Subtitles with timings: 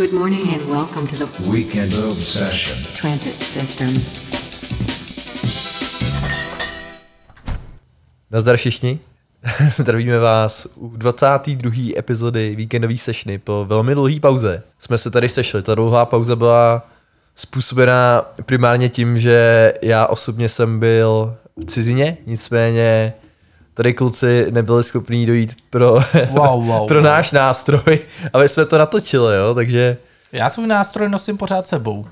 [0.00, 2.84] Good morning and welcome to the Weekend Obsession.
[2.94, 3.88] transit system.
[8.30, 8.98] Nazdar všichni.
[9.76, 11.72] Zdravíme vás u 22.
[11.96, 14.62] epizody víkendové sešny po velmi dlouhé pauze.
[14.78, 15.62] Jsme se tady sešli.
[15.62, 16.90] Ta dlouhá pauza byla
[17.34, 23.14] způsobená primárně tím, že já osobně jsem byl v cizině, nicméně
[23.80, 25.92] tady kluci nebyli schopní dojít pro,
[26.30, 27.04] Wow, wow, pro wow.
[27.04, 27.98] náš nástroj,
[28.32, 29.54] aby jsme to natočili, jo?
[29.54, 29.96] takže
[30.32, 32.06] Já svůj nástroj nosím pořád sebou.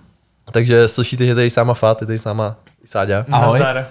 [0.52, 3.24] takže slyšíte, že tady sama Fat, je tady sama Sáďa.
[3.30, 3.58] Ahoj.
[3.58, 3.86] Nazdar.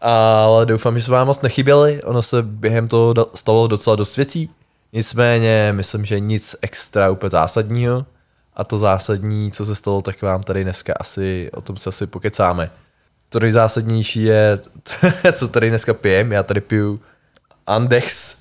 [0.00, 2.02] Ale doufám, že jsme vám moc nechyběli.
[2.02, 4.50] Ono se během toho stalo docela dost věcí.
[4.92, 8.06] Nicméně myslím, že nic extra úplně zásadního.
[8.56, 12.06] A to zásadní, co se stalo, tak vám tady dneska asi, o tom se asi
[12.06, 12.70] pokecáme.
[13.32, 14.58] To nejzásadnější je,
[15.32, 16.32] co tady dneska pijem.
[16.32, 17.00] Já tady piju
[17.66, 18.36] Andex,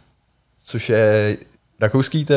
[0.65, 1.37] což je
[1.79, 2.33] rakouský to.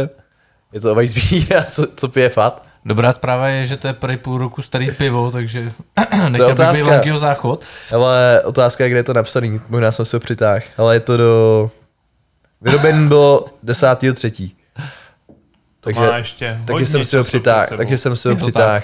[0.72, 2.66] Je to Weissbier, co, co pije Fat.
[2.84, 5.72] Dobrá zpráva je, že to je prý půl roku starý pivo, takže
[6.28, 6.91] nechtěl bych být.
[6.91, 7.64] Lankýho záchod.
[7.94, 9.61] Ale otázka je, kde je to napsaný.
[9.68, 10.61] Možná jsem se ho přitáhl.
[10.77, 11.70] Ale je to do...
[12.61, 14.50] Vyroben bylo 10.3.
[15.84, 18.82] Takže, Má ještě takže jsem si ho přitáhl, takže jsem si ho přitáhl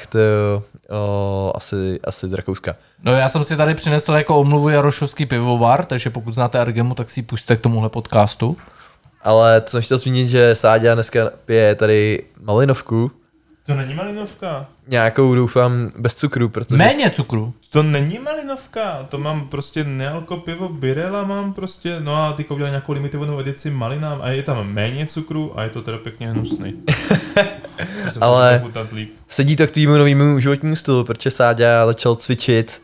[1.55, 2.77] asi, asi z Rakouska.
[3.03, 7.11] No já jsem si tady přinesl jako omluvu Jarošovský pivovar, takže pokud znáte Argemu, tak
[7.11, 8.57] si ji pusťte k tomuhle podcastu.
[9.23, 13.11] Ale co jsem chtěl zmínit, že Sáďa dneska pije tady malinovku,
[13.71, 14.67] To není malinovka.
[14.89, 17.55] nějakou doufám bez cukru, protože Méně cukru.
[17.73, 22.71] To není malinovka, to mám prostě nealko pivo Birela mám prostě, no a teďka udělali
[22.71, 26.73] nějakou limitovanou edici malinám a je tam méně cukru a je to teda pěkně hnusný.
[28.21, 28.63] Ale-
[29.29, 32.83] sedí to k tvýmu novému životnímu stylu, protože Sáďa začal cvičit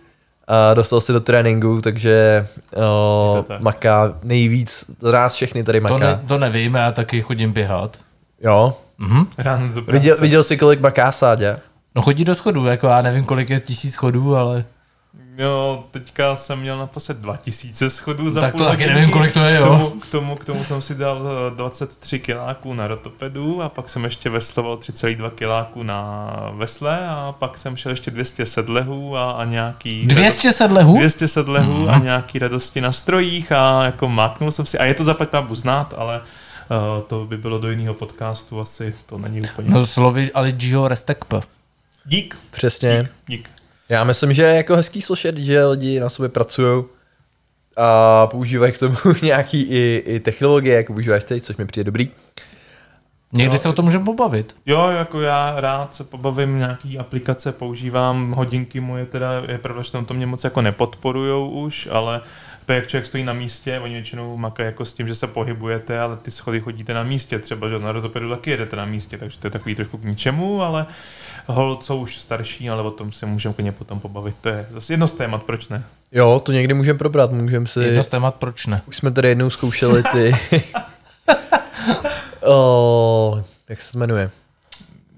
[0.49, 5.83] a dostal se do tréninku, takže o, to maká nejvíc, za nás všechny tady To,
[5.83, 5.99] maká.
[6.07, 7.99] ne, to nevím, já taky chodím běhat.
[8.41, 9.27] Jo, Mhm.
[9.39, 9.93] Ráno do práce.
[9.93, 11.57] viděl, viděl jsi, kolik maká Sáďa?
[11.95, 14.65] No chodí do schodů, jako já nevím, kolik je tisíc schodů, ale
[15.39, 19.41] Jo, teďka jsem měl naposled 2000 schodů za Tak půl to taky nevím, kolik to
[19.41, 19.67] je, K jo.
[19.67, 23.89] tomu, k tomu, k tomu jsem si dal eh, 23 kiláků na rotopedu a pak
[23.89, 29.31] jsem ještě vesloval 3,2 kiláků na vesle a pak jsem šel ještě 200 sedlehů a,
[29.31, 30.07] a nějaký...
[30.07, 30.99] 200 sedlehů?
[30.99, 35.05] 200 sedlehů a nějaký radosti na strojích a jako máknul jsem si, a je to
[35.05, 36.21] zapať pábu znát, ale
[37.07, 39.71] to by bylo do jiného podcastu, asi to není úplně.
[39.71, 41.35] No slovy Aligiho Restekp.
[42.05, 42.99] Dík, Přesně.
[43.03, 43.51] dík, dík.
[43.89, 46.85] Já myslím, že je jako hezký slyšet, že lidi na sobě pracují
[47.77, 52.09] a používají k tomu nějaký i, i technologie, jako používáš teď, což mi přijde dobrý.
[53.33, 53.59] Někdy No.
[53.59, 54.57] se o tom můžeme pobavit.
[54.67, 59.91] Jo, jako já rád se pobavím, nějaký aplikace používám, hodinky moje teda, je pravda, že
[60.07, 62.21] to mě moc jako nepodporujou už, ale
[62.67, 66.01] to jak člověk stojí na místě, oni většinou makají jako s tím, že se pohybujete,
[66.01, 69.39] ale ty schody chodíte na místě, třeba, že na rotopedu taky jedete na místě, takže
[69.39, 70.87] to je takový trošku k ničemu, ale
[71.47, 74.93] hol, co už starší, ale o tom si můžeme klidně potom pobavit, to je zase
[74.93, 75.85] jedno z témat, proč ne?
[76.13, 77.81] Jo, to někdy můžeme probrat, můžeme si...
[77.81, 78.83] Jedno z témat, proč ne?
[78.89, 80.35] Už jsme tady jednou zkoušeli ty...
[82.47, 84.31] o, jak se jmenuje?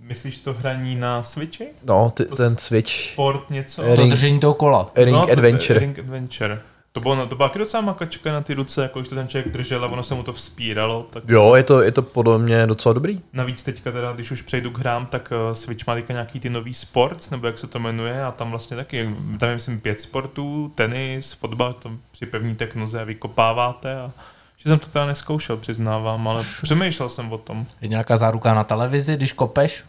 [0.00, 1.66] Myslíš to hraní na Switchi?
[1.84, 2.92] No, ty, To ten Switch.
[3.12, 3.82] Sport něco?
[3.82, 4.90] Ring- To držení toho kola.
[4.96, 5.78] Ring No, to- Adventure.
[5.78, 6.60] Ring Adventure.
[6.98, 9.52] To, bylo, to byla taky docela makačka na ty ruce, jako když to ten člověk
[9.52, 11.06] držel a ono se mu to vzpíralo.
[11.10, 13.20] Tak Jo, je to, je to podle mě docela dobrý.
[13.32, 16.50] Navíc teďka teda, když už přejdu k hrám, tak uh, Switch má teďka nějaký ty
[16.50, 20.00] nový sports, nebo jak se to jmenuje, a tam vlastně taky, tam je myslím pět
[20.00, 24.10] sportů, tenis, fotbal, tam připevníte k noze a vykopáváte a
[24.56, 27.66] že jsem to teda neskoušel, přiznávám, ale přemýšlel jsem o tom.
[27.80, 29.84] Je nějaká záruka na televizi, když kopeš?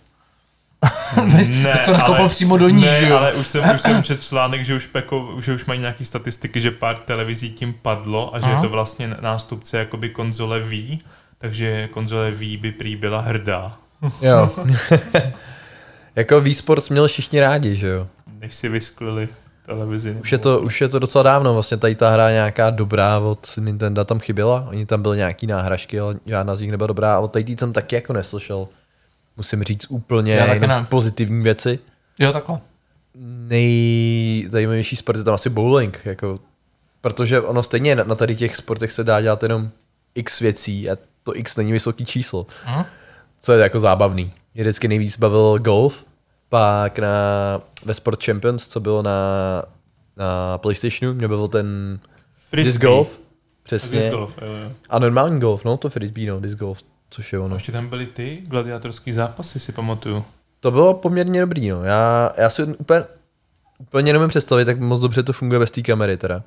[1.47, 3.17] Ne, Jsi to nakopal přímo do ní, ne, že jo?
[3.17, 6.61] ale už jsem, už jsem četl článek, že už, peko, že už mají nějaké statistiky,
[6.61, 8.55] že pár televizí tím padlo a že Aha.
[8.55, 10.99] je to vlastně nástupce jakoby konzole Wii,
[11.37, 13.77] takže konzole Wii by prý byla hrdá,
[14.21, 14.47] Jo.
[16.15, 18.07] jako V-Sports měli všichni rádi, že jo?
[18.39, 19.27] než si vysklili
[19.65, 20.17] televizi.
[20.21, 23.47] Už je, to, už je to docela dávno, vlastně tady ta hra nějaká dobrá od
[23.59, 27.27] Nintendo tam chyběla, oni tam byly nějaký náhražky, ale žádná z nich nebyla dobrá, ale
[27.27, 28.67] tady jsem taky jako neslyšel,
[29.39, 31.79] musím říct úplně Já jenom pozitivní věci.
[32.19, 32.59] Jo, takhle.
[33.15, 36.39] Nejzajímavější sport je tam asi bowling, jako,
[37.01, 39.69] protože ono stejně na, na tady těch sportech se dá dělat jenom
[40.15, 42.83] x věcí a to x není vysoký číslo, Hm?
[43.39, 44.33] co je jako zábavný.
[44.53, 46.05] Mě vždycky nejvíc bavil golf,
[46.49, 47.07] pak na,
[47.85, 49.19] ve Sport Champions, co bylo na,
[50.17, 51.99] na Playstationu, mě bavil ten
[52.53, 53.19] disc golf.
[53.63, 53.99] Přesně.
[53.99, 54.71] Disc golf, jo, jo.
[54.89, 57.55] A normální golf, no to frisbee, no, disc golf, což je A ono.
[57.55, 60.25] ještě tam byly ty gladiátorský zápasy, si pamatuju.
[60.59, 61.83] To bylo poměrně dobrý, no.
[61.83, 63.03] Já, já si úplně,
[63.79, 66.43] úplně nemůžu představit, tak moc dobře to funguje bez té kamery teda.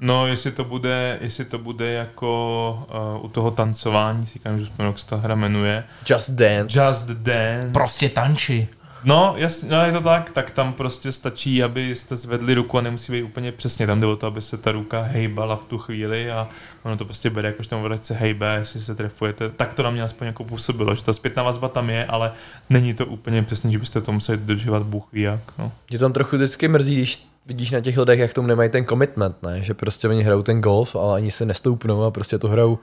[0.00, 2.86] No, jestli to bude, jestli to bude jako
[3.18, 5.84] uh, u toho tancování, si říkám, že jak se hra jmenuje.
[6.10, 6.80] Just Dance.
[6.80, 7.72] Just Dance.
[7.72, 8.68] Prostě tanči.
[9.04, 12.80] No, jasně, no je to tak, tak tam prostě stačí, aby jste zvedli ruku a
[12.80, 13.86] nemusí být úplně přesně.
[13.86, 16.48] Tam jde o to, aby se ta ruka hejbala v tu chvíli a
[16.82, 19.50] ono to prostě bere, jakož tam se hejbe, jestli se trefujete.
[19.50, 22.32] Tak to na mě aspoň jako působilo, že ta zpětná vazba tam je, ale
[22.70, 25.40] není to úplně přesně, že byste to museli dodržovat Bůh ví jak.
[25.58, 25.72] No.
[25.90, 29.42] Mě tam trochu vždycky mrzí, když vidíš na těch lidech, jak tomu nemají ten commitment,
[29.42, 29.60] ne?
[29.60, 32.78] Že prostě oni hrajou ten golf, ale ani se nestoupnou a prostě to hrajou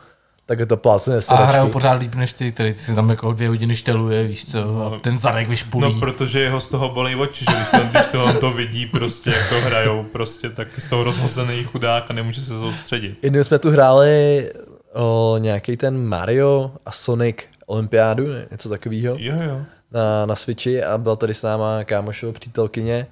[0.47, 3.33] tak je to plácne A hrajou pořád líp než ty, který ty si tam jako
[3.33, 5.94] dvě hodiny šteluje, víš co, a ten zadek vyšpulí.
[5.94, 8.85] No, protože jeho z toho bolí oči, že když to, když to on to vidí
[8.85, 13.17] prostě, jak to hrajou, prostě, tak z toho rozhozený chudák a nemůže se soustředit.
[13.21, 14.51] Jednou jsme tu hráli
[14.94, 19.15] o, nějaký ten Mario a Sonic olympiádu, něco takového.
[19.19, 19.61] Jo, jo.
[19.91, 23.07] Na, na Switchi a byla tady s náma kámošova přítelkyně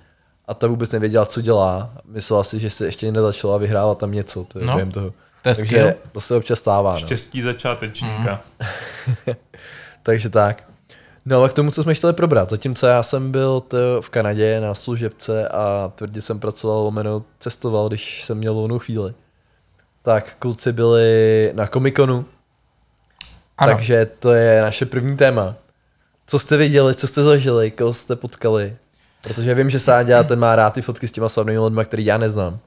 [0.47, 1.91] a ta vůbec nevěděla, co dělá.
[2.05, 4.73] Myslela si, že se ještě nezačala vyhrávat tam něco to je no.
[4.73, 5.13] během toho.
[5.45, 5.93] To je Takže skill.
[6.11, 6.91] to se občas stává.
[6.91, 6.99] No.
[6.99, 8.41] Štěstí začátečníka.
[9.27, 9.35] Mm.
[10.03, 10.63] Takže tak.
[11.25, 12.49] No a k tomu, co jsme chtěli probrat.
[12.49, 13.61] Zatímco já jsem byl
[14.01, 19.13] v Kanadě na služebce a tvrdě jsem pracoval, lomeno cestoval, když jsem měl volnou chvíli.
[20.01, 22.25] Tak kluci byli na Comiconu.
[23.57, 23.73] Ano.
[23.73, 25.55] Takže to je naše první téma.
[26.27, 28.75] Co jste viděli, co jste zažili, koho jste potkali?
[29.21, 32.17] Protože vím, že Sáďa ten má rád ty fotky s těma slavnými lidmi, který já
[32.17, 32.59] neznám.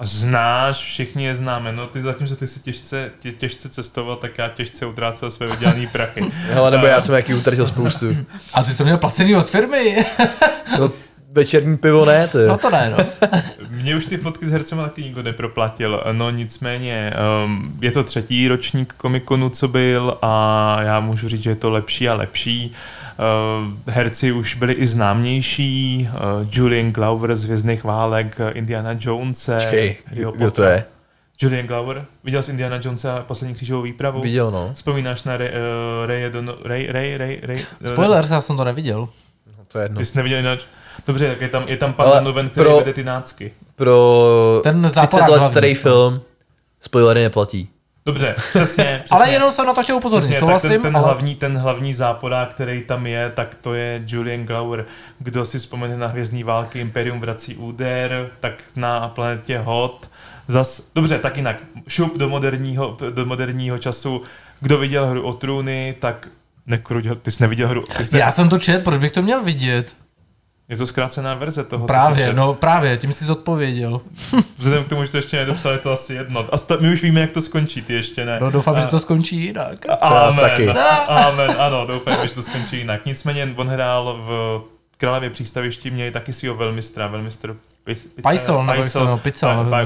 [0.00, 1.72] A znáš, všichni je známe.
[1.72, 5.46] No ty zatím, že ty si těžce, tě, těžce cestoval, tak já těžce utrácel své
[5.46, 6.20] vydělané prachy.
[6.34, 8.16] Hele, nebo já jsem jaký utratil spoustu.
[8.54, 10.06] A ty jsi to měl placený od firmy.
[10.78, 10.92] no,
[11.32, 12.38] večerní pivo ne, ty.
[12.48, 13.28] No to ne, no.
[13.70, 17.12] Mně už ty fotky s hercema taky nikdo neproplatil, no nicméně
[17.44, 21.70] um, je to třetí ročník komikonu, co byl a já můžu říct, že je to
[21.70, 22.72] lepší a lepší.
[22.72, 29.50] Uh, herci už byli i známější, uh, Julian Glover z Vězných válek, Indiana Jones.
[29.58, 30.84] Čekej, kdo to je?
[31.42, 32.06] Julian Glover.
[32.24, 34.20] Viděl jsi Indiana Jonesa a poslední křížovou výpravu?
[34.20, 34.70] Viděl, no.
[34.74, 36.30] Vzpomínáš na Ray, uh, Ray,
[36.62, 39.00] Ray, Ray, Ray, Ray, Spoiler, já jsem to neviděl.
[39.46, 39.98] No, to je jedno.
[39.98, 40.60] Ty jsi neviděl jinak.
[41.06, 43.52] Dobře, tak je tam, je tam pan Noven, který pro, vede ty nácky.
[43.76, 46.20] Pro Ten 30 let starý film
[46.80, 47.68] spoilery neplatí.
[48.06, 48.58] Dobře, přesně,
[49.04, 49.04] přesně.
[49.10, 50.70] ale jenom jsem na to chtěl upozornit, souhlasím.
[50.70, 51.04] Ten, ten, ale...
[51.04, 54.84] hlavní, ten hlavní záporák, který tam je, tak to je Julian Glower.
[55.18, 60.10] Kdo si vzpomene na Hvězdní války, Imperium vrací úder, tak na planetě Hot.
[60.48, 61.56] Zas, dobře, tak jinak,
[61.88, 64.22] šup do moderního, do moderního času.
[64.60, 66.28] Kdo viděl hru o trůny, tak
[66.66, 67.84] nekruď, ty jsi neviděl hru.
[67.96, 68.20] Ty jsi ne...
[68.20, 69.94] Já jsem to čet, proč bych to měl vidět?
[70.70, 74.00] Je to zkrácená verze toho, Právě, no právě, tím jsi odpověděl.
[74.58, 76.46] Vzhledem k tomu, že to ještě nedopsal, je to asi jedno.
[76.52, 78.38] A sta- my už víme, jak to skončí, ty ještě ne.
[78.40, 78.80] No doufám, a...
[78.80, 79.78] že to skončí jinak.
[80.00, 80.68] Amen, taky.
[81.08, 83.06] amen, ano, doufám, že to skončí jinak.
[83.06, 84.60] Nicméně on hrál v
[85.00, 87.56] Králově přístavišti měli taky svého velmistra, velmistr
[88.22, 89.20] Pajsel, Pajsel,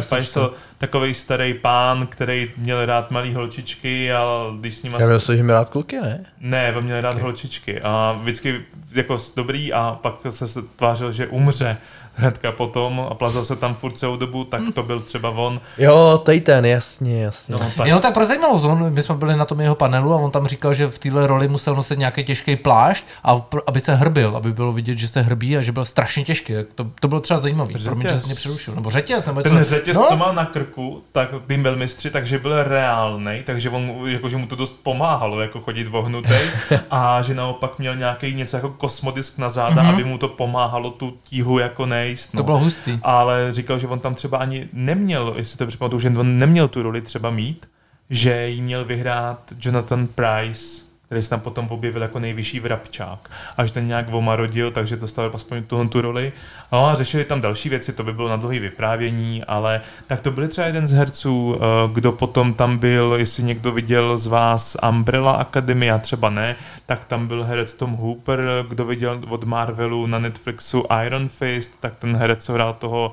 [0.09, 4.93] Pajsel, takový starý pán, který měl rád malý holčičky a když s ním...
[4.93, 6.25] Já myslím, že měl rád kluky, ne?
[6.41, 7.23] Ne, on měl rád okay.
[7.23, 8.65] holčičky a vždycky
[8.95, 11.77] jako dobrý a pak se tvářil, že umře
[12.15, 15.61] hnedka potom a plazil se tam furt celou dobu, tak to byl třeba on.
[15.79, 17.53] Jo, tady ten, jasně, jasně.
[17.53, 17.87] No, tak.
[17.87, 20.47] Jo, tak pro zajímavost, on, my jsme byli na tom jeho panelu a on tam
[20.47, 24.53] říkal, že v téhle roli musel nosit nějaký těžký plášť, a, aby se hrbil, aby
[24.53, 26.55] bylo vidět, že se hrbí a že byl strašně těžký.
[26.75, 27.75] To, to bylo třeba zajímavý.
[27.85, 28.75] Promiň, že mě přerušil.
[28.75, 29.65] Nebo řetěz, nebo Ten co?
[29.65, 30.07] řetěz, no?
[30.09, 34.47] co má na krku, tak tým velmistři, takže byl reálný, takže on, jako, že mu
[34.47, 36.35] to dost pomáhalo, jako chodit vohnutý
[36.91, 39.95] a že naopak měl nějaký něco jako kosmodisk na záda, mm-hmm.
[39.95, 42.35] aby mu to pomáhalo tu tíhu jako nejíst.
[42.35, 42.39] No.
[42.39, 42.99] To bylo hustý.
[43.03, 46.83] Ale říkal, že on tam třeba ani neměl, jestli to připomínám, že on neměl tu
[46.83, 47.69] roli třeba mít,
[48.11, 53.31] že jí měl vyhrát Jonathan Price, který se tam potom objevil jako nejvyšší vrabčák.
[53.57, 56.33] Až ten nějak omarodil, takže dostal aspoň tuhle tu roli.
[56.73, 60.31] No a řešili tam další věci, to by bylo na dlouhé vyprávění, ale tak to
[60.31, 64.77] byl třeba jeden z herců, eh, kdo potom tam byl, jestli někdo viděl z vás
[64.89, 66.57] Umbrella Academy, a třeba ne,
[66.87, 71.97] tak tam byl herec Tom Hooper, kdo viděl od Marvelu na Netflixu Iron Fist, tak
[71.97, 73.13] ten herec, hrál toho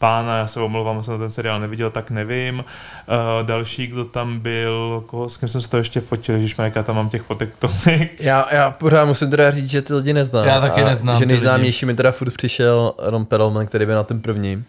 [0.00, 2.58] pána, já se omlouvám, jsem ten seriál neviděl, tak nevím.
[2.58, 6.82] Uh, další, kdo tam byl, koho, s kým jsem se to ještě fotil, že já
[6.82, 8.20] tam mám těch fotek tolik.
[8.20, 10.46] Já, já pořád musím teda říct, že ty lidi neznám.
[10.46, 11.18] Já taky neznám.
[11.18, 14.64] Že nejznámější mi teda furt přišel Ron Perlman, který byl na tom prvním.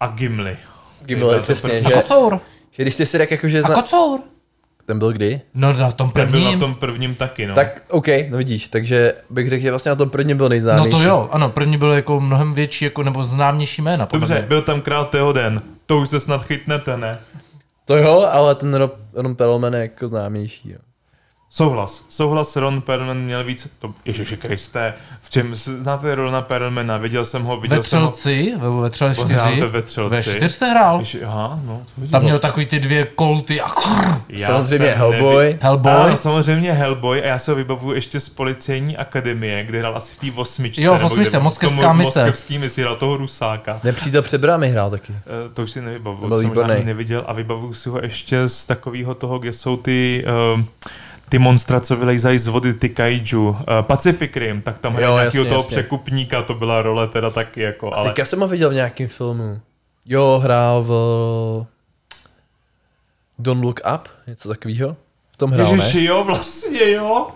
[0.00, 0.56] A Gimli.
[1.04, 1.82] Gimli, přesně.
[1.82, 2.40] Že, a Kocour.
[2.70, 3.74] Že když ty si tak jako, že zna...
[3.74, 4.20] A Kocour.
[4.90, 5.40] Ten byl kdy?
[5.54, 6.32] No na tom prvním.
[6.32, 7.54] Ten byl na tom prvním taky, no.
[7.54, 10.92] Tak OK, no vidíš, takže bych řekl, že vlastně na tom prvním byl nejznámější.
[10.92, 14.08] No to jo, ano, první byl jako mnohem větší, jako, nebo známější jména.
[14.12, 14.42] Dobře, mě.
[14.42, 17.18] byl tam král Theoden, to už se snad chytnete, ne?
[17.84, 20.70] To jo, ale ten Ron Perlman je jako známější.
[20.70, 20.78] Jo.
[21.52, 22.04] Souhlas.
[22.08, 27.42] Souhlas Ron Perlman měl víc, to, Ježiši Kriste, v čem, znáte Rona Perlmana, viděl jsem
[27.42, 28.08] ho, viděl Ve jsem ho.
[28.08, 28.68] Třelci, ve, ve
[29.22, 29.60] On hrál 4.
[29.60, 30.14] ve Vetřelci.
[30.16, 30.98] Ve čtyřce hrál.
[30.98, 32.10] Ježi, aha, no, to vidím.
[32.12, 34.14] Tam měl takový ty dvě kolty a krr.
[34.28, 35.46] Já Samozřejmě jsem Hellboy.
[35.46, 35.92] nevi- Hellboy.
[35.92, 40.14] Ano, samozřejmě Hellboy a já se ho vybavuju ještě z policejní akademie, kde hrál asi
[40.14, 40.82] v té osmičce.
[40.82, 42.04] Jo, v nebo osmičce, Moskevská mise.
[42.20, 43.80] Moskevský misi hrál toho Rusáka.
[43.84, 45.12] Nepřítel před brámy hrál taky.
[45.12, 49.14] Eh, To už si nevybavuju, To jsem neviděl a vybavuju si ho ještě z takového
[49.14, 50.60] toho, kde jsou ty uh,
[51.30, 53.48] ty monstra, co vylejzají z vody, ty kaiju.
[53.48, 55.70] Uh, Pacific Rim, tak tam hraje nějakého toho jasně.
[55.70, 58.04] překupníka, to byla role teda taky jako, ale...
[58.04, 59.60] Tak já jsem ho viděl v nějakém filmu.
[60.06, 61.66] Jo, hrál v
[63.38, 64.96] Don't Look Up, něco takového.
[65.32, 66.04] V tom hrál, Ježiši, ne?
[66.04, 67.26] jo, vlastně jo.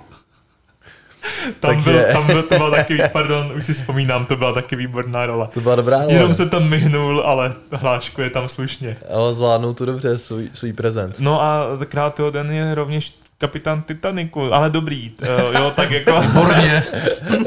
[1.61, 5.27] Tam, byl, tam byl, to byla taky, pardon, už si vzpomínám, to byla taky výborná
[5.27, 5.49] role.
[5.55, 6.13] To byla dobrá role.
[6.13, 8.97] Jenom se tam myhnul, ale hlášku je tam slušně.
[9.15, 11.21] Ale zvládnul to dobře, svůj, svůj prezent.
[11.21, 16.21] No a krátého den je rovněž kapitán Titaniku, ale dobrý, uh, jo, tak jako...
[16.21, 16.83] Výborně.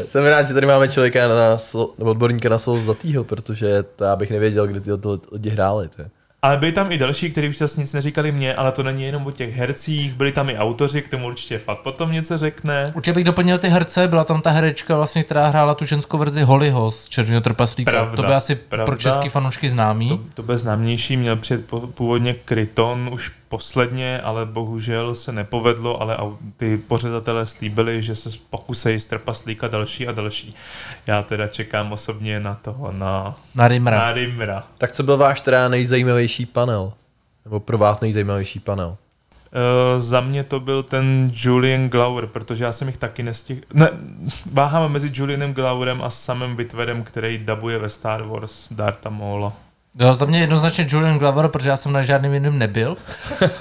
[0.07, 4.03] Jsem rád, že tady máme člověka na, sol, nebo odborníka na slovo zatýho, protože to
[4.03, 5.87] já bych nevěděl, kdy ty to lidi hráli.
[5.87, 6.03] To.
[6.41, 9.27] Ale byli tam i další, kteří už zase nic neříkali mě, ale to není jenom
[9.27, 12.91] o těch hercích, byli tam i autoři, k tomu určitě fakt potom něco řekne.
[12.95, 16.43] Určitě bych doplnil ty herce, byla tam ta herečka, vlastně, která hrála tu ženskou verzi
[16.43, 17.91] Hollyho z Červeného trpaslíka.
[17.91, 18.85] Pravda, to by asi pravda.
[18.85, 20.09] pro český fanoušky známý.
[20.09, 26.01] To, to byl známější, měl přijet po- původně Kryton už posledně, ale bohužel se nepovedlo,
[26.01, 26.17] ale
[26.57, 30.55] ty pořadatelé slíbili, že se pokusejí z trpaslíka další a další.
[31.07, 33.97] Já teda čekám osobně na toho, na, Na Rimra.
[33.97, 34.63] na Rimra.
[34.77, 36.93] Tak co byl váš teda nejzajímavější panel?
[37.45, 38.87] Nebo pro vás nejzajímavější panel?
[38.87, 43.61] Uh, za mě to byl ten Julian Glauer, protože já jsem jich taky nestihl.
[43.73, 43.89] Ne,
[44.53, 49.53] váhám mezi Julianem Glauerem a samým Whitwerem, který dabuje ve Star Wars Darta Maula.
[49.99, 52.97] Jo, za mě jednoznačně Julian Glover, protože já jsem na žádným jiným nebyl.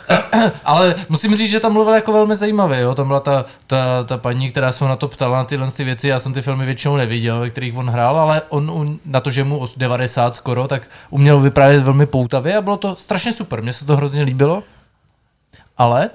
[0.65, 2.95] Ale musím říct, že tam mluvil jako velmi zajímavě, jo.
[2.95, 6.09] Tam byla ta, ta, ta paní, která se na to ptala na tyhle ty věci.
[6.09, 9.31] Já jsem ty filmy většinou neviděl, ve kterých on hrál, ale on, on na to,
[9.31, 13.63] že mu os- 90 skoro, tak uměl vyprávět velmi poutavě a bylo to strašně super.
[13.63, 14.63] Mně se to hrozně líbilo.
[15.79, 16.11] Ale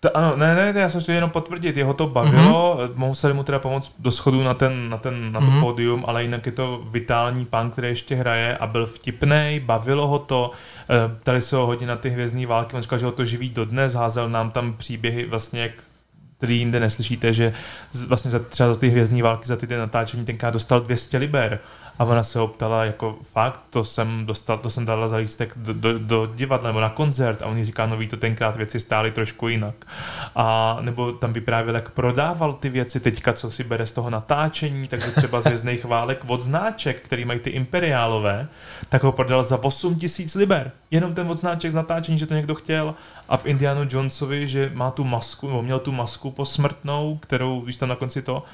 [0.00, 2.94] To, ano, ne, ne, ne, já jsem chtěl jenom potvrdit, jeho to bavilo, mm-hmm.
[2.94, 5.54] museli mu teda pomoct do schodu na, ten, na, ten, na to Mhm.
[5.54, 5.60] mm-hmm.
[5.60, 10.18] pódium, ale jinak je to vitální pán, který ještě hraje a byl vtipný, bavilo ho
[10.18, 10.50] to,
[10.90, 13.50] eh, ptali se ho hodně na ty hvězdní války, on říkal, že ho to živí
[13.50, 15.72] dodnes, házel nám tam příběhy vlastně, jak
[16.38, 17.52] který jinde neslyšíte, že
[18.06, 21.58] vlastně za, třeba za ty hvězdní války, za ty, ty natáčení tenkrát dostal 200 liber.
[22.00, 25.52] A ona se ho ptala, jako fakt, to jsem dostal, to jsem dala za lístek
[25.56, 28.56] do, do, do divadla nebo na koncert a on jí říká, no ví to tenkrát
[28.56, 29.74] věci stály trošku jinak.
[30.36, 34.88] A nebo tam vyprávěl, jak prodával ty věci teďka, co si bere z toho natáčení,
[34.88, 38.48] takže třeba z hvězdných válek od značek, který mají ty imperiálové,
[38.88, 40.72] tak ho prodal za 8 tisíc liber.
[40.90, 42.94] Jenom ten odznáček z natáčení, že to někdo chtěl.
[43.28, 47.76] A v Indianu Jonesovi, že má tu masku, nebo měl tu masku posmrtnou, kterou, víš
[47.76, 48.44] tam na konci to,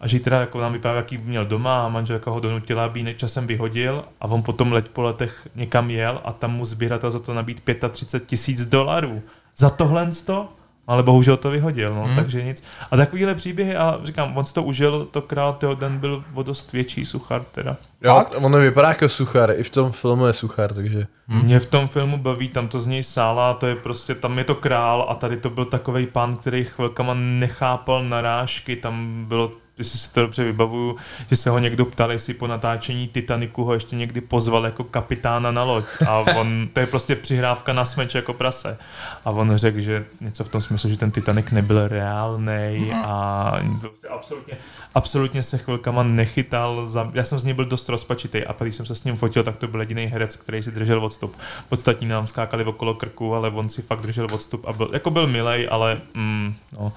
[0.00, 3.14] a že teda jako nám vyprávěl, jaký měl doma a manželka ho donutila, aby ji
[3.14, 7.18] časem vyhodil a on potom leď po letech někam jel a tam mu sběratel za
[7.18, 9.22] to nabít 35 tisíc dolarů.
[9.56, 10.48] Za tohle to?
[10.86, 12.16] Ale bohužel to vyhodil, no, Hmm.
[12.16, 12.64] takže nic.
[12.90, 16.72] A takovýhle příběhy, a říkám, on si to užil, to král Teoden byl o dost
[16.72, 17.76] větší suchar teda.
[18.02, 18.34] Jo, Fakt?
[18.40, 21.06] on vypadá jako suchar, i v tom filmu je suchar, takže...
[21.28, 21.42] Hmm.
[21.44, 24.44] Mě v tom filmu baví, tam to z něj sála, to je prostě, tam je
[24.44, 29.98] to král a tady to byl takový pán, který chvilkama nechápal narážky, tam bylo jestli
[29.98, 30.96] si to dobře vybavuju,
[31.30, 35.50] že se ho někdo ptal, jestli po natáčení Titaniku ho ještě někdy pozval jako kapitána
[35.50, 38.78] na loď a on, to je prostě přihrávka na smeč jako prase.
[39.24, 44.08] A on řekl, že něco v tom smyslu, že ten Titanic nebyl reálný a prostě
[44.08, 44.56] absolutně,
[44.94, 46.86] absolutně se chvilkama nechytal.
[46.86, 49.42] Za, já jsem z něj byl dost rozpačitý a když jsem se s ním fotil,
[49.42, 51.36] tak to byl jediný herec, který si držel odstup.
[51.68, 55.26] Podstatní nám skákali okolo krku, ale on si fakt držel odstup a byl, jako byl
[55.26, 56.92] milej, ale mm, no,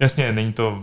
[0.00, 0.82] Jasně, není to,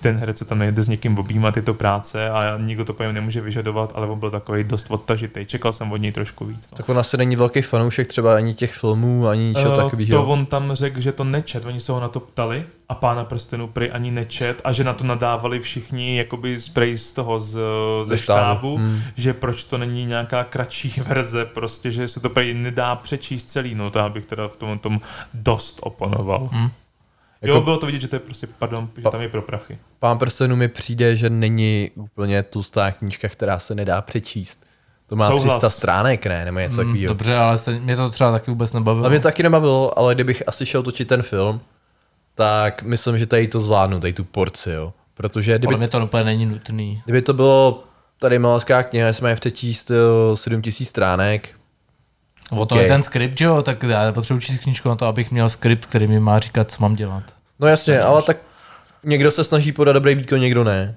[0.00, 3.14] ten herec se tam nejde s někým objímat, je to práce a nikdo to pojem
[3.14, 5.46] nemůže vyžadovat, ale on byl takový dost odtažitý.
[5.46, 6.68] Čekal jsem od něj trošku víc.
[6.72, 6.76] No.
[6.76, 10.10] Tak on asi není velký fanoušek třeba ani těch filmů, ani ničeho Eh, takového.
[10.10, 13.24] To on tam řekl, že to nečet, oni se ho na to ptali a pána
[13.24, 17.58] prstenů prý ani nečet a že na to nadávali všichni jakoby spray z toho z,
[18.02, 19.00] ze štábu, Hmm.
[19.16, 23.74] že proč to není nějaká kratší verze, prostě, že se to prý nedá přečíst celý,
[23.74, 25.00] no to já bych teda v tom, tom
[25.34, 26.48] dost oponoval.
[26.52, 26.70] Hmm.
[27.46, 29.42] Jo, Jako- bylo to vidět, že to je prostě, pardon, že Pa- tam je pro
[29.42, 29.78] prachy.
[29.98, 34.66] Pán prstenů mi přijde, že není úplně tlustá knížka, která se nedá přečíst.
[35.06, 35.58] To má Souhlas.
[35.58, 36.44] 300 stránek, ne?
[36.44, 37.08] Nebo něco mm, takového.
[37.14, 39.04] dobře, ale se, mě to třeba taky vůbec nebavilo.
[39.04, 41.60] Ale mě to taky nebavilo, ale kdybych asi šel točit ten film,
[42.34, 44.92] tak myslím, že tady to zvládnu, tady tu porci, jo.
[45.14, 47.02] Protože kdyby, mě to úplně není nutný.
[47.04, 47.84] kdyby to bylo
[48.18, 51.48] tady malaská kniha, jsme je přečíst jo, 7000 stránek,
[52.50, 52.80] O to Ok.
[52.80, 53.62] je ten skript, že jo?
[53.62, 56.76] Tak já nepotřebuji číst knížku na to, abych měl skript, který mi má říkat, co
[56.82, 57.22] mám dělat.
[57.60, 58.36] No jasně, ale tak
[59.04, 60.94] někdo se snaží podat dobrý výkon, někdo ne.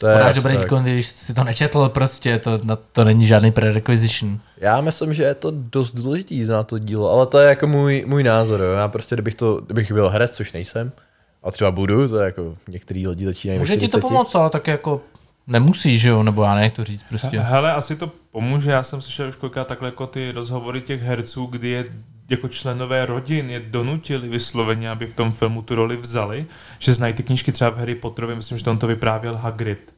[0.00, 0.62] To je Podáš dobrý tak.
[0.62, 4.38] výkon, když si to nečetl, prostě to, na, to není žádný prerequisition.
[4.56, 8.04] Já myslím, že je to dost důležitý znát to dílo, ale to je jako můj,
[8.06, 8.60] můj názor.
[8.60, 8.72] Jo.
[8.72, 10.92] Já prostě, kdybych, to, kdybych byl herec, což nejsem,
[11.42, 14.00] a třeba budu, to je jako některý lidi začínají Může ti to 40.
[14.08, 15.00] pomoct, ale tak jako
[15.46, 17.40] nemusí, že jo, nebo já nevím, jak to říct prostě.
[17.40, 18.70] Hele, asi to pomůže.
[18.70, 21.84] Já jsem slyšel už kolikrát takhle jako ty rozhovory těch herců, kdy je
[22.28, 26.46] jako členové rodin je donutili vysloveně, aby v tom filmu tu roli vzali,
[26.78, 29.94] že znají ty knížky třeba v Harry Potterovi, myslím, že on to vyprávěl Hagrid.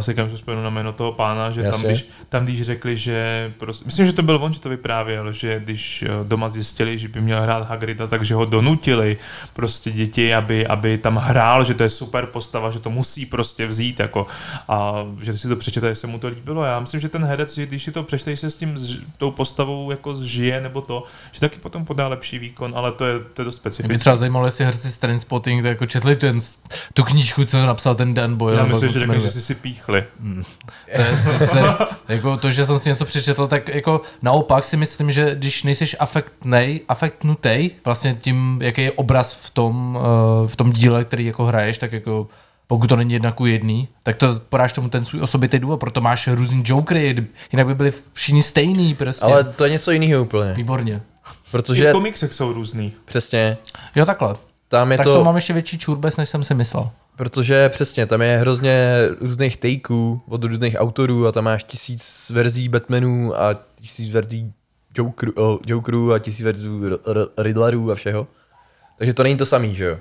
[0.00, 3.52] Si říkám, že vzpomenu na jméno toho pána, že tam když, tam když řekli, že
[3.58, 7.08] prostě, myslím, že to byl on, že to vyprávěl, že když eh, doma zjistili, že
[7.08, 9.16] by měl hrát Hagrida, takže ho donutili
[9.52, 13.66] prostě děti, aby, aby tam hrál, že to je super postava, že to musí prostě
[13.66, 14.26] vzít jako
[14.68, 16.64] a že si to přečete, že se mu to líbilo.
[16.64, 19.30] Já myslím, že ten herec, že když si to přečte, se s tím s tou
[19.30, 23.42] postavou jako zžije nebo to, že taky potom podá lepší výkon, ale to je, to
[23.42, 23.98] je dost Mě by specifické.
[23.98, 26.38] třeba zajímalo, jestli herci z Trainspotting jako četli ten,
[26.92, 28.58] tu knížku, co napsal ten Dan Boyle.
[28.58, 30.04] Já myslím, že se řekne, že jsi si píchli.
[30.96, 34.76] To je, to, to, jako to, že jsem si něco přečetl, tak jako naopak si
[34.76, 39.98] myslím, že když nejseš afektnej, afektnutej vlastně tím, jaký je obraz v tom,
[40.42, 42.28] uh, v tom díle, který jako hraješ, tak jako
[42.66, 46.00] pokud to není jedna ku jedný, tak to podáš tomu ten svůj osobitý důvod, proto
[46.00, 49.24] máš různý jokery, jinak by byli všichni stejný prostě.
[49.24, 50.52] Ale to je něco jiného úplně.
[50.52, 50.94] Výborně.
[50.94, 52.92] I Protože v komiksech jsou různý.
[53.04, 53.56] přesně,
[53.96, 54.36] Jo, takhle.
[54.68, 55.24] Tam je tak to, to...
[55.24, 56.90] mám ještě větší čurbes, než jsem si myslel.
[57.16, 62.68] protože přesně, tam je hrozně různých takeů od různých autorů a tam máš tisíc verzí
[62.68, 64.52] Batmanů a tisíc verzí
[64.96, 66.68] Jokerů, oh, Jokerů a tisíc verzí
[67.38, 68.26] Riddlerů a všeho.
[68.98, 69.98] Takže to není to samý, že jo?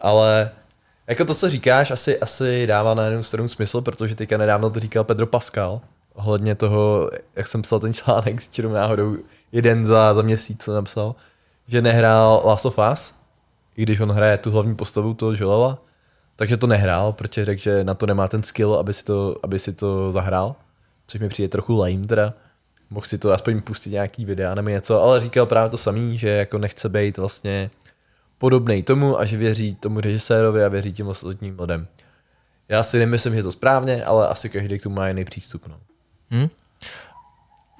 [0.00, 0.50] Ale
[1.06, 4.80] jako to, co říkáš, asi, asi dává na jednu stranu smysl, protože teďka nedávno to
[4.80, 5.80] říkal Pedro Pascal,
[6.14, 9.16] ohledně toho, jak jsem psal ten článek s čirou náhodou,
[9.52, 11.14] jeden za, za měsíc, co napsal,
[11.68, 13.14] že nehrál Last of Us,
[13.76, 15.82] i když on hraje tu hlavní postavu toho Joela,
[16.36, 19.58] takže to nehrál, protože řekl, že na to nemá ten skill, aby si to, aby
[19.58, 20.56] si to zahrál,
[21.06, 22.34] což mi přijde trochu lame teda.
[22.90, 26.28] Mohl si to aspoň pustit nějaký videa nebo něco, ale říkal právě to samý, že
[26.28, 27.70] jako nechce být vlastně
[28.38, 31.86] podobný tomu a že věří tomu režisérovi a věří těm ostatním lidem.
[32.68, 35.66] Já si nemyslím, že je to správně, ale asi každý k tomu má jiný přístup.
[35.66, 35.76] No.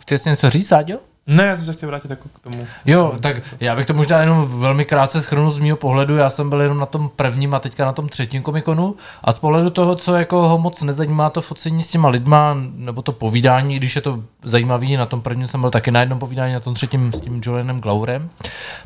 [0.00, 0.98] Chceš něco říct, Sáďo?
[1.26, 2.66] Ne, já jsem se chtěl vrátit jako k tomu.
[2.84, 6.16] Jo, tak já bych to možná jenom velmi krátce schrnul z mého pohledu.
[6.16, 9.38] Já jsem byl jenom na tom prvním a teďka na tom třetím komikonu a z
[9.38, 13.76] pohledu toho, co jako ho moc nezajímá to focení s těma lidma, nebo to povídání,
[13.76, 16.74] když je to zajímavý, na tom prvním jsem byl taky na jednom povídání, na tom
[16.74, 18.30] třetím s tím Julianem Glaurem,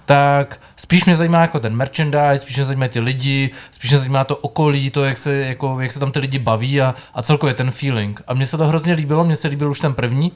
[0.05, 4.25] tak spíš mě zajímá jako ten merchandise, spíš mě zajímají ty lidi, spíš mě zajímá
[4.25, 7.55] to okolí, to, jak se, jako, jak se tam ty lidi baví a, a celkově
[7.55, 8.23] ten feeling.
[8.27, 10.33] A mně se to hrozně líbilo, mně se líbil už ten první,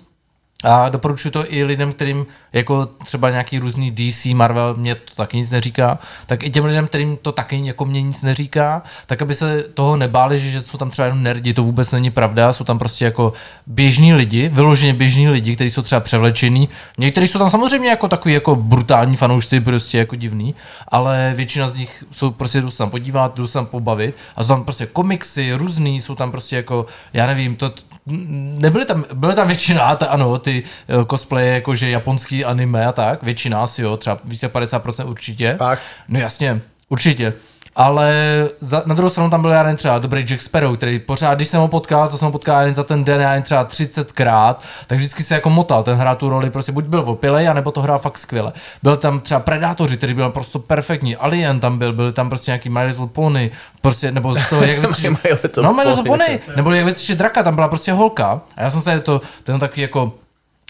[0.64, 5.36] a doporučuji to i lidem, kterým jako třeba nějaký různý DC, Marvel, mě to taky
[5.36, 9.34] nic neříká, tak i těm lidem, kterým to taky jako mě nic neříká, tak aby
[9.34, 12.64] se toho nebáli, že, že jsou tam třeba jenom nerdi, to vůbec není pravda, jsou
[12.64, 13.32] tam prostě jako
[13.66, 16.68] běžní lidi, vyloženě běžní lidi, kteří jsou třeba převlečení.
[16.98, 20.54] Někteří jsou tam samozřejmě jako takový jako brutální fanoušci, prostě jako divný,
[20.88, 24.42] ale většina z nich jsou prostě jdou se tam podívat, jdou se tam pobavit a
[24.42, 27.72] jsou tam prostě komiksy různý, jsou tam prostě jako, já nevím, to,
[28.06, 30.62] nebyly tam, byly tam většina, ta, ano, ty
[30.98, 35.54] uh, cosplaye, jakože japonský anime a tak, většina asi jo, třeba více jak 50% určitě.
[35.58, 35.82] Fakt?
[36.08, 37.32] No jasně, určitě.
[37.76, 38.12] Ale
[38.60, 41.60] za, na druhou stranu tam byl já třeba dobrý Jack Sparrow, který pořád, když jsem
[41.60, 44.56] ho potkal, to jsem ho potkal jen za ten den, já jen třeba 30krát,
[44.86, 47.82] tak vždycky se jako motal, ten hrál tu roli, prostě buď byl opilej, anebo to
[47.82, 48.52] hrál fakt skvěle.
[48.82, 52.68] Byl tam třeba Predátoři, který byl prostě perfektní, Alien tam byl, byly tam prostě nějaký
[52.68, 56.40] My Little Pony, prostě, nebo z toho, jak Little no My Little Pony.
[56.56, 59.82] Nebo jak vystřižit draka, tam byla prostě holka, a já jsem se to, ten takový
[59.82, 60.12] jako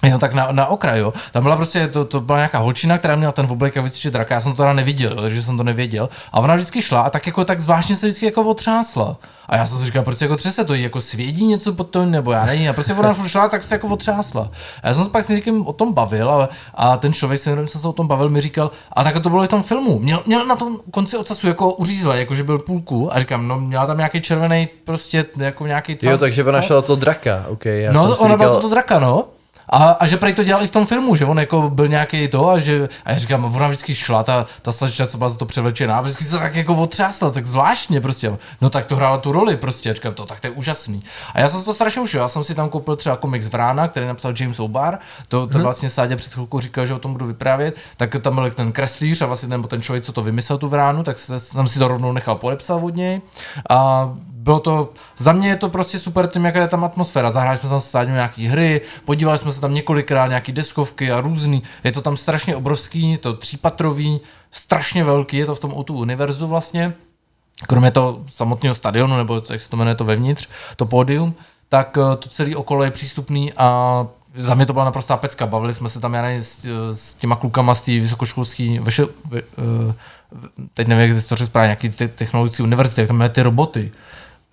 [0.02, 1.12] Jo, tak na, na okraj, jo.
[1.32, 4.34] Tam byla prostě, to, to byla nějaká holčina, která měla ten oblek a vystřičit draka,
[4.34, 6.08] já jsem to teda neviděl, jo, takže jsem to nevěděl.
[6.32, 9.16] A ona vždycky šla a tak jako tak zvláštně se vždycky jako otřásla.
[9.48, 12.32] A já jsem si říkal, prostě jako třese to jako svědí něco pod to, nebo
[12.32, 12.70] já nevím.
[12.70, 14.50] A prostě ona furt šla, tak se jako otřásla.
[14.82, 17.50] A já jsem se pak s někým o tom bavil a, a ten člověk, se
[17.50, 19.62] kterým jsem se o tom bavil, mi říkal, a tak to bylo i v tom
[19.62, 19.98] filmu.
[19.98, 23.60] Měl, měl na tom konci ocasu jako uřízle, jako že byl půlku a říkám, no
[23.60, 27.64] měla tam nějaký červený prostě jako nějaký Jo, takže ona šla to draka, ok.
[27.64, 29.24] Já no, jsem si ona byla říkal, to draka, no.
[29.70, 32.28] A, a že prej to dělal i v tom filmu, že on jako byl nějaký
[32.28, 35.38] to a že, a já říkám, ona vždycky šla, ta, ta slečna, co byla za
[35.38, 38.38] to převlečená, a vždycky se tak jako otřásla, tak zvláštně prostě.
[38.60, 41.02] No tak to hrála tu roli prostě, a říkám to, tak to je úžasný.
[41.34, 44.06] A já jsem to strašně užil, já jsem si tam koupil třeba komiks Vrána, který
[44.06, 44.96] napsal James O'Barr,
[45.28, 48.50] to, to vlastně Sádě před chvilkou říkal, že o tom budu vyprávět, tak tam byl
[48.50, 51.68] ten kreslíř a vlastně ten, ten člověk, co to vymyslel tu Vránu, tak se, jsem
[51.68, 53.20] si to rovnou nechal podepsat od něj.
[53.70, 54.10] A
[54.42, 57.30] bylo to, za mě je to prostě super tím, jaká je tam atmosféra.
[57.30, 61.20] Zahráli jsme tam s Sáďou nějaký hry, podívali jsme se tam několikrát, nějaký deskovky a
[61.20, 61.62] různý.
[61.84, 66.46] Je to tam strašně obrovský, to třípatrový, strašně velký, je to v tom O2 univerzu
[66.46, 66.94] vlastně.
[67.66, 71.34] kromě toho samotného stadionu, nebo jak se to jmenuje to vevnitř, to pódium,
[71.68, 75.46] tak eh, to celé okolo je přístupný a za mě to byla naprostá pecka.
[75.46, 78.86] Bavili jsme se tam, já nevím, s, s těma klukama z té vysokoškolské, uh,
[80.74, 83.92] teď nevím, jak to správně, nějaký te, technologické univerzity, jak tam ty roboty.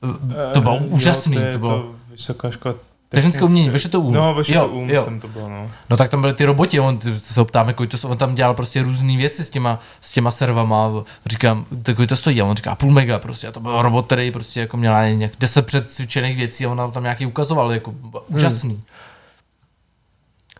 [0.01, 1.35] Uh, to bylo Eh, úžasný.
[1.35, 2.75] Jo, to, je to bylo, to vysoká škola
[3.09, 4.11] Technické umění, VŠTU.
[4.11, 5.03] No, VŠTU Jo, jo.
[5.03, 5.71] jsem to byl, no.
[5.89, 8.83] No tak tam byly ty roboti, on se ptáme, kolik to, on tam dělal prostě
[8.83, 10.91] různé věci s těma, s těma servama,
[11.25, 14.05] říkám, tak kolik to stojí, a on říká půl mega prostě, a to byl robot,
[14.05, 17.93] který prostě jako měl nějak 10 předcvičených věcí a on nám tam nějaký ukazoval, jako
[18.27, 18.73] úžasný.
[18.73, 18.81] Hmm.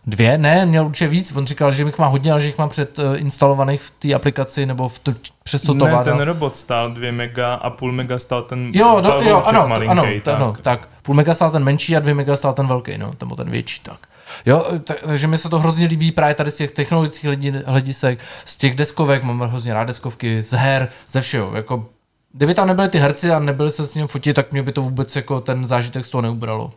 [0.08, 0.38] Dvě?
[0.38, 3.82] Ne, měl určitě víc, on říkal, že jich má hodně, ale že jich má předinstalovaných
[3.82, 6.17] v té aplikaci, nebo v to, přes to ne, vládal.
[6.17, 9.67] ten robot stál 2 mega a půl mega stál ten Jo, do, jo, tahouček ano,
[9.67, 10.36] malinký, ano, tak.
[10.36, 10.89] ano, tak.
[11.02, 13.82] Půl mega stál ten menší a dvě mega stál ten velký, no, nebo ten větší,
[13.82, 14.00] tak.
[14.46, 18.20] Jo, tak, takže mi se to hrozně líbí právě tady z těch technologických hledi, hledisek,
[18.46, 21.86] z těch deskovek, mám hrozně rád deskovky, z her, ze všeho, jako
[22.34, 24.82] Kdyby tam nebyly ty herci a nebyli se s ním fotit, tak mě by to
[24.82, 26.72] vůbec jako ten zážitek z toho neubralo.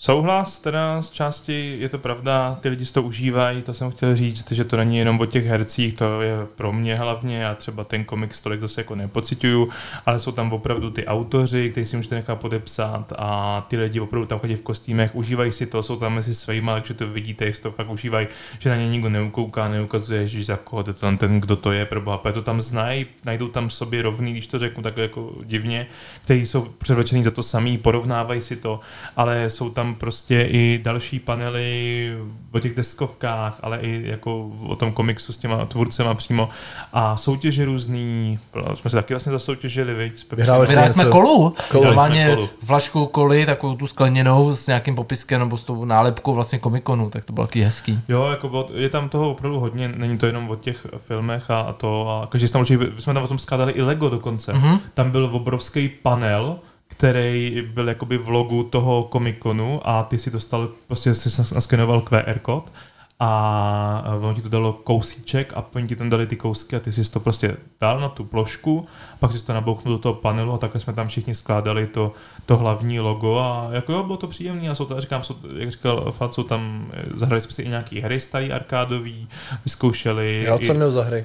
[0.00, 4.16] Souhlas teda z části, je to pravda, ty lidi si to užívají, to jsem chtěl
[4.16, 7.84] říct, že to není jenom o těch hercích, to je pro mě hlavně, já třeba
[7.84, 9.68] ten komiks tolik zase jako nepocituju,
[10.06, 14.26] ale jsou tam opravdu ty autoři, kteří si můžete nechat podepsat a ty lidi opravdu
[14.26, 17.54] tam chodí v kostýmech, užívají si to, jsou tam mezi svýma, takže to vidíte, jak
[17.54, 18.26] si to fakt užívají,
[18.58, 21.86] že na ně nikdo neukouká, neukazuje, že za koho to tam ten, kdo to je,
[21.86, 25.86] pro boha, to tam znají, najdou tam sobě rovný, když to řeknu tak jako divně,
[26.24, 28.80] kteří jsou předvečený za to samý, porovnávají si to,
[29.16, 32.12] ale jsou tam prostě i další panely
[32.52, 36.48] o těch deskovkách, ale i jako o tom komiksu s těma tvůrcema přímo
[36.92, 38.38] a soutěže různý,
[38.74, 40.32] jsme se taky vlastně zasoutěžili, viď?
[40.32, 41.10] Vyhráli jsme něco?
[41.10, 41.84] kolu, Kolu.
[41.84, 46.58] normálně jsme flašku koly, takovou tu skleněnou s nějakým popiskem nebo s tou nálepkou vlastně
[46.58, 48.00] komikonu, tak to bylo taky hezký.
[48.08, 51.60] Jo, jako bylo, je tam toho opravdu hodně, není to jenom o těch filmech a,
[51.60, 54.52] a to, a každý tam určitě, jsme tam o tom skládali i Lego dokonce.
[54.52, 54.68] Mhm.
[54.68, 54.80] Mm-hmm.
[54.94, 60.68] Tam byl obrovský panel, který byl jakoby v logu toho komikonu a ty si dostal,
[60.86, 62.72] prostě si naskenoval QR kód
[63.20, 66.92] a ono ti to dalo kousíček a oni ti tam dali ty kousky a ty
[66.92, 68.86] si to prostě dal na tu plošku,
[69.18, 72.12] pak si to nabouchnul do toho panelu a takhle jsme tam všichni skládali to,
[72.46, 75.70] to hlavní logo a jako jo, bylo to příjemné a jsou to, říkám, jsou, jak
[75.70, 79.28] říkal Fat, jsou tam, eh, zahrali jsme si i nějaký hry starý arkádový,
[79.64, 80.42] vyzkoušeli.
[80.46, 81.24] Já i, co měl za hry?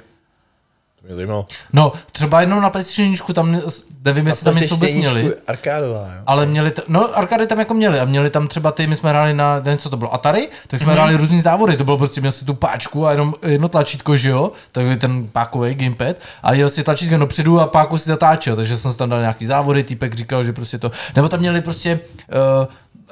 [1.04, 1.46] To mě zajímalo.
[1.74, 3.62] No, třeba jenom na PlayStation tam,
[4.06, 5.34] nevím, jestli tam něco vůbec měli.
[5.48, 6.22] Arkádová, jo.
[6.26, 9.10] Ale měli, t- no arkády tam jako měli a měli tam třeba ty, my jsme
[9.10, 10.96] hráli na, den co to bylo, Atari, tak jsme mm-hmm.
[10.96, 14.30] hráli různý závody, to bylo prostě, měl si tu páčku a jenom jedno tlačítko, že
[14.30, 18.78] jo, takový ten pákový gamepad a jel si tlačítko dopředu a páku si zatáčel, takže
[18.78, 22.00] jsem tam dal nějaký závody, týpek říkal, že prostě to, nebo tam měli prostě,
[22.60, 22.68] uh,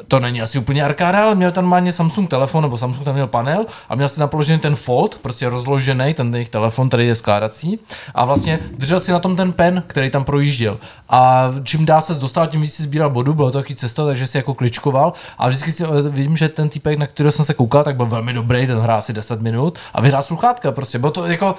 [0.07, 3.27] to není asi úplně arkáda, ale měl tam normálně Samsung telefon, nebo Samsung tam měl
[3.27, 7.15] panel a měl si tam položený ten fold, prostě rozložený, ten jejich telefon, který je
[7.15, 7.79] skládací.
[8.15, 10.77] A vlastně držel si na tom ten pen, který tam projížděl.
[11.09, 14.27] A čím dál se dostal, tím víc si sbíral bodu, bylo to taky cesta, takže
[14.27, 15.13] si jako kličkoval.
[15.37, 18.05] A vždycky si eh, vidím, že ten týpek, na kterého jsem se koukal, tak byl
[18.05, 20.99] velmi dobrý, ten hrál asi 10 minut a vyhrál sluchátka, prostě.
[20.99, 21.55] Bylo to jako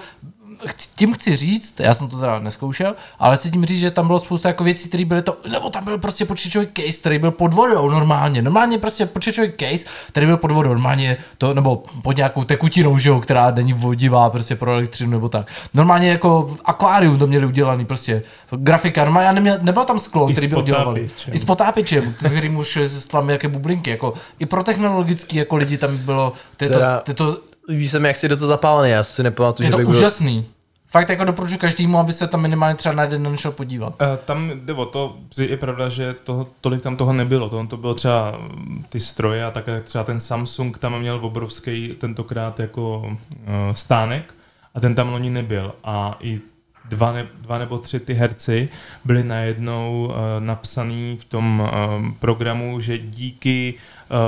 [0.95, 4.19] tím chci říct, já jsem to teda neskoušel, ale chci tím říct, že tam bylo
[4.19, 7.55] spousta jako věcí, které byly to, nebo tam byl prostě počítačový case, který byl pod
[7.55, 12.45] vodou normálně, normálně prostě počítačový case, který byl pod vodou, normálně to, nebo pod nějakou
[12.45, 15.47] tekutinou, že jo, která není vodivá prostě pro elektřinu nebo tak.
[15.75, 18.23] Normálně jako akvárium to měli udělaný, prostě.
[18.51, 21.35] Grafika, normálně já neměl, nebyl tam sklo, který byl potápěčem.
[21.35, 25.57] I s potápěčem, s kterým už se stlamy jaké bublinky, jako i pro technologický jako
[25.57, 28.29] lidi tam bylo, to, je to, Teda- to, je to, Líbí se mi, jak jsi
[28.29, 30.01] do toho zapálený, já si nepamatuju, je že to bych byl...
[30.93, 33.95] Fakt jako doporučuji každému, aby se tam minimálně třeba na jeden den šel podívat.
[34.01, 37.49] Eh, Tam jde o to, je pravda, že to, tolik tam toho nebylo.
[37.49, 41.89] To, to bylo třeba mm, ty stroje a také třeba ten Samsung tam měl obrovský
[41.89, 43.17] tentokrát jako uh,
[43.73, 44.35] stánek
[44.75, 45.75] a ten tam loni nebyl.
[45.85, 46.41] A i
[46.89, 48.69] dva, ne, dva nebo tři ty herci
[49.05, 53.75] byli najednou uh, napsaný v tom uh, programu, že díky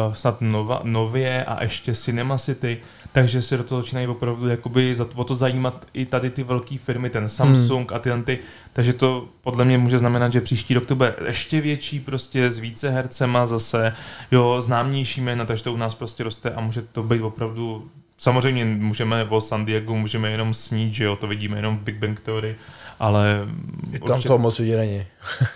[0.07, 2.81] uh, snad nova, nově a ještě Cinema City,
[3.14, 6.79] takže se do toho začínají opravdu jakoby za, o to zajímat i tady ty velké
[6.79, 7.96] firmy, ten Samsung hmm.
[7.96, 8.38] a tyhle ty,
[8.72, 12.59] takže to podle mě může znamenat, že příští rok to bude ještě větší prostě s
[12.59, 13.94] více hercema zase,
[14.31, 18.64] jo, známější jména, takže to u nás prostě roste a může to být opravdu Samozřejmě
[18.64, 22.20] můžeme o San Diego, můžeme jenom snít, že jo, to vidíme jenom v Big Bang
[22.20, 22.57] Theory,
[23.00, 23.48] ale...
[23.92, 25.07] I tam toho moc vidět není.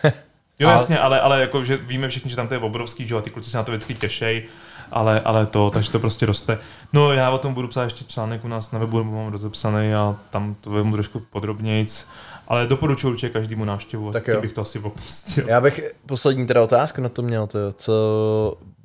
[0.59, 3.15] Jo, A- jasně, ale, ale jako, že víme všichni, že tam to je obrovský, že
[3.15, 4.47] jo, a ty kluci se na to vždycky těšej,
[4.93, 6.59] ale, ale to, takže to prostě roste.
[6.93, 9.95] No já o tom budu psát ještě článek u nás na webu, nebo mám rozepsaný
[9.95, 12.09] a tam to vemu trošku podrobnějc,
[12.49, 14.41] ale doporučuji určitě každému návštěvu, Tak tak jo.
[14.41, 15.45] bych to asi opustil.
[15.49, 17.93] Já bych poslední teda otázku na to měl, to, co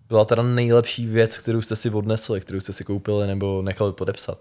[0.10, 4.38] byla teda nejlepší věc, kterou jste si odnesli, kterou jste si koupili nebo nechali podepsat.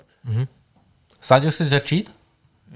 [1.21, 2.15] Sáďo, chceš začít?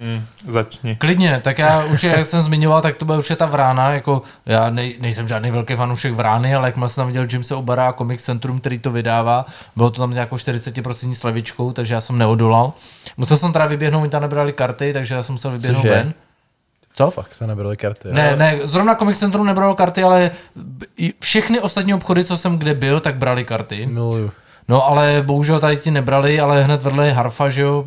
[0.00, 0.96] Mm, začni.
[0.96, 4.70] Klidně, tak já určitě, jak jsem zmiňoval, tak to byla určitě ta vrána, jako já
[4.70, 8.22] nej, nejsem žádný velký fanoušek vrány, ale jakmile jsem tam viděl Jamese Obara a Comic
[8.22, 12.72] Centrum, který to vydává, bylo to tam s nějakou 40% slevičkou, takže já jsem neodolal.
[13.16, 15.94] Musel jsem teda vyběhnout, mi tam nebrali karty, takže já jsem musel vyběhnout Cože?
[15.94, 16.14] ven.
[16.94, 17.10] Co?
[17.10, 18.08] Fakt se nebrali karty.
[18.12, 18.36] Ne, jo.
[18.36, 20.30] ne, zrovna Comic Centrum nebralo karty, ale
[20.96, 23.86] i všechny ostatní obchody, co jsem kde byl, tak brali karty.
[23.86, 24.30] Miluju.
[24.68, 27.84] No ale bohužel tady ti nebrali, ale hned vedle je Harfa, že jo,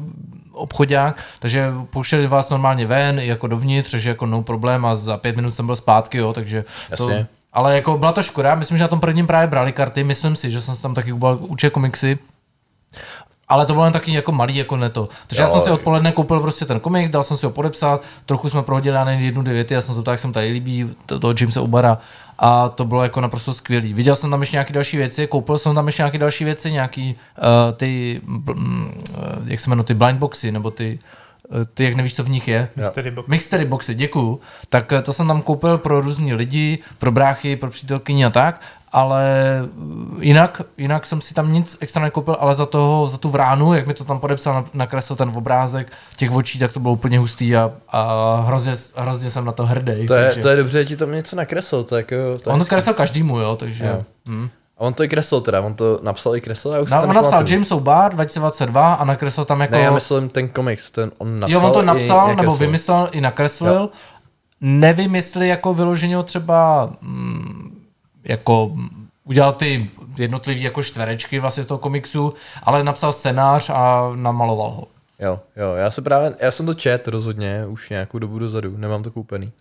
[0.60, 5.36] obchodák, takže pouštěli vás normálně ven, jako dovnitř, že jako no problém a za pět
[5.36, 6.66] minut jsem byl zpátky, jo, takže
[6.98, 7.28] to, Jasně.
[7.54, 10.52] ale jako byla to škoda, myslím, že na tom prvním právě brali karty, myslím si,
[10.52, 12.20] že jsem si tam taky kupoval určitě komiksy,
[13.50, 15.10] ale to bylo jen taky jako malý, jako neto.
[15.28, 18.02] Takže jo, já jsem si odpoledne koupil prostě ten komiks, dal jsem si ho podepsat,
[18.26, 20.90] trochu jsme prohodili na jednu, dvě věty, já jsem se ptal, jak jsem tady líbí,
[21.06, 21.98] to- toho Jamesa Ubara
[22.40, 23.94] a to bylo jako naprosto skvělý.
[23.94, 27.16] Viděl jsem tam ještě nějaké další věci, koupil jsem tam ještě nějaké další věci, nějaký
[27.38, 27.46] uh,
[27.78, 28.56] ty, uh,
[29.46, 31.00] jak se jmenují, ty blind boxy, nebo ty,
[31.50, 32.70] uh, ty, jak nevíš, co v nich je.
[32.76, 33.28] Mystery box.
[33.28, 34.40] Mystery boxy, děkuju.
[34.70, 38.62] Tak eh, to jsem tam koupil pro různý lidi, pro bráchy, pro přítelkyni a tak,
[38.92, 39.24] ale
[39.62, 39.70] eh,
[40.20, 43.88] jinak, jinak jsem si tam nic extra nekoupil, ale za, toho, za tu vránu, jak
[43.88, 47.56] mi to tam podepsal, na- nakreslil ten obrázek těch očí, tak to bylo úplně hustý
[47.56, 50.06] a, a hrozně, hrozně jsem na to hrdý.
[50.08, 50.42] To je, takže.
[50.42, 52.16] to je dobře, že ti tam něco nakreslil, to je jako...
[52.16, 53.86] To je On to kreslil každému, jo, takže...
[53.86, 54.04] Jo.
[54.26, 54.50] Hm.
[54.78, 57.16] A on to i kreslil teda, on to napsal i kreslil, já už Na, on
[57.16, 57.48] napsal.
[57.48, 59.76] James O'Barr 2022 a nakreslil tam jako...
[59.76, 62.58] Ne, já myslím ten komiks, ten on napsal jo, on to i napsal, nebo nakreslil.
[62.58, 63.90] vymyslel i nakreslil.
[64.62, 67.79] Nevím, jestli jako vyloženě třeba mm,
[68.24, 68.76] jako
[69.24, 74.88] udělal ty jednotlivé jako čtverečky vlastně z toho komiksu, ale napsal scénář a namaloval ho.
[75.20, 79.04] Jo, jo, já se právě, já jsem to čet rozhodně už nějakou dobu dozadu, nemám
[79.04, 79.52] to koupený.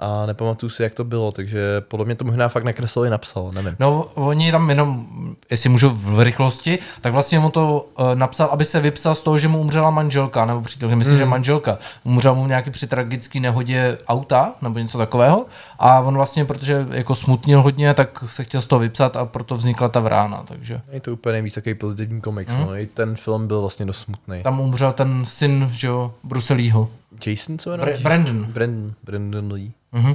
[0.00, 3.50] A nepamatuju si, jak to bylo, takže podle mě to možná fakt nakreslil i napsal,
[3.54, 3.76] nevím.
[3.78, 5.06] No, oni tam jenom,
[5.50, 9.38] jestli můžu v rychlosti, tak vlastně on to uh, napsal, aby se vypsal z toho,
[9.38, 11.78] že mu umřela manželka, nebo přítelkyně, myslím, že manželka.
[12.04, 15.46] Umřela mu nějaký při tragický nehodě auta, nebo něco takového.
[15.78, 19.56] A on vlastně, protože jako smutnil hodně, tak se chtěl z toho vypsat a proto
[19.56, 20.80] vznikla ta vrána, takže.
[20.92, 22.76] Je to úplně nejvíc takový pozitivní komiks, no.
[22.76, 24.42] I ten film byl vlastně dost smutný.
[24.42, 26.88] Tam umřel ten syn, že jo, Bruselího.
[27.26, 27.94] Jason, co jmenuje?
[27.96, 28.44] Bra- Brandon.
[28.44, 29.70] Brandon, Brandon Lee.
[29.92, 30.14] Mhm.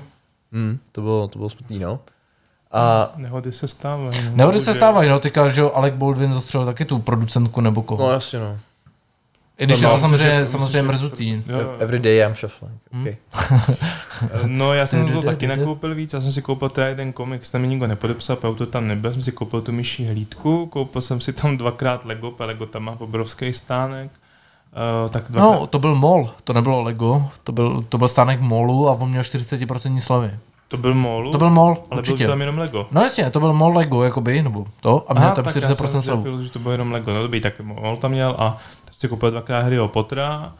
[0.51, 1.99] Mm, to bylo, to bylo smutný, no.
[2.71, 4.19] A Nehody se stávají.
[4.25, 4.31] no.
[4.35, 8.07] Nehody se stávají, no, teďka, že Alec Baldwin zastřelil taky tu producentku nebo koho.
[8.07, 8.57] no jasně, no.
[9.57, 11.43] I když no, je to myslím, samozřejmě, že- samozřejmě že- mrzutý.
[11.47, 11.75] Jo, jo.
[11.79, 12.73] Every day I'm shuffling.
[13.01, 13.15] Okay.
[14.45, 17.61] No, já jsem to taky nakoupil víc, já jsem si koupil teda jeden komiks, tam
[17.61, 21.21] mi nikdo nepodepsal, protože to tam nebyl, jsem si koupil tu myší hlídku, koupil jsem
[21.21, 24.11] si tam dvakrát Lego, protože Lego tam má obrovský stánek,
[25.03, 28.41] uh, tak dvakrát, No, to byl mol, to nebylo Lego, to byl, to byl stánek
[28.41, 30.31] molu a on měl 40% slevy.
[30.67, 32.17] to byl Molu, To byl mol, ale určitě.
[32.17, 32.87] byl tam jenom Lego.
[32.91, 36.01] No jasně, to byl mol Lego, jakoby, nebo to, a měl tam 40% slevu.
[36.01, 36.43] slevu.
[36.43, 39.31] že to bylo jenom Lego, no dobrý, tak Mol tam měl a teď si koupil
[39.31, 40.53] dvakrát Harryho Pottera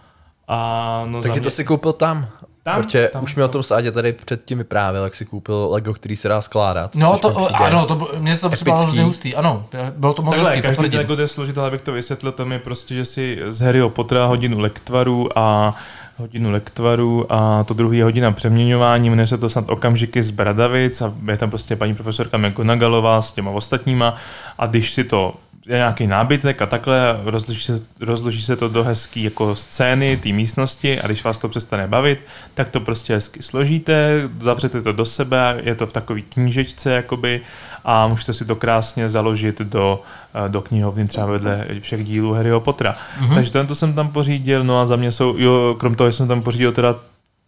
[0.48, 2.28] a no Takže mě, to si koupil tam.
[2.68, 3.52] Tam, Protože tam, už mi o tam.
[3.52, 6.96] tom Sádě tady předtím vyprávěl, jak si koupil Lego, který se dá skládat.
[6.96, 9.66] No, to, ano, to, mně se to připadalo hrozně hustý, ano,
[9.98, 10.98] bylo to moc hezký, každý potvrdím.
[10.98, 14.26] Lego jde složit, ale abych to vysvětlil, tam je prostě, že si z Harryho Pottera
[14.26, 15.76] hodinu lektvaru a
[16.18, 21.02] hodinu lektvaru a to druhý je hodina přeměňování, jmenuje se to snad okamžiky z Bradavic
[21.02, 24.16] a je tam prostě paní profesorka McGonagallová s těma ostatníma
[24.58, 25.34] a když si to
[25.68, 30.30] je nějaký nábytek a takhle rozloží se, rozloží se to do hezký jako scény té
[30.30, 35.06] místnosti a když vás to přestane bavit, tak to prostě hezky složíte, zavřete to do
[35.06, 37.42] sebe, je to v takový knížečce jakoby
[37.84, 40.02] a můžete si to krásně založit do,
[40.46, 42.96] eh, do knihovny třeba vedle všech dílů Harryho Pottera.
[43.20, 43.36] Mm-hmm.
[43.36, 46.42] Takže tento jsem tam pořídil, no a za mě jsou, jo, krom toho jsem tam
[46.42, 46.96] pořídil teda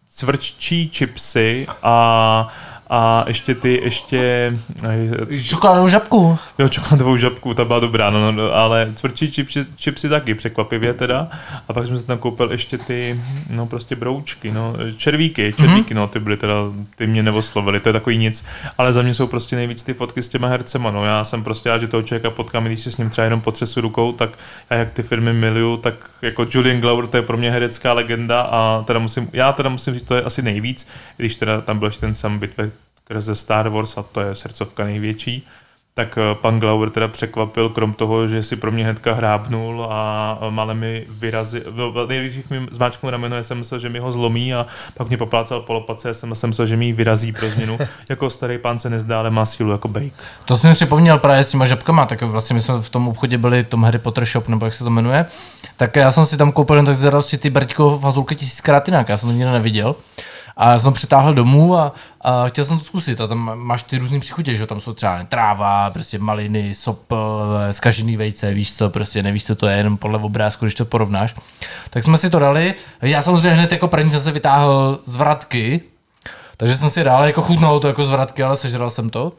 [0.09, 2.47] cvrččí chipsy a,
[2.89, 6.37] a ještě ty, ještě, eh, Čokoládovou žabku.
[6.59, 11.27] Jo, čokoládovou žabku, ta byla dobrá, no, no, ale tvrdší čipsy, čipsy taky, překvapivě teda.
[11.67, 15.97] A pak jsem si tam koupil ještě ty, no prostě broučky, no, červíky, červíky, mm-hmm.
[15.97, 16.53] no, ty byly teda,
[16.95, 18.45] ty mě neoslovily, to je takový nic.
[18.77, 21.69] Ale za mě jsou prostě nejvíc ty fotky s těma hercema, no, já jsem prostě
[21.69, 24.29] rád, že toho člověka potkám, když si s ním třeba jenom potřesu rukou, tak
[24.69, 28.41] já jak ty firmy miluju, tak jako Julian Glover, to je pro mě herecká legenda
[28.41, 31.87] a teda musím, já teda musím říct, to je asi nejvíc, když teda tam byl
[31.87, 32.71] ještě ten sam bitve
[33.17, 35.47] ze Star Wars a to je srdcovka největší,
[35.97, 40.39] tak eh, pan Glauber teda překvapil, krom toho, že si pro mě hnedka hrábnul a
[40.49, 41.63] malé mi vyrazil,
[42.07, 45.61] nejdřív mi zmáčknul rameno, já jsem myslel, že mi ho zlomí a pak mě poplácal
[45.61, 47.77] po lopatce, já jsem myslel, že mi ji vyrazí pro změnu.
[48.09, 50.13] jako starý pán se nezdá, ale má sílu jako bejk.
[50.45, 53.37] To jsem si připomněl právě s těma žabkama, tak vlastně my jsme v tom obchodě
[53.37, 55.25] byli, tom Harry Potter Shop, nebo jak se to jmenuje,
[55.77, 59.17] tak já jsem si tam koupil jen tak zvědavosti ty Brďko fazulky tisíckrát jinak, já
[59.17, 59.95] jsem to nikdy neviděl.
[60.57, 63.21] A jsem přitáhl domů a, a chtěl jsem to zkusit.
[63.21, 68.17] A tam máš ty různý příchutě, že tam jsou třeba tráva, prostě maliny, sopl, zkažený
[68.17, 71.35] vejce, víš co, prostě nevíš, co to je, jenom podle obrázku, když to porovnáš.
[71.89, 72.75] Tak jsme si to dali.
[73.01, 75.81] Já samozřejmě hned jako první jsem se vytáhl z vratky,
[76.57, 79.33] takže jsem si dal jako chutnalo to jako z vratky, ale sežral jsem to.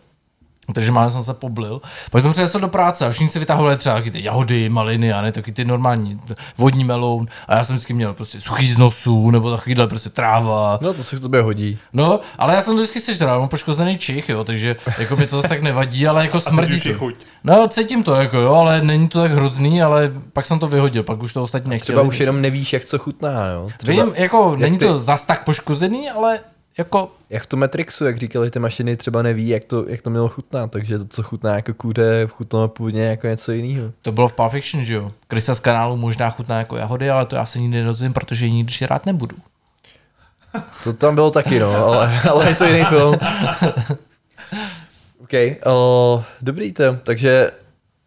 [0.72, 1.80] Takže málem jsem se poblil.
[2.10, 5.22] Pak jsem přišel do práce a všichni si vytahovali třeba taky ty jahody, maliny a
[5.22, 6.20] ne taky ty normální
[6.58, 7.26] vodní meloun.
[7.48, 10.78] A já jsem vždycky měl prostě suchý z nosu nebo takovýhle prostě tráva.
[10.82, 11.78] No to se k tobě hodí.
[11.92, 15.36] No, ale já jsem to vždycky sežral, mám poškozený čich, jo, takže jako mi to
[15.36, 16.94] zase tak nevadí, ale jako smrdí to.
[16.94, 17.14] chuť.
[17.44, 21.02] No, cítím to, jako jo, ale není to tak hrozný, ale pak jsem to vyhodil,
[21.02, 21.94] pak už to ostatní nechtěli.
[21.96, 23.68] Třeba už jenom nevíš, jak co chutná, jo.
[23.78, 26.40] Třeba, Vím, jako není ty- to zas tak poškozený, ale
[26.78, 30.10] jako Jak v tom Matrixu, jak říkali ty mašiny, třeba neví, jak to, jak to
[30.10, 33.92] mělo chutnat, takže to, co chutná jako kůře, chutnalo původně jako něco jiného.
[34.02, 35.12] to bylo v Pulp Fiction, že jo.
[35.28, 38.52] Krysa z kanálu možná chutná jako jahody, ale to já se nikdy nedozvím, protože ji
[38.52, 39.36] nikdy rád nebudu.
[40.84, 43.14] To tam bylo taky, no, ale, ale je to jiný film.
[45.20, 45.32] OK,
[45.66, 47.50] o, dobrý to, takže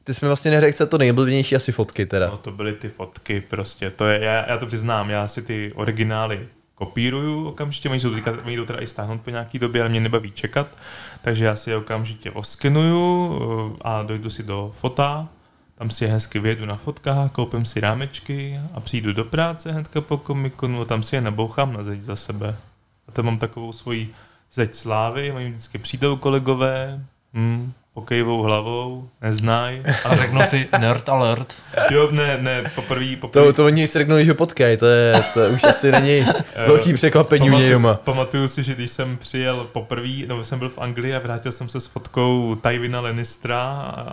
[0.03, 2.27] ty jsi mi vlastně je to nejblbnější asi fotky teda.
[2.27, 5.71] No to byly ty fotky prostě, to je, já, já to přiznám, já si ty
[5.75, 9.89] originály kopíruju okamžitě, oni, jsou teďka, oni to teda i stáhnout po nějaký době, ale
[9.89, 10.67] mě nebaví čekat,
[11.21, 13.31] takže já si je okamžitě oskenuju
[13.75, 15.27] eh, a dojdu si do fota,
[15.75, 20.01] tam si je hezky vyjedu na fotkách, koupím si rámečky a přijdu do práce hnedka
[20.01, 22.55] po komikonu a tam si je nabouchám na zeď za sebe.
[23.07, 24.13] A to mám takovou svoji
[24.53, 29.83] zeď slávy, oni vždycky přijdou kolegové, hm, pokejvou hlavou, neznají.
[30.05, 31.53] A řeknu si nerd alert.
[31.89, 33.45] Jo, ne, ne, poprvé, poprvé.
[33.45, 36.25] To, to oni si řeknou, že ho potkají, to, je, to už asi není
[36.67, 37.93] velký překvapení u něj doma.
[37.93, 41.69] Pamatuju si, že když jsem přijel poprvé, no jsem byl v Anglii a vrátil jsem
[41.69, 43.61] se s fotkou Tywina Lannistera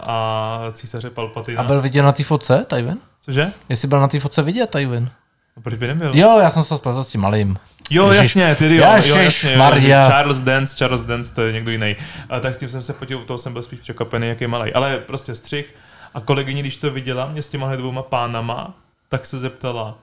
[0.02, 1.60] a císaře Palpatina.
[1.60, 2.98] A byl vidět na té fotce, Tywin?
[3.24, 3.52] Cože?
[3.68, 5.10] Jestli byl na té fotce vidět, Tywin?
[5.56, 6.10] A proč by nebyl?
[6.14, 7.58] Jo, já jsem se spletl s tím malým.
[7.90, 8.36] Jo, Ježiš.
[8.36, 10.08] jasně, ty jo, jo, Ježiš, jasně, jo, Maria.
[10.08, 11.96] Charles Dance, Charles Dance, to je někdo jiný.
[12.28, 14.48] A tak s tím jsem se fotil, u toho jsem byl spíš překvapený, jak je
[14.48, 14.72] malý.
[14.72, 15.74] Ale prostě střih.
[16.14, 18.74] A kolegyně, když to viděla, mě s těma dvouma pánama,
[19.08, 19.98] tak se zeptala,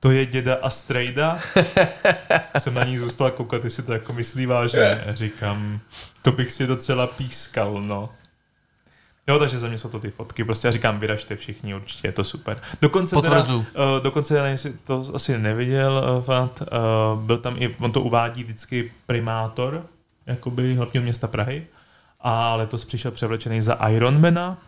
[0.00, 1.38] to je děda Astrejda?
[2.58, 5.04] jsem na ní zůstal koukat, jestli to jako myslí vážně.
[5.10, 5.80] Říkám,
[6.22, 8.10] to bych si docela pískal, no.
[9.28, 10.44] Jo, takže za mě jsou to ty fotky.
[10.44, 12.56] Prostě já říkám, vyražte všichni, určitě je to super.
[12.82, 13.58] Dokonce teda, Potvrzuju.
[13.58, 18.00] uh, dokonce, já jestli to asi neviděl, uh, fakt, uh, byl tam i, on to
[18.00, 19.86] uvádí vždycky primátor,
[20.26, 21.66] jakoby hlavního města Prahy,
[22.20, 24.58] a letos přišel převlečený za Ironmana,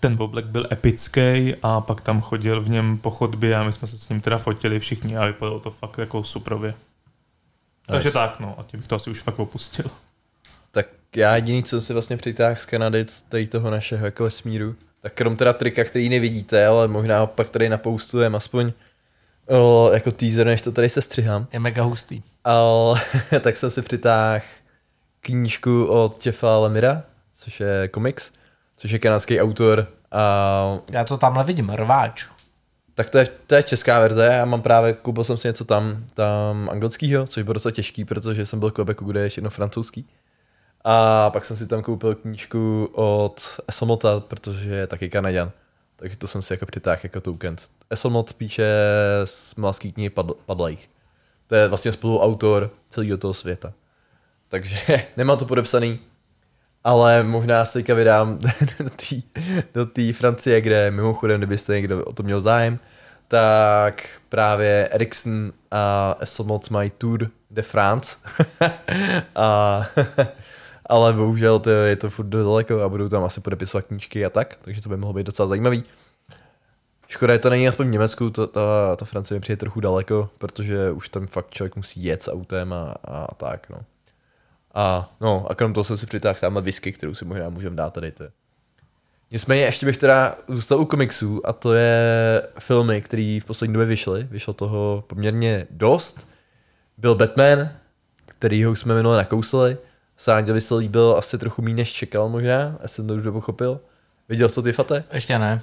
[0.00, 3.88] ten oblek byl epický a pak tam chodil v něm po chodbě a my jsme
[3.88, 6.74] se s ním teda fotili všichni a vypadalo to fakt jako suprově.
[7.86, 9.90] Takže tak, no, a tím bych to asi už fakt opustil.
[11.16, 14.74] Já jediný, co jsem si vlastně přitáhl z Kanady, z tady toho našeho jako vesmíru,
[15.00, 18.72] tak krom teda trika, který nevidíte, ale možná pak tady napoustujem aspoň
[19.48, 21.46] o, jako teaser, než to tady se střihám.
[21.52, 22.22] Je mega hustý.
[22.44, 23.00] Ale
[23.40, 24.44] tak jsem si přitáhl
[25.20, 27.02] knížku od Jeffa Lemira,
[27.34, 28.32] což je komiks,
[28.76, 32.26] což je kanadský autor a Já to tamhle vidím, rváč.
[32.94, 36.04] tak to je, to je česká verze, já mám právě, koupil jsem si něco tam,
[36.14, 39.50] tam anglického, což bylo docela těžký, protože jsem byl v Quebecu, kde je ještě jedno
[39.50, 40.06] francouzský.
[40.88, 45.50] A pak jsem si tam koupil knížku od Esselmota, protože je taky Kanaděn.
[45.96, 47.56] Takže to jsem si jako přitáhl jako token.
[47.90, 48.66] Esselmot píše
[49.24, 50.88] z malský knihy Pad- Padlejch.
[51.46, 53.72] To je vlastně spoluautor celého toho světa.
[54.48, 54.78] Takže
[55.16, 55.98] nemám to podepsaný,
[56.84, 58.38] ale možná se teďka vydám
[59.74, 62.78] do té Francie, kde mimochodem, kdybyste někdo o to měl zájem,
[63.28, 68.16] tak právě Ericsson a Esselmot mají Tour de France.
[69.36, 69.86] a,
[70.86, 74.56] ale bohužel to je to furt daleko a budou tam asi podepisovat knížky a tak,
[74.62, 75.84] takže to by mohlo být docela zajímavý.
[77.08, 80.30] Škoda, že to není aspoň v Německu, to, ta, ta Francie mi přijde trochu daleko,
[80.38, 83.78] protože už tam fakt člověk musí jet s autem a, a tak, no.
[84.74, 87.92] A no, a krom toho jsem si přitáhl tamhle whisky, kterou si možná můžeme dát
[87.92, 88.12] tady.
[88.12, 88.24] To.
[89.30, 93.86] Nicméně ještě bych teda zůstal u komiksů a to je filmy, které v poslední době
[93.86, 94.28] vyšly.
[94.30, 96.28] Vyšlo toho poměrně dost.
[96.98, 97.68] Byl Batman,
[98.26, 99.78] kterýho jsme minule nakousli.
[100.16, 103.80] Sáďovi se líbil asi trochu méně než čekal možná, já jsem to už pochopil.
[104.28, 105.04] Viděl jsi to ty fate?
[105.12, 105.62] Ještě ne.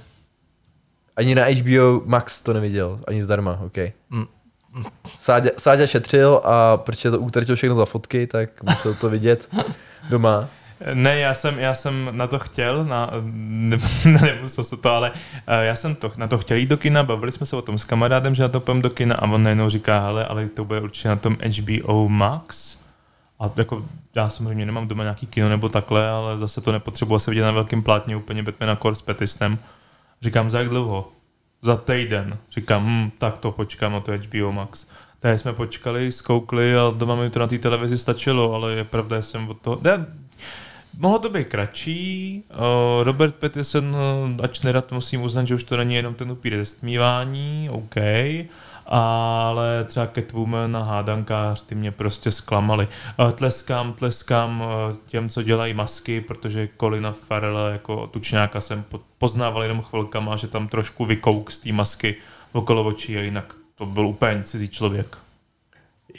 [1.16, 3.78] Ani na HBO Max to neviděl, ani zdarma, OK.
[4.10, 4.26] Mm.
[5.20, 9.50] Sáďa, Sáďa šetřil a protože to utratil všechno za fotky, tak musel to vidět
[10.10, 10.50] doma.
[10.94, 13.78] Ne, já jsem, já jsem na to chtěl, na, ne,
[14.21, 15.12] nemusel se to, ale
[15.48, 17.77] eh, já jsem to, na to chtěl jít do kina, bavili jsme se o tom
[17.77, 20.65] s kamarádem, že na to půjdeme do kina a on najednou říká, hele, ale to
[20.65, 22.83] bude určitě na tom HBO Max.
[23.44, 23.85] A jako
[24.15, 27.52] já samozřejmě nemám doma nějaký kino nebo takhle, ale zase to nepotřebuji se vidět na
[27.52, 29.58] velkém plátně úplně Batmana Core s Petistem.
[30.21, 31.12] Říkám, za jak dlouho?
[31.62, 32.37] Za týden.
[32.52, 34.87] Říkám, hm, tak to počkám na to HBO Max.
[35.19, 39.15] Tady jsme počkali, zkoukli a doma mi to na té televizi stačilo, ale je pravda,
[39.15, 39.79] že jsem od toho...
[39.81, 40.06] Ne,
[40.98, 42.44] mohlo to být kratší.
[42.50, 46.58] Uh, Robert Pattinson, uh, ač nerad musím uznat, že už to není jenom ten upír
[46.58, 47.96] zestmívání, OK,
[48.86, 52.88] ale třeba Catwoman a Hádankář, ty mě prostě zklamali.
[53.19, 59.00] Uh, tleskám, tleskám uh, těm, co dělají masky, protože Colina Farrella jako tučňáka jsem po-
[59.17, 62.15] poznával jenom chvilkama, že tam trošku vykouk z té masky
[62.52, 65.17] okolo očí a jinak to byl úplně cizí člověk.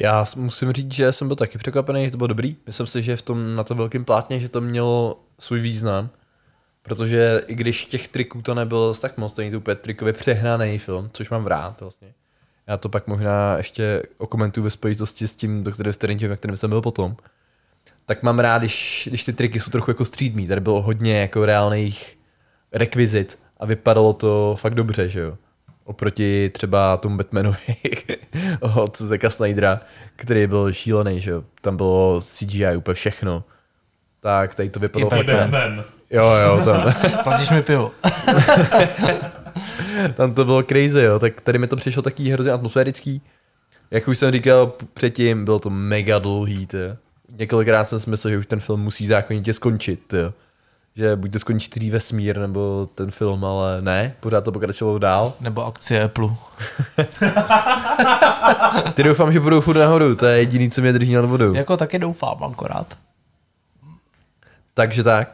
[0.00, 2.56] Já musím říct, že jsem byl taky překvapený, že to bylo dobrý.
[2.66, 6.10] Myslím si, že v tom na to velkém plátně, že to mělo svůj význam.
[6.82, 10.78] Protože i když těch triků to nebylo tak moc, to není to úplně trikově přehnaný
[10.78, 12.12] film, což mám rád vlastně.
[12.66, 16.70] Já to pak možná ještě okomentuju ve spojitosti s tím doktorem Strange, na kterém jsem
[16.70, 17.16] byl potom.
[18.06, 20.46] Tak mám rád, když, když ty triky jsou trochu jako střídmý.
[20.46, 22.18] Tady bylo hodně jako reálných
[22.72, 25.36] rekvizit a vypadalo to fakt dobře, že jo.
[25.84, 27.76] Oproti třeba tomu Batmanovi
[28.60, 29.80] od Zeka Snydera,
[30.16, 31.44] který byl šílený, že jo.
[31.60, 33.44] Tam bylo CGI úplně všechno.
[34.20, 35.26] Tak tady to vypadalo I fakt.
[35.26, 35.50] Batman.
[35.50, 35.84] Batman.
[36.10, 37.90] Jo, jo, tam, Platíš mi pivo.
[40.14, 41.18] tam to bylo crazy, jo.
[41.18, 43.22] Tak tady mi to přišlo taky hrozně atmosférický.
[43.90, 46.78] Jak už jsem říkal předtím, bylo to mega dlouhý, ty.
[47.38, 50.16] Několikrát jsem si myslel, že už ten film musí zákonitě skončit, ty.
[50.96, 55.32] Že buď to skončí celý vesmír, nebo ten film, ale ne, pořád to pokračovalo dál.
[55.40, 56.28] Nebo akcie Apple.
[58.94, 61.54] Ty doufám, že budou furt nahoru, to je jediný, co mě drží nad vodou.
[61.54, 62.98] Jako taky doufám akorát.
[64.74, 65.32] Takže tak.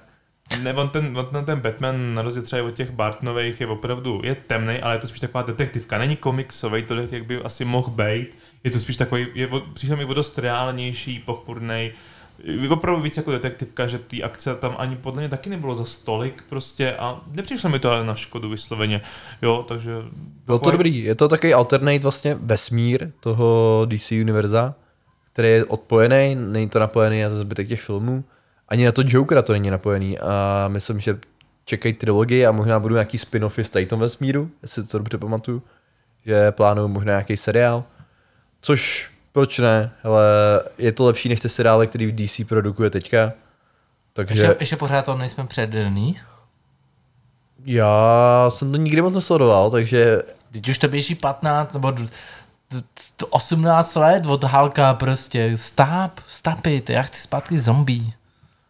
[0.59, 4.35] Ne, on ten, on ten, Batman, na rozdíl třeba od těch Bartonových, je opravdu, je
[4.35, 5.99] temný, ale je to spíš taková detektivka.
[5.99, 8.37] Není komiksový tolik, jak by asi mohl být.
[8.65, 11.93] Je to spíš takový, je, přišel mi o dost reálnější, pochmurnej.
[12.45, 15.85] Je opravdu víc jako detektivka, že ty akce tam ani podle mě taky nebylo za
[15.85, 19.01] stolik prostě a nepřišlo mi to ale na škodu vysloveně.
[19.43, 19.93] Jo, takže...
[20.47, 24.75] Bylo to takový- dobrý, je to takový alternate vlastně vesmír toho DC univerza,
[25.33, 28.25] který je odpojený, není to napojený na zbytek těch filmů.
[28.71, 31.19] Ani na to Jokera to není napojený a myslím, že
[31.65, 35.63] čekají trilogii a možná budou nějaký spin-offy z tom vesmíru, jestli to dobře pamatuju,
[36.27, 37.85] že plánují možná nějaký seriál,
[38.61, 40.25] což proč ne, ale
[40.79, 43.33] je to lepší než ty seriály, který v DC produkuje teďka.
[44.13, 46.19] Takže Ještě, ještě pořád to nejsme předený.
[47.65, 52.03] já jsem to nikdy moc nesledoval, takže Teď už to běží 15 nebo d-
[52.71, 52.81] d-
[53.21, 55.57] d- 18 let od Halka prostě.
[55.57, 58.13] Stop, stop it, já chci zpátky zombie.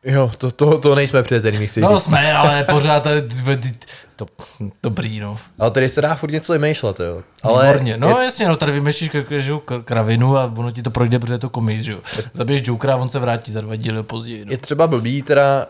[0.05, 2.05] Jo, to, to, to nejsme předzený, chci No říct.
[2.05, 3.11] jsme, ale pořád to,
[4.16, 4.26] to,
[4.82, 5.38] dobrý, no.
[5.59, 7.22] Ale tady se dá furt něco vymýšlet, jo.
[7.42, 7.96] Ale Výborně.
[7.96, 9.11] No je, jasně, no tady vymýšlíš
[9.84, 11.98] kravinu a ono ti to projde, protože je to komiks, že jo.
[12.32, 14.44] Zabiješ Jokera a on se vrátí za dva díly později.
[14.44, 14.53] No.
[14.53, 15.66] je třeba blbý teda,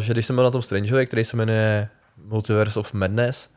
[0.00, 1.88] že když jsem byl na tom Strangeovi, který se jmenuje
[2.24, 3.48] Multiverse of Madness,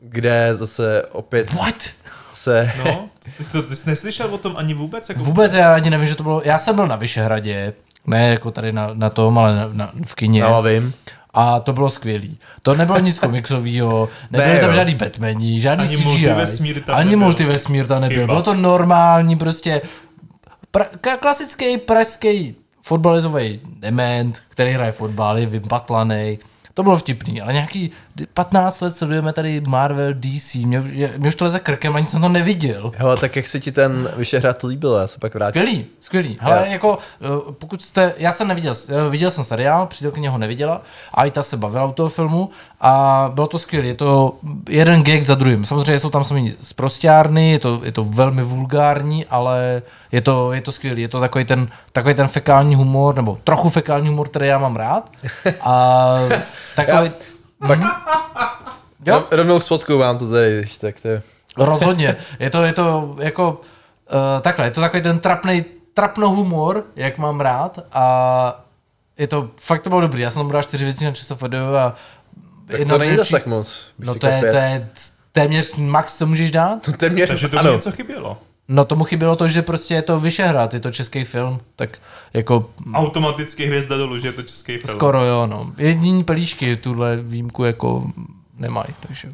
[0.00, 1.74] kde zase opět What?
[1.74, 2.72] No, se...
[3.18, 5.08] ty, to, ty jsi neslyšel o tom ani vůbec?
[5.08, 7.72] Jako Vůbec já ani nevím, že to bylo, já jsem byl na Vyšehradě,
[8.06, 10.42] ne jako tady na, na tom, ale na, na, v kině.
[10.42, 10.92] No, vím.
[11.34, 12.38] A to bylo skvělý.
[12.62, 16.04] To nebylo nic komiksového, nebyly Ne, tam žádný Batmani, žádný Ani CGI.
[16.04, 17.24] multivesmír tam ani nebyl.
[17.26, 18.16] multivesmír tam nebyl.
[18.16, 18.26] Chyba.
[18.26, 19.82] Bylo to normální prostě
[20.70, 20.84] pra,
[21.20, 26.38] klasický pražský fotbalizový dement, který hraje fotbal, je vypatlaný.
[26.74, 27.90] To bylo vtipný, ale nějaký
[28.34, 32.28] 15 let sledujeme tady Marvel, DC, mě, mě, už to leze krkem, ani jsem to
[32.28, 32.92] neviděl.
[32.96, 35.62] Hele, tak jak se ti ten Vyšehrad líbil, já se pak vrátím.
[35.62, 36.38] Skvělý, skvělý.
[36.40, 36.72] Hele, Jo.
[36.72, 40.82] jako, eh, pokud jste, já jsem neviděl, eh, viděl jsem seriál, přítelkyně ho neviděla,
[41.14, 42.50] a i ta se bavila u toho filmu
[42.80, 43.86] a bylo to skvělé.
[43.86, 44.34] Je to
[44.68, 45.64] jeden gag za druhým.
[45.64, 49.82] Samozřejmě jsou tam sami zprostěrny, je to, je to velmi vulgární, ale
[50.12, 51.02] je to, je to skvělý.
[51.02, 54.76] Je to takový ten, takový ten fekální humor, nebo trochu fekální humor, který já mám
[54.76, 55.10] rád.
[55.60, 56.16] A
[56.76, 57.10] takový,
[57.66, 57.78] Pak
[59.06, 61.22] jo, rovnou s fotkou vám to tady, když tak to je.
[61.56, 62.16] Rozhodně.
[62.38, 67.18] Je to, je to jako uh, takhle, je to takový ten trapnej, trapno humor, jak
[67.18, 68.64] mám rád a
[69.18, 70.22] je to, fakt to bylo dobrý.
[70.22, 71.94] Já jsem tomu dal čtyři věci na ČSFD a
[72.66, 73.80] Tak to není zase tak moc.
[73.98, 74.88] No to je, to je
[75.32, 76.78] téměř max, co můžeš dát.
[76.96, 77.72] Téměř, Takže to ano.
[77.72, 78.38] něco chybělo.
[78.72, 81.98] No tomu chybělo to, že prostě je to Vyšehrad, je to český film, tak
[82.34, 84.96] jako Automaticky hvězda dolů, že je to český film.
[84.96, 85.72] skoro jo, no.
[85.78, 88.10] Jediní pelíšky tuhle výjimku jako
[88.58, 89.32] nemají, takže.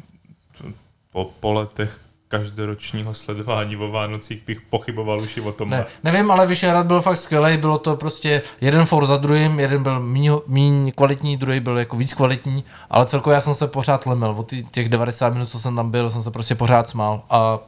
[1.11, 5.69] Po, po letech každoročního sledování o Vánocích bych pochyboval už i o tom.
[5.69, 9.83] Ne, nevím, ale Vyšehrad byl fakt skvělý, bylo to prostě jeden for za druhým, jeden
[9.83, 14.05] byl míň, míň kvalitní, druhý byl jako víc kvalitní, ale celkově já jsem se pořád
[14.05, 17.59] lemel, od těch 90 minut, co jsem tam byl, jsem se prostě pořád smál a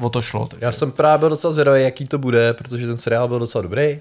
[0.00, 0.46] o to šlo.
[0.46, 0.66] Takže.
[0.66, 3.98] Já jsem právě byl docela zvědavý, jaký to bude, protože ten seriál byl docela dobrý.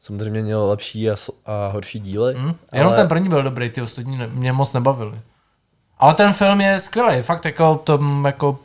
[0.00, 1.14] Samozřejmě měl lepší a,
[1.46, 2.34] a horší díly.
[2.38, 2.54] Hm?
[2.72, 5.18] Jenom ten první byl dobrý, ty ostatní mě moc nebavili.
[5.98, 8.58] Ale ten film je skvělý, fakt jako, to, jako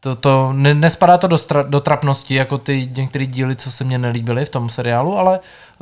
[0.00, 3.84] To, to ne, nespadá to do, stra, do trapnosti, jako ty některé díly, co se
[3.84, 5.40] mně nelíbily v tom seriálu, ale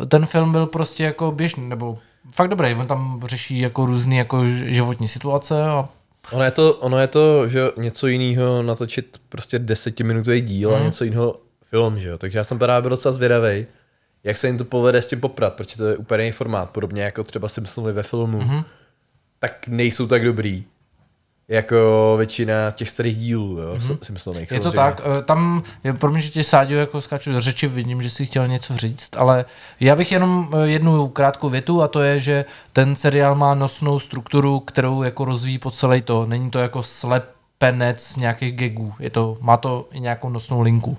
[0.09, 1.99] ten film byl prostě jako běžný, nebo
[2.31, 2.75] fakt dobrý.
[2.75, 5.89] On tam řeší jako různé jako životní situace a
[6.31, 10.75] Ono je to, ono je to že něco jiného natočit prostě desetiminutový díl mm.
[10.75, 10.87] a Mhm.
[10.87, 12.19] něco jiného film, že jo.
[12.19, 13.67] Takže já jsem právě byl docela zvědavý,
[14.25, 17.03] jak se jim to povede s tím poprat, protože to je úplně jiný formát, podobně
[17.03, 18.57] jako třeba Simpsonovi ve filmu, Mhm.
[18.57, 18.63] mm.
[19.39, 20.65] tak nejsou tak dobrý,
[21.53, 23.99] jako většina těch starých dílů, jo, mm.
[24.03, 24.51] Simpsonových.
[24.51, 27.69] Je to tak, eh, tam je pro mě, že tě Sáďo jako skáču do řeči,
[27.69, 29.45] vidím, že si chtěl něco říct, ale
[29.81, 33.99] já bych jenom eh, jednu krátkou větu a to je, že ten seriál má nosnou
[33.99, 36.27] strukturu, kterou jako rozvíjí po celé to.
[36.27, 40.99] Není to jako slepenec nějakých gagů, je to, má to i nějakou nosnou linku.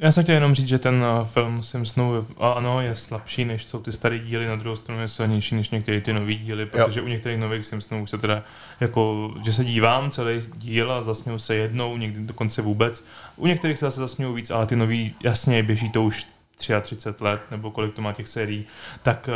[0.00, 3.64] Já jsem chtěl jenom říct, že ten eh, film Simpsonů, a ano, je slabší, než
[3.64, 7.02] jsou ty staré díly, na druhou stranu je silnější než některé ty nové díly, protože
[7.02, 8.42] u některých nových Simpsonů už se teda,
[8.80, 13.04] jako, že se dívám celý díl a zasměju se jednou, někdy dokonce vůbec.
[13.36, 16.26] U některých se zase zasměju víc, ale ty nový, jasně, běží to už
[16.56, 18.66] 33 let, nebo kolik to má těch sérií,
[19.02, 19.28] tak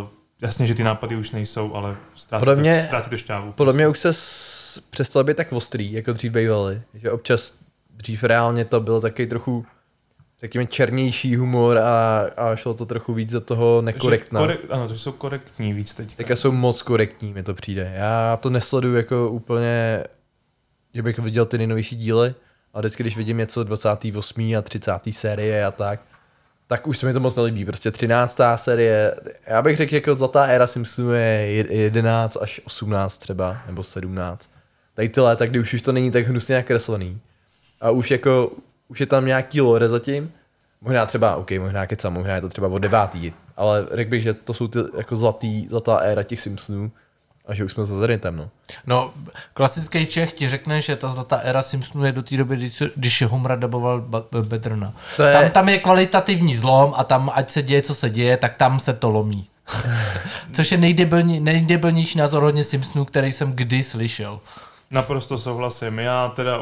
[0.00, 0.08] uh,
[0.40, 3.52] jasně, že ty nápady už nejsou, ale ztrácí, Podle mě- to, ztrácí to šťávu.
[3.52, 4.82] Podle mě už se s...
[4.90, 6.82] přestal být tak ostrý, jako dřív bývaly.
[6.94, 7.54] Že občas
[7.90, 9.66] dřív reálně to bylo taky trochu
[10.40, 14.40] řekněme černější humor a, a šlo to trochu víc do toho nekorektna.
[14.40, 16.14] Korek, ano, to jsou korektní víc teď.
[16.16, 17.92] Teďka jsou moc korektní, mi to přijde.
[17.96, 20.04] Já to nesleduju jako úplně,
[20.94, 22.34] že bych viděl ty nejnovější díly,
[22.74, 24.54] a vždycky, když vidím něco 28.
[24.58, 24.92] a 30.
[25.10, 26.00] série a tak,
[26.66, 27.64] tak už se mi to moc nelíbí.
[27.64, 28.40] Prostě 13.
[28.56, 29.14] série,
[29.46, 33.82] já bych řekl, že jako zlatá éra Simpsonů je je- 11 až 18 třeba, nebo
[33.82, 34.50] 17.
[34.94, 37.20] Tady ty léta, kdy už, už to není tak hnusně nakreslený.
[37.80, 38.50] A už jako,
[38.88, 40.32] už je tam nějaký lore zatím.
[40.80, 44.34] Možná třeba, OK, možná kecam, možná je to třeba od devátý, ale řekl bych, že
[44.34, 46.90] to jsou ty jako zlatý, zlatá éra těch Simpsonů
[47.46, 48.50] a že už jsme za zenitem, no.
[48.86, 49.10] No,
[49.54, 53.22] klasický Čech ti řekne, že ta zlatá éra Simpsonů je do té doby, když, když
[53.22, 54.00] Homra daboval
[54.42, 54.92] Bedrna.
[55.16, 58.36] To je- Tam, tam je kvalitativní zlom a tam, ať se děje, co se děje,
[58.36, 59.46] tak tam se to lomí.
[60.52, 64.40] Což je nejdebilní, nejdebilnější názor hodně Simpsonů, který jsem kdy slyšel.
[64.90, 65.98] Naprosto souhlasím.
[65.98, 66.58] Já teda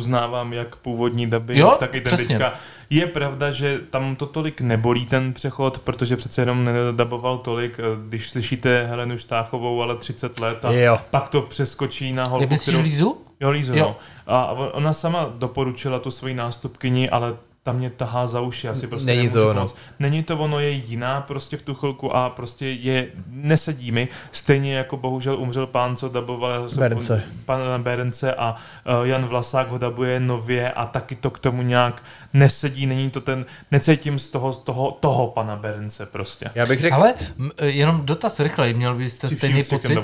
[0.00, 2.38] uznávám jak původní dubbing, Jo, tak i ten přesně.
[2.38, 2.52] teďka.
[2.90, 7.82] Je pravda, že tam to tolik nebolí ten přechod, protože přece jenom nedaboval tolik, eh,
[8.08, 10.98] když slyšíte Helenu Štáchovou, ale 30 let a Jo.
[11.10, 12.80] pak to přeskočí na holku, kterou...
[12.80, 13.16] Lízu?
[13.40, 13.84] Jo, Lízu, Jo.
[13.84, 13.96] no.
[14.26, 17.36] A on- ona sama doporučila tu svoji nástupkyni, ale
[17.70, 19.60] ta mě tahá za uši, asi prostě Není to ono.
[19.60, 19.74] moc.
[19.98, 24.08] Není to ono, je jiná prostě v tu chvilku a prostě je, nesedí mi.
[24.32, 27.22] Stejně jako bohužel umřel pán, co daboval Berence.
[27.44, 28.54] pan Berence a
[29.00, 32.02] uh, Jan Vlasák ho dabuje nově a taky to k tomu nějak
[32.32, 36.50] nesedí, není to ten, necítím z toho, z toho, toho pana Berence prostě.
[36.54, 39.98] Já bych řekl, Ale m, jenom dotaz rychlej, měl byste stejný pocit?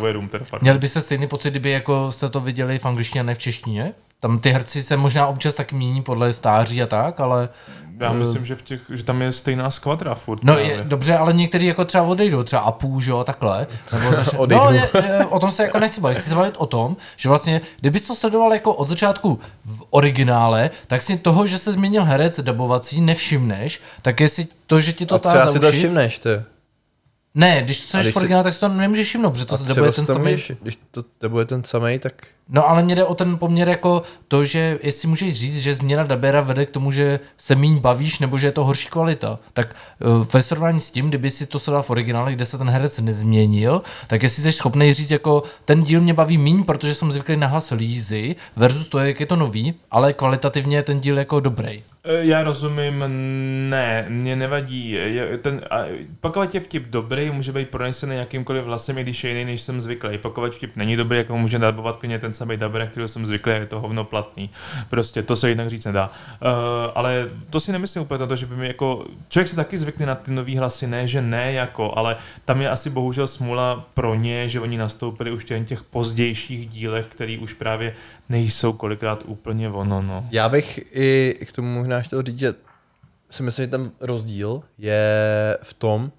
[0.63, 3.93] Měli byste stejný pocit, kdyby jako jste to viděli v angličtině a ne v češtině?
[4.21, 7.49] Tam ty herci se možná občas taky mění podle stáří a tak, ale
[8.01, 10.45] Já myslím, že, v těch, že tam je stejná skvadra furt.
[10.45, 10.73] No právě.
[10.73, 13.67] je, dobře, ale některý jako třeba odejdou, třeba Apu, že jo, takhle.
[13.93, 14.65] Nebo Odejdou.
[14.65, 16.19] no, je, je, o tom se jako nechci bavit.
[16.19, 20.71] Chci se bavit o tom, že vlastně, kdybys to sledoval jako od začátku v originále,
[20.87, 25.15] tak si toho, že se změnil herec dabovací, nevšimneš, tak jestli to, že ti to
[25.15, 26.29] a táhá třeba si to všimneš, ty.
[27.35, 29.59] Ne, když to seš v si- originále, tak si to nemůžeš všimnout, protože to A
[29.59, 30.37] se si ten samý.
[30.63, 32.13] když to, to bude ten samý, tak
[32.49, 36.03] No ale mě jde o ten poměr jako to, že jestli můžeš říct, že změna
[36.03, 39.39] dabera vede k tomu, že se míň bavíš, nebo že je to horší kvalita.
[39.53, 39.77] Tak
[40.19, 43.01] uh, ve srovnání s tím, kdyby si to sledoval v originále, kde se ten herec
[43.01, 47.37] nezměnil, tak jestli jsi schopný říct, jako ten díl mě baví míň, protože jsem zvyklý
[47.37, 51.41] na hlas Lízy, versus to, jak je to nový, ale kvalitativně je ten díl jako
[51.41, 51.83] dobrý.
[52.05, 53.05] E, Já rozumím,
[53.71, 54.99] ne, mě nevadí.
[55.43, 55.79] Ten, a
[56.21, 59.81] pokud je vtip dobrý, může být pronesený jakýmkoliv hlasem, i když je jiný, než jsem
[59.81, 60.19] zvyklý.
[60.19, 63.53] Pokud vtip není dobrý, jako může dabovat klidně ten samý daber, na kterého jsem zvyklý,
[63.53, 64.51] je to hovno platný.
[64.91, 66.07] Prostě to se jinak říct nedá.
[66.07, 66.51] Uh,
[66.95, 69.07] ale to si nemyslím úplně na to, že by mi jako...
[69.29, 72.71] Člověk si taky zvykne na ty nový hlasy, ne, že ne jako, ale tam je
[72.71, 77.53] asi bohužel smůla pro ně, že oni nastoupili už těch- těch pozdějších dílech, který už
[77.55, 77.95] právě
[78.29, 80.27] nejsou kolikrát úplně ono, no.
[80.31, 82.55] Já bych i k tomu možná chtěl říct, že
[83.31, 86.13] si myslím, že ten rozdíl je v tom,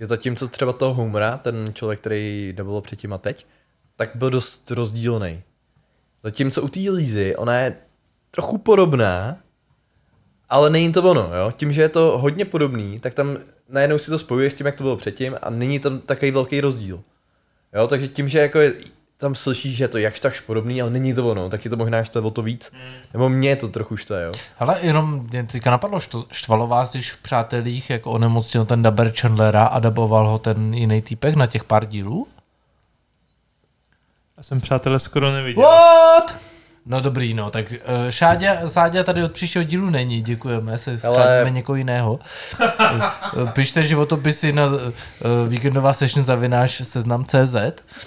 [0.00, 3.46] že zatímco třeba toho Homera, ten člověk, který nebyl předtím a teď,
[4.00, 5.42] tak byl dost rozdílný.
[6.22, 7.76] Zatímco u té Lízy, ona je
[8.30, 9.36] trochu podobná,
[10.48, 11.52] ale není to ono, jo?
[11.56, 13.36] Tím, že je to hodně podobný, tak tam
[13.68, 16.60] najednou si to spojuje s tím, jak to bylo předtím a není tam takový velký
[16.60, 17.00] rozdíl.
[17.74, 18.74] Jo, takže tím, že jako je,
[19.16, 21.76] tam slyšíš, že je to jakž takž podobný, ale není to ono, tak je to
[21.76, 22.72] možná štve o to víc.
[23.12, 24.32] Nebo mě to trochu štve, jo.
[24.58, 29.12] Ale jenom mě teďka napadlo, što, štvalo vás, když v Přátelích jako onemocnil ten daber
[29.12, 32.26] Chandlera a daboval ho ten jiný týpek na těch pár dílů?
[34.40, 35.62] Já jsem přátelé skoro neviděl.
[35.62, 36.36] What?
[36.90, 37.78] No dobrý, no, tak uh,
[38.10, 42.18] Šáďa, Sáďa tady od příštího dílu není, děkujeme, se Ale- někoho jiného.
[43.52, 44.80] Pište životopisy na uh,
[45.48, 47.56] víkendová session zavináš seznam CZ.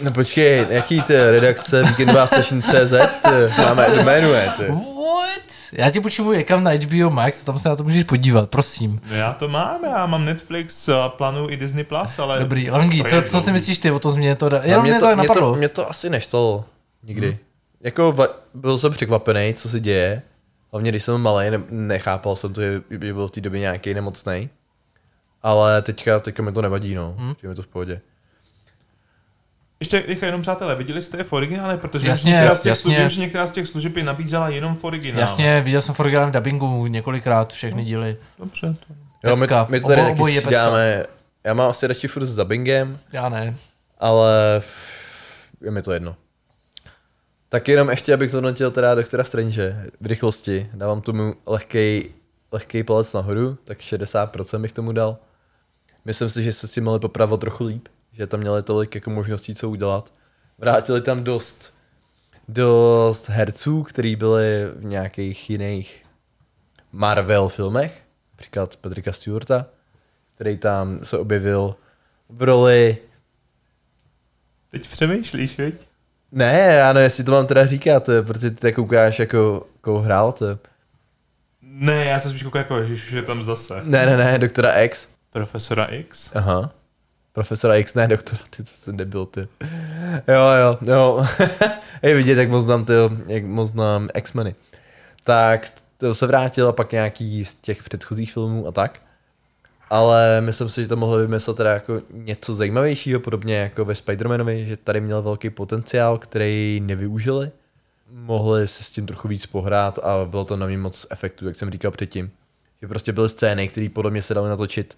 [0.01, 4.65] No počkej, jaký ty redakce Víkendová Session CZ, ty, máme doménuje, ty.
[4.67, 5.53] What?
[5.73, 9.01] Já ti počím account na HBO Max, tam se na to můžeš podívat, prosím.
[9.09, 12.39] No Já to mám, já mám Netflix a plánuju i Disney+, Plus, ale...
[12.39, 14.49] Dobrý, Langi, to co, co si myslíš ty o tom změně to?
[14.63, 15.53] Jenom mě to, mě, napadlo.
[15.53, 16.65] to, mě to asi neštalo
[17.03, 17.27] nikdy.
[17.27, 17.37] Hmm.
[17.83, 18.15] Jako
[18.53, 20.21] byl jsem překvapený, co se děje.
[20.71, 24.49] Hlavně když jsem malý, ne, nechápal jsem to, že byl v té době nějaký nemocný.
[25.43, 27.15] Ale teďka, teďka mi to nevadí, no.
[27.17, 27.35] Hmm.
[27.43, 28.01] je to v pohodě.
[29.79, 32.81] Ještě rychle jenom přátelé, viděli jste je v originále, protože Jasně, některá, z těch jasně.
[32.81, 35.21] služeb, že některá z těch služeb je nabízela jenom v originále.
[35.21, 38.17] Jasně, viděl jsem Forgotten v dubbingu několikrát všechny díly.
[38.39, 38.75] Dobře.
[38.87, 38.93] To...
[39.29, 41.03] Jo, my, my to tady Obo- taky střídáme.
[41.43, 43.55] Já mám asi radši furt s dubbingem, Já ne.
[43.99, 44.61] ale
[45.61, 46.15] je mi to jedno.
[47.53, 50.69] Tak jenom ještě, abych zhodnotil teda doktora Strange v rychlosti.
[50.73, 52.13] Dávám tomu lehkej,
[52.51, 55.17] lehkej palec nahoru, tak 60% bych tomu dal.
[56.05, 59.55] Myslím si, že se si mohli popravit trochu líp, že tam měli tolik jako možností,
[59.55, 60.13] co udělat.
[60.57, 61.73] Vrátili tam dost,
[62.47, 66.05] dost herců, kteří byli v nějakých jiných
[66.91, 68.01] Marvel filmech,
[68.31, 69.65] například Patricka Stewarta,
[70.35, 71.75] který tam se objevil
[72.29, 72.97] v roli
[74.71, 75.92] Teď přemýšlíš, viď?
[76.33, 79.99] Ne, já nevím, jestli to mám teda říkat, eh, protože ty tak koukáš jako, jako
[79.99, 80.45] hrál to.
[81.61, 83.81] Ne, já jsem spíš koukal jako, že už je tam zase.
[83.83, 85.09] Ne, ne, ne, doktora X.
[85.31, 86.31] Profesora X.
[86.35, 86.71] Aha.
[87.33, 89.47] Profesora X, ne doktora, ty co jsem nebyl, ty.
[90.27, 91.25] Jo, jo, jo.
[92.01, 92.93] Je vidět, jak moc znám, ty,
[93.27, 94.55] jak moc znám X-meny.
[95.23, 99.01] Tak to se vrátil a pak nějaký z těch předchozích filmů a tak.
[99.93, 104.65] Ale myslím si, že to mohli vymyslet teda jako něco zajímavějšího, podobně jako ve Spider-Manovi,
[104.65, 107.51] že tady měl velký potenciál, který nevyužili.
[108.11, 111.55] Mohli se s tím trochu víc pohrát a bylo to na mě moc efektů, jak
[111.55, 112.31] jsem říkal předtím.
[112.81, 114.97] Že prostě byly scény, které podle mě se daly natočit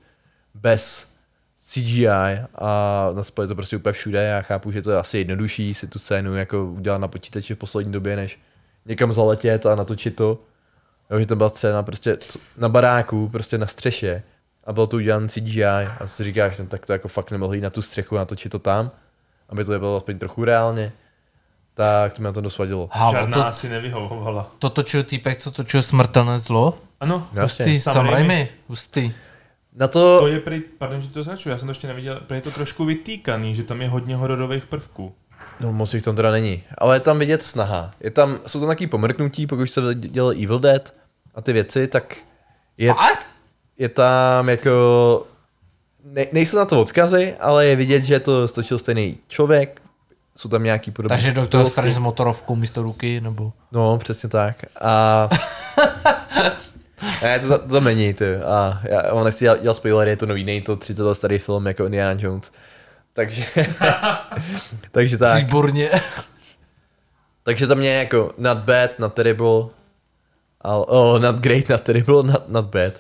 [0.54, 1.12] bez
[1.66, 2.08] CGI
[2.56, 4.24] a naspojit to prostě úplně všude.
[4.24, 7.58] Já chápu, že to je asi jednodušší si tu scénu jako udělat na počítači v
[7.58, 8.40] poslední době, než
[8.86, 10.40] někam zaletět a natočit to.
[11.12, 12.18] Jo, že to byla scéna prostě
[12.58, 14.24] na baráku, prostě na střeše
[14.66, 17.62] a bylo to udělané CGI a si říkáš, no tak to jako fakt nemohli jít
[17.62, 18.92] na tu střechu a natočit to tam,
[19.50, 20.92] aby to bylo aspoň trochu reálně.
[21.74, 22.90] Tak to mě na to dost vadilo.
[22.92, 24.52] Hálo, Žádná to, asi nevyhovovala.
[24.60, 26.78] to točil týpek, co točil Smrtelné zlo.
[27.00, 27.66] Ano, Jasně.
[27.66, 28.50] Hustý, Sam Raimi.
[28.68, 29.14] Hustý.
[29.76, 32.38] Na to, to je prý, pardon, že to začnu, já jsem to ještě neviděl, prý
[32.38, 35.14] je to trošku vytýkaný, že tam je hodně hororových prvků.
[35.60, 37.92] No moc jich tam teda není, ale je tam vidět snaha.
[38.00, 40.94] Je tam, jsou tam takový pomrknutí, pokud se dělal Evil Dead
[41.36, 42.18] a ty věci, tak
[42.78, 43.28] je, Fakt?
[43.78, 45.28] Je tam jako...
[46.04, 49.82] Ne, nejsou na to odkazy, ale je vidět, že to stočil stejný člověk,
[50.36, 51.70] jsou tam nějaký podobné Takže doktor.
[51.70, 53.54] Strange s motorovkou místo ruky, nebo...
[53.72, 54.56] No, přesně tak.
[54.82, 55.30] A...
[57.22, 58.36] ne, to, to tam není, ty.
[58.36, 61.40] A já, on nechci dělat, dělat spoilery, je to nový, není to 30 let starý
[61.40, 62.52] film jako Indiana Jones.
[63.14, 63.46] Takže...
[64.92, 65.44] takže tak.
[65.44, 65.90] Výborně.
[67.44, 69.66] Takže za mě jako not bad, not terrible,
[70.62, 72.94] ale, oh, not great, not terrible, not, not bad.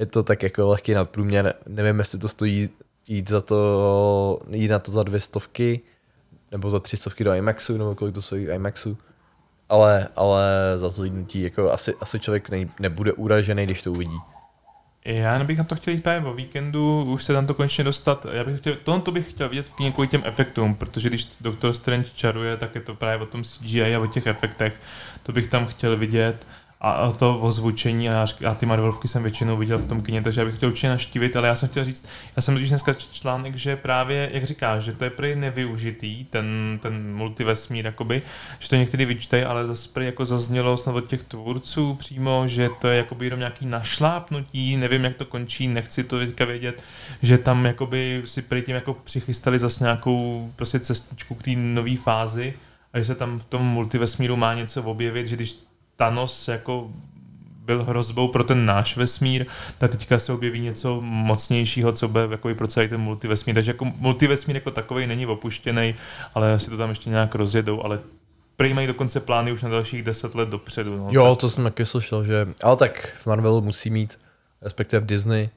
[0.00, 2.70] Je to tak jako lehký nadprůměr, nevím, jestli to stojí
[3.08, 5.80] jít za to, jít na to za dvě stovky,
[6.50, 8.98] nebo za tři stovky do IMAXu, nebo kolik to stojí IMAXu.
[9.68, 14.18] Ale, ale za zhlídnutí, jako asi, asi člověk ne, nebude uražený, když to uvidí.
[15.04, 18.26] Já bych na to chtěl jít právě o víkendu, už se tam to konečně dostat.
[18.32, 21.72] Já bych chtěl, tohle to bych chtěl vidět v kvůli těm efektům, protože když Doktor
[21.72, 24.80] Strange čaruje, tak je to právě o tom CGI a o těch efektech.
[25.22, 26.46] To bych tam chtěl vidět.
[26.82, 30.44] A to ozvučení a, a ty Marvelovky jsem většinou viděl v tom kině, takže já
[30.44, 33.76] bych chtěl určitě naštívit, ale já jsem chtěl říct, já jsem totiž dneska článek, že
[33.76, 38.22] právě, jak říkáš, že to je prý nevyužitý, ten, ten multivesmír, jakoby,
[38.58, 42.70] že to někdy vyčtej, ale zase prý jako zaznělo snad od těch tvůrců přímo, že
[42.80, 46.82] to je jakoby jenom nějaký našlápnutí, nevím, jak to končí, nechci to teďka vědět,
[47.22, 51.96] že tam jakoby si prý tím jako přichystali zase nějakou prostě cestičku k té nové
[51.96, 52.54] fázi
[52.92, 55.69] a že se tam v tom multivesmíru má něco objevit, že když
[56.00, 56.90] Thanos jako
[57.64, 59.46] byl hrozbou pro ten náš vesmír,
[59.78, 63.54] tak teďka se objeví něco mocnějšího, co bude jako pro celý ten multivesmír.
[63.54, 65.94] Takže jako multivesmír jako takový není opuštěný,
[66.34, 68.00] ale asi to tam ještě nějak rozjedou, ale
[68.56, 70.96] prý mají dokonce plány už na dalších deset let dopředu.
[70.96, 71.08] No.
[71.10, 72.48] Jo, to jsem taky slyšel, že...
[72.62, 74.18] Ale tak v Marvelu musí mít,
[74.62, 75.48] respektive v Disney,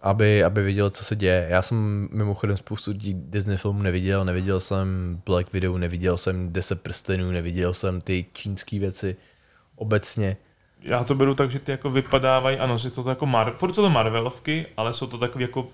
[0.00, 1.46] aby, aby viděl, co se děje.
[1.50, 7.30] Já jsem mimochodem spoustu Disney filmů neviděl, neviděl jsem Black Widow, neviděl jsem Deset prstenů,
[7.30, 9.16] neviděl jsem ty čínské věci
[9.76, 10.36] obecně.
[10.82, 13.82] Já to beru tak, že ty jako vypadávají, ano, že to jako Mar- furt jsou
[13.82, 15.66] to Marvelovky, ale jsou to takový jako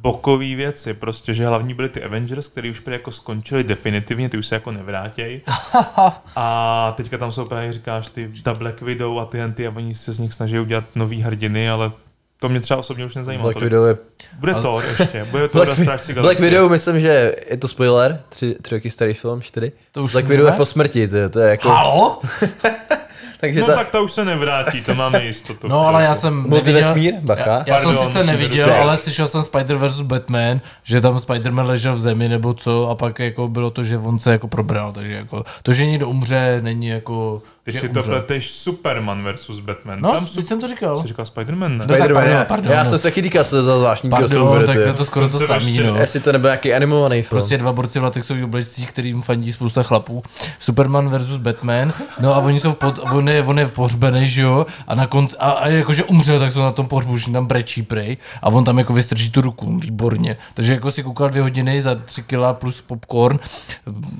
[0.00, 4.38] bokový věci, prostě, že hlavní byly ty Avengers, který už prý jako skončili definitivně, ty
[4.38, 5.40] už se jako nevrátějí.
[6.36, 9.94] a teďka tam jsou právě, říkáš, ty ta Black Widow a ty ty a oni
[9.94, 11.92] se z nich snaží udělat nový hrdiny, ale
[12.40, 13.42] to mě třeba osobně už nezajímá.
[13.42, 13.60] Black.
[13.60, 13.96] Widow je...
[14.38, 16.40] Bude Ale- to ještě, bude to Black, Strážci Black.
[16.40, 19.72] Widow, myslím, že je to spoiler, tři, tři roky starý film, čtyři.
[19.92, 21.68] To už Black Widow je po smrti, to je, to je jako...
[21.68, 22.20] Halo?
[23.40, 25.68] Takže No ta, tak ta už se nevrátí, to máme jistotu.
[25.68, 27.50] No ale já jsem Multivesmír, bacha.
[27.50, 30.00] Já, já jsem Pardon, sice musím neviděl, ale slyšel jsem Spider vs.
[30.00, 33.98] Batman, že tam Spider-Man ležel v zemi nebo co a pak jako bylo to, že
[33.98, 37.88] on se jako probral, takže jako to, že někdo umře, není jako, Ty že si
[37.88, 39.98] to pleteš Superman versus Batman.
[40.00, 41.00] No, Tam teď jsem to říkal.
[41.00, 41.76] jsi říkal Spider-Man, ne?
[41.78, 42.90] No, tak Spider-Man, pardon, já- pardon, Já no.
[42.90, 45.80] jsem se taky říkal, co za zvláštní Pardon, tak je to skoro to To samý,
[45.80, 45.96] no.
[45.96, 47.28] Jestli to nebyl nějaký animovaný film.
[47.28, 50.22] Prostě dva borci v latexových oblečcích, kterým fandí spousta chlapů.
[50.58, 51.92] Superman versus Batman.
[52.20, 54.66] No a oni jsou v pod, on, je, on je pohřbený, že jo?
[54.88, 57.82] A na konci, a, a jakože umřel, tak jsou na tom pohřbu, že tam brečí
[57.82, 58.16] prej.
[58.42, 60.36] A on tam jako vystrží tu ruku, výborně.
[60.54, 63.38] Takže jako si koukal dvě hodiny za tři kila plus popcorn,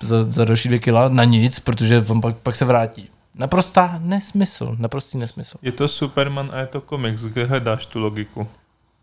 [0.02, 3.08] za, za další dvě kila na nic, protože on pak, pak se vrátí.
[3.40, 5.58] Naprostá nesmysl, naprostý nesmysl.
[5.62, 8.48] Je to Superman a je to komiks, kde hledáš tu logiku?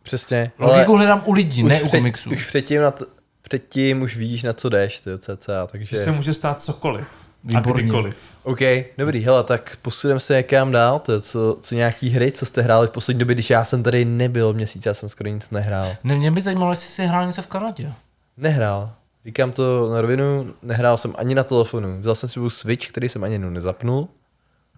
[0.03, 0.51] Přesně.
[0.59, 2.29] Logiku hledám u lidí, ne u před- komiksů.
[2.31, 3.05] Už předtím, na t-
[3.41, 5.97] předtím už víš, na co jdeš, ty cca, Že takže...
[5.97, 7.07] se může stát cokoliv.
[7.43, 7.81] Výborně.
[7.81, 8.17] A kdykoliv.
[8.43, 8.59] OK,
[8.97, 12.61] dobrý, hele, tak posuneme se někam dál, to je co, co nějaký hry, co jste
[12.61, 15.87] hráli v poslední době, když já jsem tady nebyl měsíc, já jsem skoro nic nehrál.
[16.03, 17.93] Ne, mě by zajímalo, jestli jsi hrál něco v Kanadě.
[18.37, 18.91] Nehrál.
[19.25, 21.99] Říkám to na rovinu, nehrál jsem ani na telefonu.
[21.99, 24.07] Vzal jsem si sebou Switch, který jsem ani jednou nezapnul,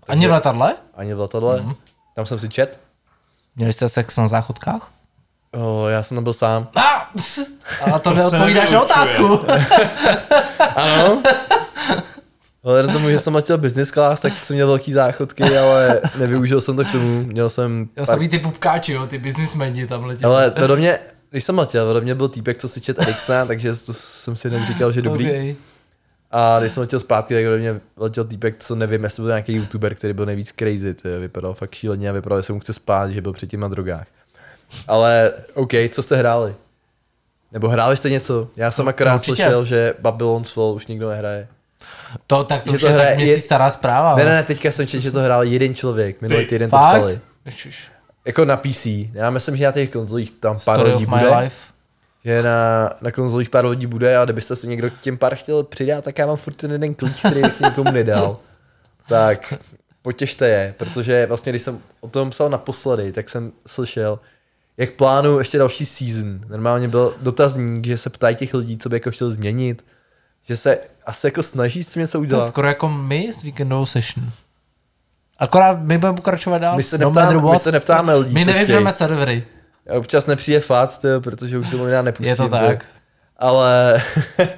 [0.08, 0.76] Ani v letadle?
[0.94, 1.62] ani v letadle.
[1.62, 1.70] Mhm.
[1.70, 1.76] Mm-hmm.
[2.16, 2.80] Tam jsem si čet.
[3.56, 4.92] Měli jste sex na záchodkách?
[5.52, 6.68] O, já jsem tam byl sám.
[6.76, 7.12] A,
[7.94, 9.40] a to, To neodpovídáš na otázku.
[10.76, 11.22] Ano.
[12.64, 16.62] Ale na tomu, že jsem letěl business class, tak jsem měl velký záchodky, ale nevyužil
[16.62, 17.24] jsem to k tomu.
[17.24, 17.90] Měl jsem...
[17.96, 20.34] Já jsem ty pupkáči, jo, ty biznismeni tam letěli.
[20.34, 23.70] Ale vedle mě, když jsem letěl, vedle mě byl týpek, co si čet Ericssona, takže
[23.86, 25.26] to jsem si jen říkal, že dobrý.
[25.30, 25.56] Okay.
[26.32, 29.96] A když jsem letěl zpátky, tak mě letěl týpek, co nevím, jestli byl nějaký youtuber,
[29.96, 33.10] který byl nejvíc crazy, ty, vypadal fakt šíleně a vypadal, že se mu chce spát,
[33.12, 34.08] že byl předtím na drogách.
[34.88, 36.56] Ale OK, co jste hráli?
[37.52, 38.48] Nebo hráli jste něco?
[38.56, 39.36] Já jsem akorát určitě.
[39.36, 41.48] slyšel, že Babylon's Fall už nikdo nehraje.
[42.28, 44.16] To, tak to Že už to je hraje- tak měsíc je- stará zpráva.
[44.16, 47.20] Ne, ne, ne, teďka jsem četl, že to hrál jeden člověk, minulý týden to psali.
[48.26, 48.86] Jako na PC.
[49.14, 51.38] Já myslím, že na těch konzolích tam pár Story lidí my bude.
[51.40, 51.56] life.
[52.26, 55.64] Že na, na konzolích pár lidí bude a kdybyste se někdo k těm pár chtěl
[55.64, 58.38] přidat, tak já mám furt ten jeden klíč, který si nikomu nedal.
[59.08, 59.54] Tak
[60.02, 64.20] potěšte je, protože vlastně když jsem o tom psal naposledy, tak jsem slyšel,
[64.78, 66.40] jak plánuju ještě další season.
[66.50, 69.86] Normálně byl dotazník, že se ptají těch lidí, co by jako chtěl změnit,
[70.44, 72.48] že se asi jako snaží s tím něco To je udělat.
[72.48, 74.30] skoro jako my s víkendovou session.
[75.38, 76.78] Akorát my budeme pokračovat dál.
[76.78, 79.44] My se, no neptáme, matter my se neptáme lidí, my nevypneme servery.
[79.92, 82.30] Občas nepřijde fakt, protože už se mu nedá nepustím.
[82.30, 82.50] Je to to.
[82.50, 82.86] tak.
[83.38, 84.02] Ale,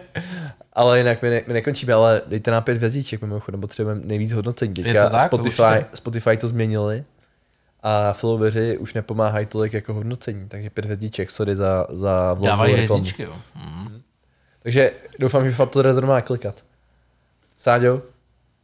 [0.74, 4.74] ale jinak my, ne, my nekončíme, ale dejte nám pět hvězdíček, mimochodem potřebujeme nejvíc hodnocení.
[4.74, 5.28] Teďka to tak?
[5.28, 5.86] Spotify, Určitě.
[5.94, 7.04] Spotify to změnili
[7.84, 13.24] a followeři už nepomáhají tolik jako hodnocení, takže pět hvězdíček, sorry za, za Dávají hvězdičky,
[13.24, 13.36] jo.
[13.56, 14.02] Mm.
[14.64, 16.64] Takže doufám, že fakt to Rezor má klikat.
[17.58, 18.02] Sáďo,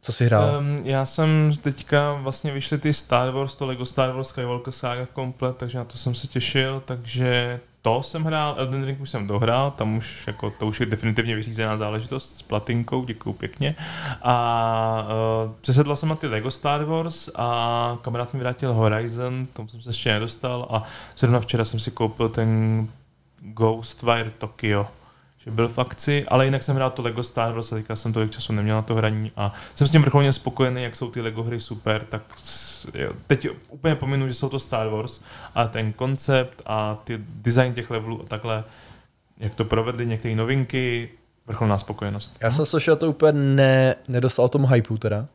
[0.02, 0.56] co jsi hrál?
[0.58, 5.06] Um, já jsem teďka vlastně vyšly ty Star Wars, to Lego Star Wars Skywalker Saga
[5.06, 9.26] komplet, takže na to jsem se těšil, takže to jsem hrál, Elden Ring už jsem
[9.26, 13.74] dohrál, tam už jako, to už je definitivně vyřízená záležitost s platinkou, děkuju pěkně.
[14.22, 15.08] A
[15.46, 19.80] uh, přesedla jsem na ty Lego Star Wars a kamarád mi vrátil Horizon, tomu jsem
[19.80, 20.82] se ještě nedostal a
[21.16, 22.88] zrovna včera jsem si koupil ten
[23.40, 24.86] Ghostwire Tokyo
[25.48, 28.12] že byl v akci, ale jinak jsem hrál to Lego Star Wars a teďka jsem
[28.12, 31.20] tolik času neměl na to hraní a jsem s tím vrcholně spokojený, jak jsou ty
[31.20, 32.22] Lego hry super, tak
[32.94, 35.20] jo, teď úplně pominu, že jsou to Star Wars
[35.54, 38.64] a ten koncept a ty design těch levelů a takhle,
[39.38, 41.10] jak to provedli, některé novinky,
[41.46, 42.36] vrcholná spokojenost.
[42.40, 45.26] Já jsem slyšel, to úplně ne, nedostal tomu hypeu teda.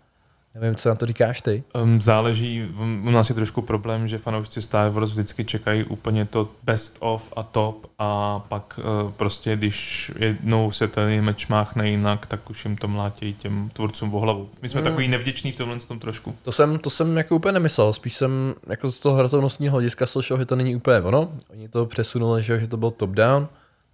[0.56, 1.64] Nevím, co na to říkáš ty.
[1.76, 2.70] Um, záleží,
[3.04, 7.34] u nás je trošku problém, že fanoušci Star Wars vždycky čekají úplně to best of
[7.36, 12.66] a top a pak uh, prostě, když jednou se ten meč máchne jinak, tak už
[12.66, 14.50] jim to mlátějí těm tvůrcům o hlavu.
[14.62, 14.86] My jsme Mm.
[14.86, 16.36] takový nevděční v tomhle tom trošku.
[16.42, 20.38] To jsem, to jsem jako úplně nemyslel, spíš jsem jako z toho hratelnostního hlediska slyšel,
[20.38, 21.32] že to není úplně ono.
[21.50, 23.48] Oni to přesunuli, že, že to bylo top down.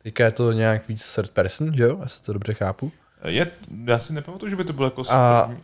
[0.04, 2.92] Teďka je to nějak víc third person, že jo, jestli to dobře chápu.
[3.26, 3.48] Je,
[3.86, 5.58] já si nepamatuju, že by to bylo jako A- super-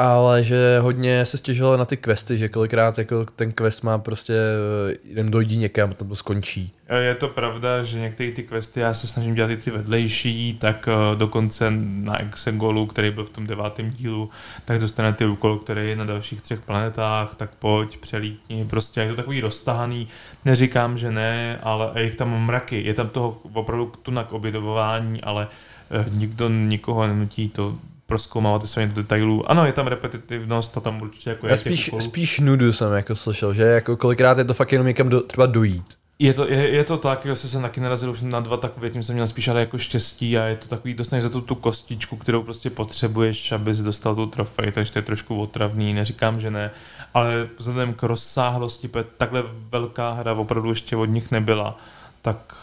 [0.00, 4.32] Ale že hodně se stěžovalo na ty questy, že kolikrát jako ten quest má prostě,
[4.32, 6.72] eh, jen dojdi někam, tam to skončí.
[6.98, 10.88] Je to pravda, že některé ty questy, já se snažím dělat i ty vedlejší, tak
[10.88, 14.30] eh, dokonce na Exegolu, který byl v tom devátém dílu,
[14.64, 19.16] tak dostanete úkol, který je na dalších třech planetách, tak pojď, přelítni, prostě je to
[19.16, 20.08] takový roztahaný,
[20.44, 25.48] neříkám, že ne, ale je jich tam mraky, je tam toho opravdu tunak obědování, ale
[25.90, 27.78] eh, nikdo nikoho nenutí to
[28.08, 29.50] proskoumávat se do detailů.
[29.50, 32.02] Ano, je tam repetitivnost, to tam určitě jako je spíš, úkolů.
[32.02, 35.46] spíš nudu jsem jako slyšel, že jako kolikrát je to fakt jenom někam do, třeba
[35.46, 35.84] dojít.
[36.18, 39.02] Je to, je, je to tak, že jsem taky narazil už na dva takové, tím
[39.02, 42.16] jsem měl spíš ale jako štěstí a je to takový, dostaneš za tu, tu kostičku,
[42.16, 46.70] kterou prostě potřebuješ, abys dostal tu trofej, takže to je trošku otravný, neříkám, že ne,
[47.14, 51.78] ale vzhledem k rozsáhlosti, takhle velká hra opravdu ještě od nich nebyla,
[52.22, 52.54] tak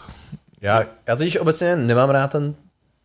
[0.60, 2.54] Já, já totiž obecně nemám rád ten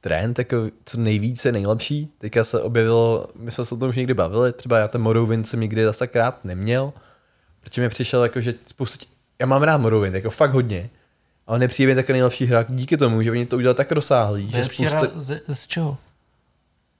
[0.01, 2.11] trend, jako co nejvíce nejlepší.
[2.17, 5.47] Teďka se objevilo, my jsme se o tom už někdy bavili, třeba já ten Morrowind
[5.47, 6.93] jsem nikdy zase tak rád neměl,
[7.61, 10.89] protože mi přišel jako, že spoustu, tě- já mám rád Morrowind, jako fakt hodně,
[11.47, 14.63] ale nepřijde mi takový nejlepší hra díky tomu, že oni to udělali tak rozsáhlý, že
[14.65, 15.01] spousta...
[15.15, 15.97] z, z čeho?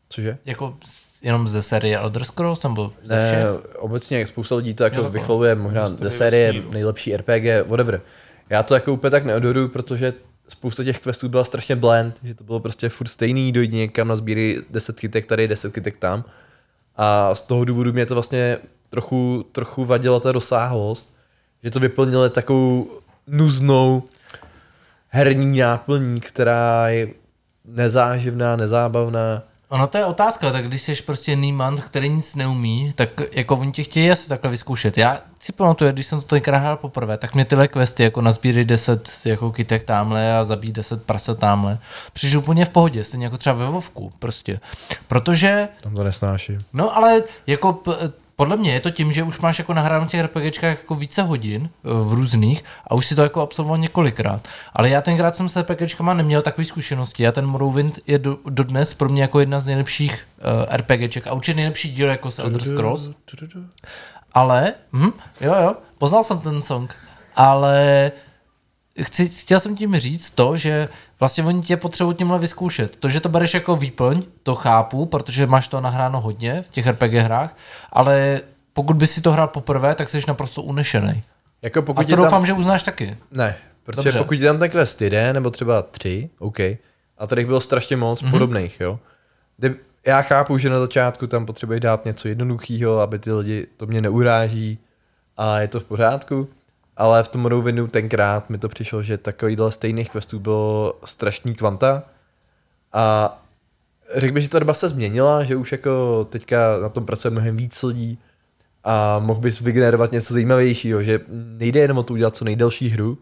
[0.10, 0.38] Cože?
[0.45, 0.78] Jako
[1.24, 3.76] jenom ze série Elder Scrolls nebo ze Ne, všech?
[3.76, 6.72] obecně spousta lidí to jako vychvaluje možná ze série, vesmíru.
[6.72, 8.02] nejlepší RPG, whatever.
[8.49, 10.14] Já to jako úplně tak neodoruju, protože
[10.52, 14.16] spousta těch questů byla strašně blend, že to bylo prostě furt stejný, dojdi někam na
[14.16, 16.24] sbíry 10 kytek tady, 10 kytek tam.
[16.95, 18.58] A z toho důvodu mě to vlastně
[18.89, 21.14] trochu, trochu vadila ta rozsáhlost,
[21.64, 24.04] že to vyplnilo takovou nuznou
[25.10, 27.08] herní náplní, která je
[27.66, 29.43] nezáživná, nezábavná.
[29.72, 33.72] Ono to je otázka, tak když jsi prostě nímant, který nic neumí, tak jako oni
[33.72, 34.97] tě chtějí asi takhle vyzkoušet.
[34.97, 38.65] Já si pamatuju, když jsem to tenkrát hrál poprvé, tak mě tyhle questy jako nazbíry
[38.65, 41.78] 10 jako kytek tamhle a zabít 10 prase tamhle.
[42.13, 44.59] Přišli úplně v pohodě, stejně jako třeba ve Vovku prostě.
[45.07, 46.63] Protože Tam to nesnáším.
[46.74, 47.84] No ale jako
[48.42, 51.70] podle mě je to tím, že už máš jako nahráno těch RPGčkách jako více hodin
[51.70, 54.48] eh, v různých a už si to jako absolvoval několikrát.
[54.74, 57.24] Ale já tenkrát jsem s RPGčkama neměl takové zkušenosti.
[57.24, 61.34] Já ten Morrowind je do, dodnes pro mě jako jedna z nejlepších uh, RPGček a
[61.34, 63.10] určitě nejlepší díl jako s Elder Scrolls.
[64.34, 65.12] Ale, hm,
[65.42, 66.96] jo jo, poznal jsem ten song,
[67.36, 68.12] ale
[69.04, 70.89] chci, chtěl jsem tím říct to, že
[71.20, 72.95] vlastně oni tě potřebují tímhle vyzkoušet.
[72.95, 76.88] To, že to bereš jako výplň, to chápu, protože máš to nahráno hodně v těch
[76.88, 77.58] RPG hrách,
[77.91, 78.41] ale
[78.74, 81.22] pokud by si to hrál poprvé, tak jsi naprosto unešený.
[81.62, 82.26] Jako A pokud to je tam...
[82.26, 83.18] doufám, že uznáš taky.
[83.32, 84.20] Ne, protože Dobře.
[84.20, 86.60] Pokud je tam ten quest jeden nebo třeba tři, OK,
[87.18, 88.30] a tady bylo strašně moc Mhm.
[88.30, 88.32] mm-hmm.
[88.32, 88.99] podobných, jo.
[89.58, 89.76] Kdy
[90.06, 94.02] já chápu, že na začátku tam potřebuješ dát něco jednoduchého, aby ty lidi to mě
[94.02, 94.80] neuráží
[95.38, 96.47] a je to v pořádku,
[97.02, 102.04] ale v tom Morrowindu tenkrát mi to přišlo, že takovýhle stejných questů bylo strašný kvanta
[102.93, 103.38] a
[104.16, 107.58] řekl bych, že ta doba se změnila, že už jako teďka na tom pracuje mnohem
[107.58, 108.20] víc lidí
[108.84, 113.18] a mohl bys vygenerovat něco zajímavějšího, že nejde jenom o to udělat co nejdelší hru,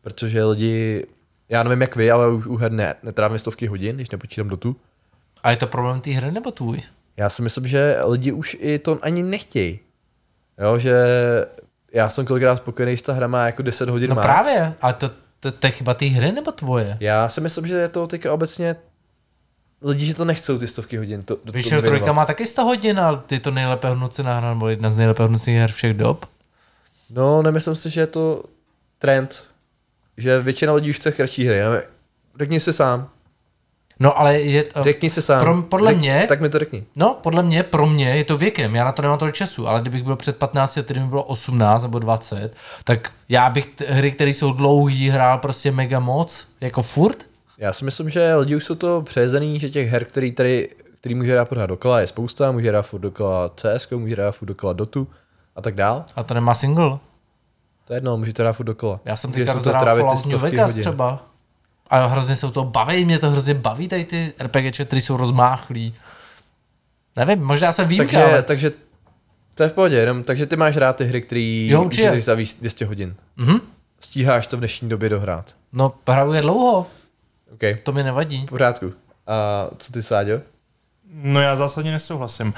[0.00, 1.06] protože lidi,
[1.48, 4.56] já nevím jak vy, ale už u her ne, netrávím stovky hodin, když nepočítám do
[4.56, 4.76] tu.
[5.42, 6.82] A je to problém té hry nebo tvůj?
[7.16, 9.80] Já si myslím, že lidi už i to ani nechtějí.
[10.58, 10.96] Jo, že
[11.92, 14.24] já jsem kolikrát spokojený, že ta hra má jako 10 hodin No max.
[14.26, 16.96] právě, ale to, to, to je chyba té hry nebo tvoje?
[17.00, 18.76] Já si myslím, že je to teďka obecně
[19.82, 21.22] lidi, že to nechcou ty stovky hodin.
[21.22, 24.48] To, to, Witcher to 3 má taky 100 hodin, ale ty to nejlépe hodnocená hra,
[24.54, 26.26] nebo jedna z nejlépe hodnocených her všech dob.
[27.10, 28.42] No, nemyslím si, že je to
[28.98, 29.44] trend,
[30.16, 31.60] že většina lidí už chce kratší hry.
[32.38, 33.08] Řekni si sám.
[34.02, 34.82] No ale je to...
[34.82, 35.40] Řekni si sám.
[35.40, 36.84] Pro- podle Řek- mě- Tak mi to řekni.
[36.96, 39.80] No, podle mě, pro mě je to věkem, já na to nemám tolik času, ale
[39.80, 43.84] kdybych byl před 15 lety, kdyby mi bylo 18 nebo 20, tak já bych t-
[43.88, 47.26] hry, které jsou dlouhý, hrál prostě mega moc, jako furt.
[47.58, 50.68] Já si myslím, že lidi už jsou to přejezený, že těch her, který tady,
[51.00, 54.48] který může hrát pořád dokola, je spousta, může hrát furt dokola CS, může hrát furt
[54.48, 55.08] dokola Dotu
[55.56, 56.04] a tak dál.
[56.16, 56.98] A to nemá single.
[57.84, 59.00] To je jedno, můžete hrát furt dokola.
[59.04, 60.82] Já jsem teďka se to rozhrál Fallout New Vegas hodin.
[60.82, 61.22] třeba.
[61.92, 65.16] A hrozně se u toho baví, mě to hrozně baví, tady ty RPGčky, které jsou
[65.16, 65.94] rozmáchlí.
[67.16, 68.42] Nevím, možná jsem výjimka, Takže, ale...
[68.42, 68.72] takže
[69.54, 72.34] to je v pohodě, jenom, takže ty máš rád ty hry, který Jo, který za
[72.34, 73.14] víc 200 hodin.
[73.36, 73.60] Mhm.
[74.00, 75.54] Stíháš to v dnešní době dohrát.
[75.72, 76.86] No, hraju je dlouho,
[77.54, 78.46] OK, to mi nevadí.
[78.46, 78.92] v pořádku.
[79.26, 80.40] A co ty, Sáďo?
[81.14, 82.46] No já zásadně nesouhlasím.
[82.46, 82.54] Uh,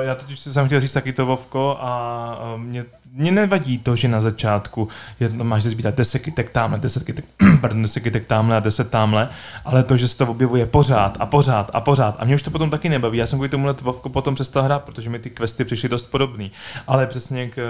[0.00, 4.08] já totiž jsem chtěl říct taky to Vovko a uh, mě, mě nevadí to, že
[4.08, 4.88] na začátku
[5.20, 7.24] je, máš se sbírat 10 kytek tamhle, 10 kytek,
[7.60, 9.28] pardon, 10 kytek tamhle a 10 tamhle,
[9.64, 12.50] ale to, že se to objevuje pořád a pořád a pořád a mě už to
[12.50, 13.18] potom taky nebaví.
[13.18, 16.52] Já jsem kvůli tomuhle Vovko potom přestal hrát, protože mi ty questy přišly dost podobný.
[16.86, 17.64] Ale přesně jak uh,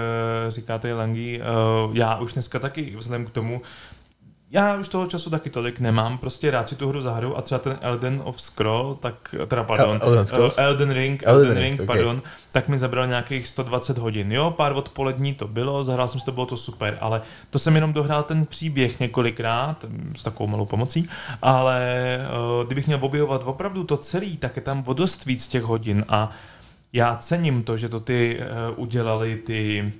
[0.50, 1.40] říkáte Langi,
[1.86, 3.60] uh, já už dneska taky vzhledem k tomu,
[4.50, 7.58] já už toho času taky tolik nemám, prostě rád si tu hru zahraju a třeba
[7.58, 10.58] ten Elden of Scroll, tak, teda pardon, El- Elden Scrolls?
[10.58, 12.22] eh, Elden Ring, Elden Elden, Ring, Ring, pardon,
[12.52, 16.32] tak mi zabral nějakých 120 hodin, jo, pár odpolední to bylo, zahrál jsem si to,
[16.32, 17.20] bylo to super, ale
[17.50, 19.84] to jsem jenom dohrál ten příběh několikrát,
[20.16, 21.08] s takovou malou pomocí,
[21.42, 22.18] ale
[22.60, 26.04] uh, kdybych měl objevovat opravdu to celý, tak je tam o dost víc těch hodin
[26.08, 26.30] a
[26.92, 29.92] já cením to, že to ty uh, udělali ty,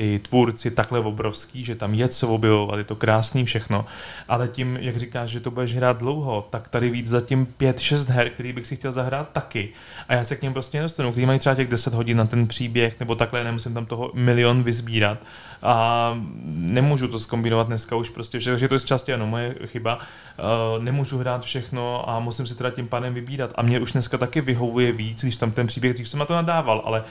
[0.00, 3.86] ty tvůrci takhle obrovský, že tam je co objevovat, je to krásný všechno,
[4.28, 8.30] ale tím, jak říkáš, že to budeš hrát dlouho, tak tady víc zatím 5-6 her,
[8.30, 9.68] který bych si chtěl zahrát taky.
[10.08, 12.46] A já se k něm prostě nedostanu, který mají třeba těch 10 hodin na ten
[12.46, 15.18] příběh, nebo takhle, nemusím tam toho milion vysbírat.
[15.62, 16.14] A
[16.44, 19.98] nemůžu to zkombinovat dneska už prostě, že, že to je z části ano moje chyba.
[19.98, 23.52] Uh, nemůžu hrát všechno a musím si teda tím pádem vybírat.
[23.54, 26.34] A mě už dneska taky vyhovuje víc, když tam ten příběh, dřív jsem na to
[26.34, 27.04] nadával, ale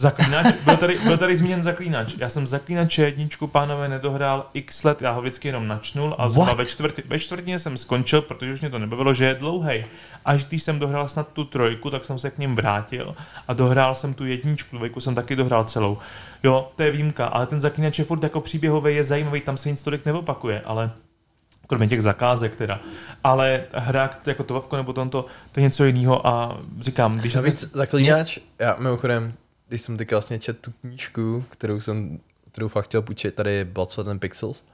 [0.00, 2.14] Zaklínač, byl tady, byl tady zmíněn zaklínač.
[2.18, 6.54] Já jsem zaklínače jedničku, pánové, nedohrál x let, já ho vždycky jenom načnul a zhruba
[6.54, 9.84] ve, čtvrti, ve čtvrtině jsem skončil, protože už mě to nebavilo, že je dlouhej.
[10.24, 13.14] Až když jsem dohrál snad tu trojku, tak jsem se k ním vrátil
[13.48, 15.98] a dohrál jsem tu jedničku, dvojku jsem taky dohrál celou.
[16.42, 19.70] Jo, to je výjimka, ale ten zaklínač je furt jako příběhový, je zajímavý, tam se
[19.70, 20.90] nic tolik neopakuje, ale
[21.66, 22.80] kromě těch zakázek teda.
[23.24, 27.40] Ale hra jako to Vavko nebo tomto, to je něco jiného a říkám, když na
[27.40, 29.34] Navíc zaklínač, já mimochodem,
[29.70, 32.18] když jsem teďka vlastně četl tu knížku, kterou jsem,
[32.52, 34.64] kterou fakt chtěl půjčit, tady je Blood, Sweat and Pixels,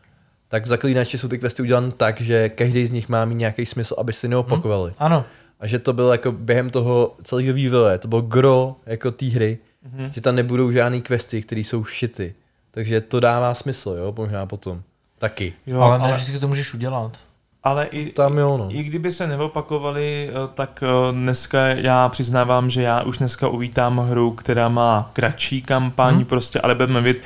[0.49, 3.95] tak zaklínači jsou ty questy udělané tak, že každý z nich má mít nějaký smysl,
[3.99, 4.95] aby si neopakovali.
[4.99, 5.25] Ano.
[5.61, 9.59] A že to bylo jako během toho celého vývoje, to bylo gro jako té hry,
[9.93, 10.11] Mhm.
[10.13, 12.35] že tam nebudou žádný questy, které jsou shity.
[12.71, 14.83] Takže to dává smysl, jo, možná potom.
[15.19, 15.53] Taky.
[15.67, 17.21] Jo, ale ne, vždycky to můžeš udělat.
[17.67, 18.69] Ale i, Tam jo, no.
[18.71, 23.99] I kdyby se neopakovali, eh, tak eh, dneska já přiznávám, že já už dneska uvítám
[23.99, 26.25] hru, která má kratší kampaň, hmm.
[26.25, 27.23] prostě, ale budeme vidět,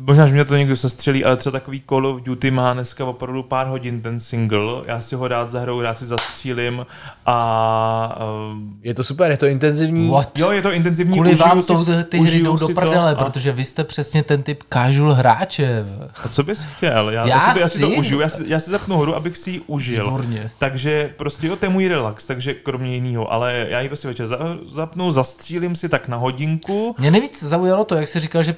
[0.00, 3.42] možná, že mě to někdo sestřelí, ale třeba takový Call of Duty má dneska opravdu
[3.42, 6.86] pár hodin ten single, já si ho rád zahraju, já si zastřílim
[7.26, 10.10] a eh, Je to super, je to intenzivní.
[10.10, 10.38] What?
[10.38, 12.74] jo, je to intenzivní, Kvůli užiju vám si- to, ty hry užiju jdou do si
[12.74, 15.84] to prdele, a- protože vy jste přesně ten typ casual hráče.
[16.24, 17.10] A co bys chtěl?
[17.10, 19.14] Já, Já já, si, to, já si to užiju, já si, já si zapnu hru,
[19.16, 20.04] abych si ji užil.
[20.04, 20.50] Výborně.
[20.58, 24.26] Takže prostě jo, to je můj relax, takže kromě jiného, ale já ji prostě večer
[24.26, 24.38] za,
[24.72, 26.94] zapnu, zastřílím si tak na hodinku.
[26.98, 28.56] Mě nejvíc zaujalo to, jak jsi říkal, že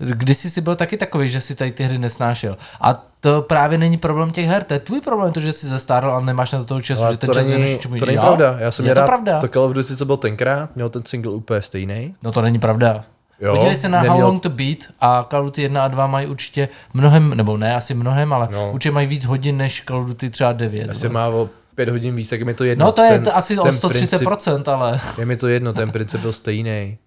[0.00, 2.56] uh, kdysi jsi byl taky takový, že si tady ty hry nesnášel.
[2.80, 6.16] A to právě není problém těch her, to je tvůj problém, to, že jsi zastáral
[6.16, 8.18] a nemáš na to toho času, Ale že ten to čas není, čemu to není
[8.18, 8.56] pravda.
[8.58, 9.38] Já jsem je to rád, pravda.
[9.40, 12.14] to Call of Duty, co byl tenkrát, měl ten single úplně stejný.
[12.22, 13.04] No to není pravda.
[13.40, 15.88] Jo, Podívej se na neměl- How Long to Beat a Call of Duty 1 a
[15.88, 18.70] 2 mají určitě mnohem, nebo ne asi mnohem, ale No.
[18.72, 20.90] určitě mají víc hodin než Call of Duty třeba 9.
[20.90, 22.86] Asi má o pět hodin víc, tak je mi to jedno.
[22.86, 25.72] no to je ten, to asi o ten 130%, ale Princip, je mi to jedno,
[25.72, 26.98] ten princip byl stejný.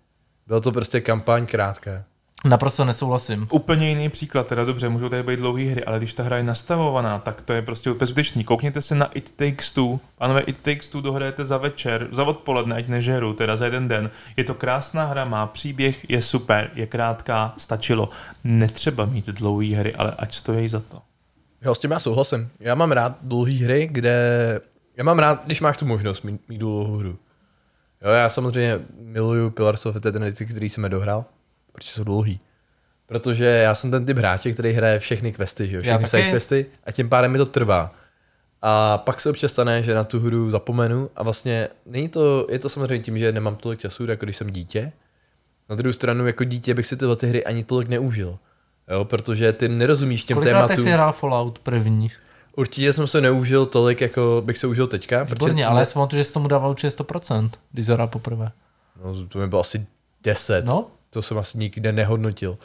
[0.47, 1.91] Byl to prostě kampaň krátká.
[2.49, 3.47] Naprosto nesouhlasím.
[3.51, 6.43] Úplně jiný příklad, teda dobře, můžou tady být dlouhé hry, ale když ta hra je
[6.43, 8.43] nastavovaná, tak to je prostě úplně zbytečný.
[8.43, 9.99] Koukněte se na It Takes Two.
[10.17, 14.09] Pánové, It Takes Two dohrajete za večer, za odpoledne, ať nežeru, teda za jeden den.
[14.37, 18.09] Je to krásná hra, má příběh, je super, je krátká, stačilo.
[18.43, 21.01] Netřeba mít dlouhé hry, ale ať stojí za to.
[21.61, 22.49] Jo, s tím já souhlasím.
[22.59, 24.59] Já mám rád dlouhé hry, kde...
[24.97, 27.17] Já mám rád, když máš tu možnost mít, mít dlouhou hru.
[28.03, 31.25] Jo, já samozřejmě miluju Pillars of Eternity, který jsem nedohrál,
[31.77, 32.39] protože jsou dlouhý.
[33.05, 36.65] Protože já jsem ten typ hráče, který hraje všechny questy, že jo, všechny side questy
[36.83, 37.93] a tím pádem mi to trvá.
[38.61, 42.59] A pak se občas stane, že na tu hru zapomenu a vlastně není to, je
[42.59, 44.91] to samozřejmě tím, že nemám tolik času, jako když jsem dítě.
[45.69, 48.37] Na druhou stranu, jako dítě bych si tyhle ty hry ani tolik neužil.
[48.91, 50.85] Jo, protože ty nerozumíš těm Kolikrát tématům.
[50.85, 52.11] jsi hrál Fallout první?
[52.55, 55.23] Určitě jsem se neužil tolik, jako bych se užil teďka.
[55.23, 58.51] Výborně, ale já pamatuju, že jsi tomu dával určitě 100%, když jsi hrál poprvé.
[59.03, 59.87] No, to mi bylo asi
[60.23, 60.65] 10.
[60.65, 60.87] No.
[61.09, 62.57] To jsem asi nikde nehodnotil.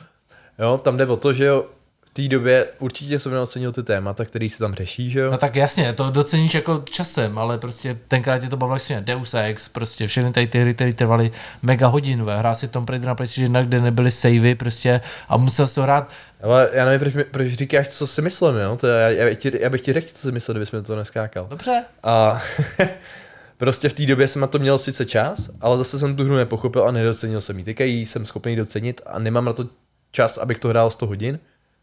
[0.58, 1.66] Jo, tam jde o to, že jo,
[2.06, 5.30] v té době určitě jsem neocenil ty témata, které se tam řeší, že jo.
[5.30, 9.34] No tak jasně, to doceníš jako časem, ale prostě tenkrát tě to bavilo jasně Deus
[9.34, 11.30] Ex, prostě všechny tady ty hry, které trvaly
[11.62, 12.38] mega hodinové.
[12.38, 15.82] Hrál si Tom Raider na PlayStation 1, kde nebyly savey prostě a musel si to
[15.82, 16.08] hrát.
[16.42, 18.76] Ale já nevím, proč, proč říkáš, co si myslím, jo.
[18.76, 21.46] To já, já, ti, já bych ti řekl, co si myslel, kdybys mi to neskákal.
[21.50, 22.42] Dobře, A
[23.62, 26.36] prostě v té době jsem na to měl sice čas, ale zase jsem tu hru
[26.36, 27.64] nepochopil a nedocenil jsem ji.
[27.64, 29.68] Teďka ji jsem schopný docenit a nemám na to
[30.10, 31.38] čas, abych to hrál 100 hodin.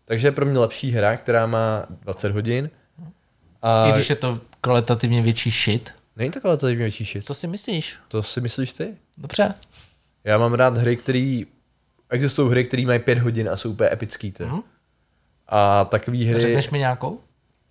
[0.06, 2.70] Takže je pro mě lepší hra, která má 20 hodin.
[3.62, 5.92] A i když je to kvalitativně větší shit.
[6.16, 7.26] Není to kvalitativně větší shit.
[7.26, 7.98] Co si myslíš?
[8.08, 8.98] To si myslíš ty?
[9.18, 9.54] Dobře.
[10.24, 11.42] Já mám rád hry, které...
[12.10, 14.32] Existují hry, které mají 5 hodin a jsou úplně epický.
[14.32, 14.44] Ty.
[14.44, 14.60] Mhm.
[15.48, 17.20] A takové hry, Řekneš mi nějakou?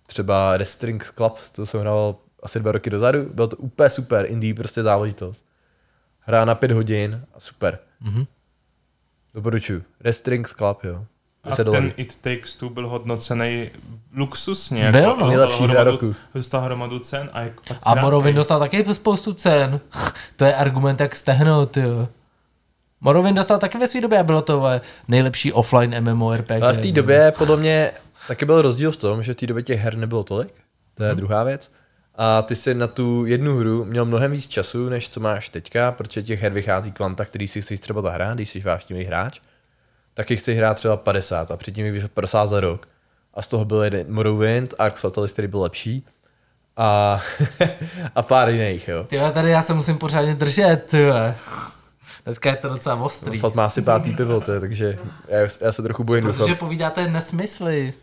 [0.05, 4.53] třeba Restrings Club, to jsem hrál asi dva roky dozadu, bylo to úplně super, indie
[4.53, 5.45] prostě záležitost.
[6.19, 7.79] Hra na 5 hodin a super.
[8.01, 8.25] Mhm.
[9.33, 9.83] Doporučuju.
[10.01, 11.05] Restrings Club, jo.
[11.43, 11.85] A 10 dolarů.
[11.85, 13.69] ten It Takes Two byl hodnocený
[14.15, 14.91] luxusně.
[14.91, 15.25] Byl, jako no.
[15.27, 16.15] dostal Nejlepší hra hromadu- roku.
[16.33, 19.79] Dostal hromadu cen a, jak, A Morrowind dostal taky spoustu cen.
[20.35, 22.07] to je argument, jak stehnout, jo.
[23.01, 24.63] Morrowind dostal taky ve své době a bylo to
[25.07, 26.51] nejlepší offline MMORPG.
[26.51, 27.91] Ale v té době podle mě
[28.27, 30.53] taky byl rozdíl v tom, že v té době těch her nebylo tolik.
[30.95, 31.71] To je druhá věc.
[32.21, 35.91] A ty si na tu jednu hru měl mnohem víc času, než co máš teďka,
[35.91, 39.39] protože těch her vychází kvanta, který si chceš třeba zahrát, když jsi vášnivý hráč,
[40.13, 42.87] tak jich chceš hrát třeba 50 a předtím jich vyšlo 50 za rok.
[43.33, 46.05] A z toho byl jeden Morrowind, Arx Fatalis, který byl lepší.
[46.77, 47.21] A,
[48.15, 49.03] a pár jiných, jo.
[49.03, 51.13] Tyjo, tady já se musím pořádně držet, tyjo.
[52.25, 53.39] Dneska je to docela ostrý.
[53.39, 57.07] Fat má si pátý pivo, to je, takže já, já se trochu bojím Protože povídáte
[57.07, 57.93] nesmysly.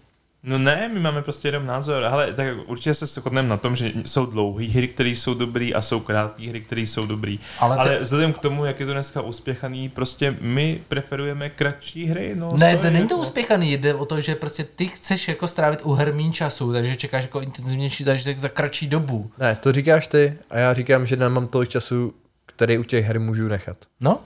[0.43, 3.93] No ne, my máme prostě jenom názor, ale tak určitě se shodneme na tom, že
[4.05, 7.37] jsou dlouhé hry, které jsou dobré a jsou krátké hry, které jsou dobré.
[7.59, 11.51] Ale Ale, te- ale vzhledem k tomu, jak je to dneska uspěchaný, prostě my preferujeme
[11.51, 12.33] kratší hry.
[12.35, 13.23] No, Ne, to není to jako.
[13.23, 16.97] uspěchaný, jde o to, že prostě ty chceš jako strávit u her méně času, takže
[16.97, 19.31] čekáš jako intenzivnější zážitek za kratší dobu.
[19.39, 22.15] Ne, to říkáš ty a já říkám, že nemám tolik času,
[22.47, 23.77] který u těch her můžu nechat.
[24.01, 24.19] No,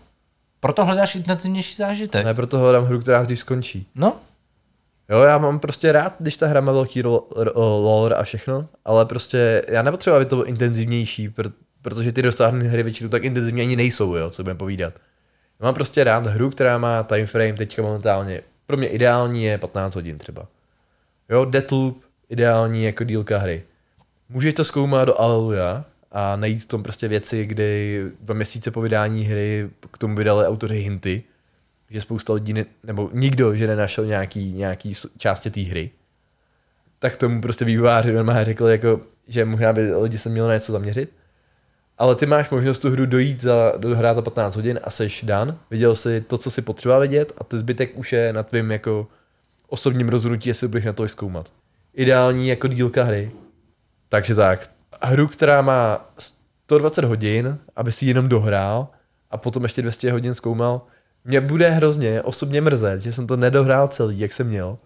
[0.60, 2.24] proto hledáš intenzivnější zážitek.
[2.24, 3.86] Ne, proto hledám hru, která dřív skončí.
[3.94, 4.16] No,
[5.10, 7.02] Jo, já mám prostě rád, když ta hra má velký
[7.56, 11.52] lore a všechno, ale prostě já nepotřebuji, aby to bylo intenzivnější, pr-
[11.82, 14.94] protože ty dosáhnuté hry většinou tak intenzivní ani nejsou, jo, co budeme povídat.
[15.60, 18.42] Já mám prostě rád hru, která má time frame teďka momentálně.
[18.66, 20.46] Pro mě ideální je 15 hodin třeba.
[21.28, 23.62] Jo, Deathloop, ideální jako dílka hry.
[24.28, 28.80] Můžeš to zkoumat do Aleluja a najít v tom prostě věci, kdy dva měsíce po
[28.80, 31.22] vydání hry k tomu vydali autoři hinty,
[31.90, 35.90] že spousta lidí, ne, nebo nikdo, že nenašel nějaký, nějaký části té hry,
[36.98, 40.72] tak tomu prostě vývojáři normálně řekli, jako, že možná by lidi se měli na něco
[40.72, 41.12] zaměřit.
[41.98, 45.58] Ale ty máš možnost tu hru dojít za, dohrát za 15 hodin a seš dan.
[45.70, 49.08] Viděl si to, co si potřeba vidět a ty zbytek už je na tvým jako
[49.68, 51.52] osobním rozhodnutí, jestli budeš na to zkoumat.
[51.94, 53.30] Ideální jako dílka hry.
[54.08, 54.70] Takže tak,
[55.02, 58.88] hru, která má 120 hodin, aby si jenom dohrál
[59.30, 60.80] a potom ještě 200 hodin zkoumal,
[61.24, 64.78] mě bude hrozně osobně mrzet, že jsem to nedohrál celý, jak jsem měl.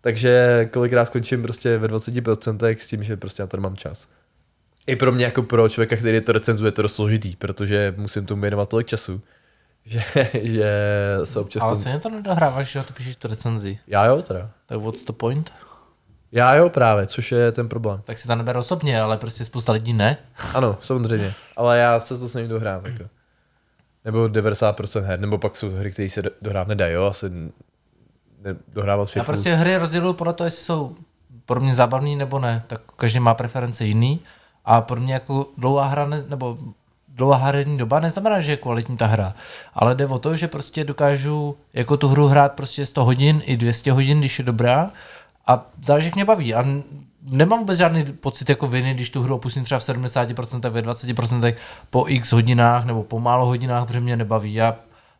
[0.00, 4.08] Takže kolikrát skončím prostě ve 20% s tím, že prostě na to nemám čas.
[4.86, 8.26] I pro mě jako pro člověka, který to recenzuje, je to dost složitý, protože musím
[8.26, 9.20] tomu věnovat tolik času,
[9.84, 10.02] že,
[10.42, 10.72] že
[11.24, 11.80] se občas ale to...
[11.80, 13.78] stejně to nedohráváš, že ty píšeš tu recenzi.
[13.86, 14.50] Já jo teda.
[14.66, 15.52] Tak what's the point?
[16.32, 18.00] Já jo právě, což je ten problém.
[18.04, 20.16] Tak si to neber osobně, ale prostě spousta lidí ne.
[20.54, 21.34] Ano, samozřejmě.
[21.56, 22.84] Ale já se to snažím dohrát.
[22.84, 23.04] Jako.
[24.04, 28.56] Nebo 90% her, nebo pak jsou hry, které se do- dohrát nedají, jo, asi ne,
[28.72, 29.32] dohrávat Já FIFA.
[29.32, 30.94] prostě hry rozděluju podle toho, jestli jsou
[31.46, 32.64] pro mě zábavný nebo ne.
[32.66, 34.20] Tak každý má preference jiný.
[34.64, 36.58] A pro mě jako dlouhá hra, ne, nebo
[37.08, 39.34] dlouhá herní doba neznamená, že je kvalitní ta hra.
[39.74, 43.56] Ale jde o to, že prostě dokážu jako tu hru hrát prostě 100 hodin i
[43.56, 44.90] 200 hodin, když je dobrá.
[45.46, 46.54] A záleží, jak mě baví.
[46.54, 46.64] A
[47.24, 51.54] nemám vůbec žádný pocit jako viny, když tu hru opustím třeba v 70%, ve 20%
[51.90, 54.54] po x hodinách nebo po málo hodinách, protože mě nebaví.
[54.54, 54.76] Já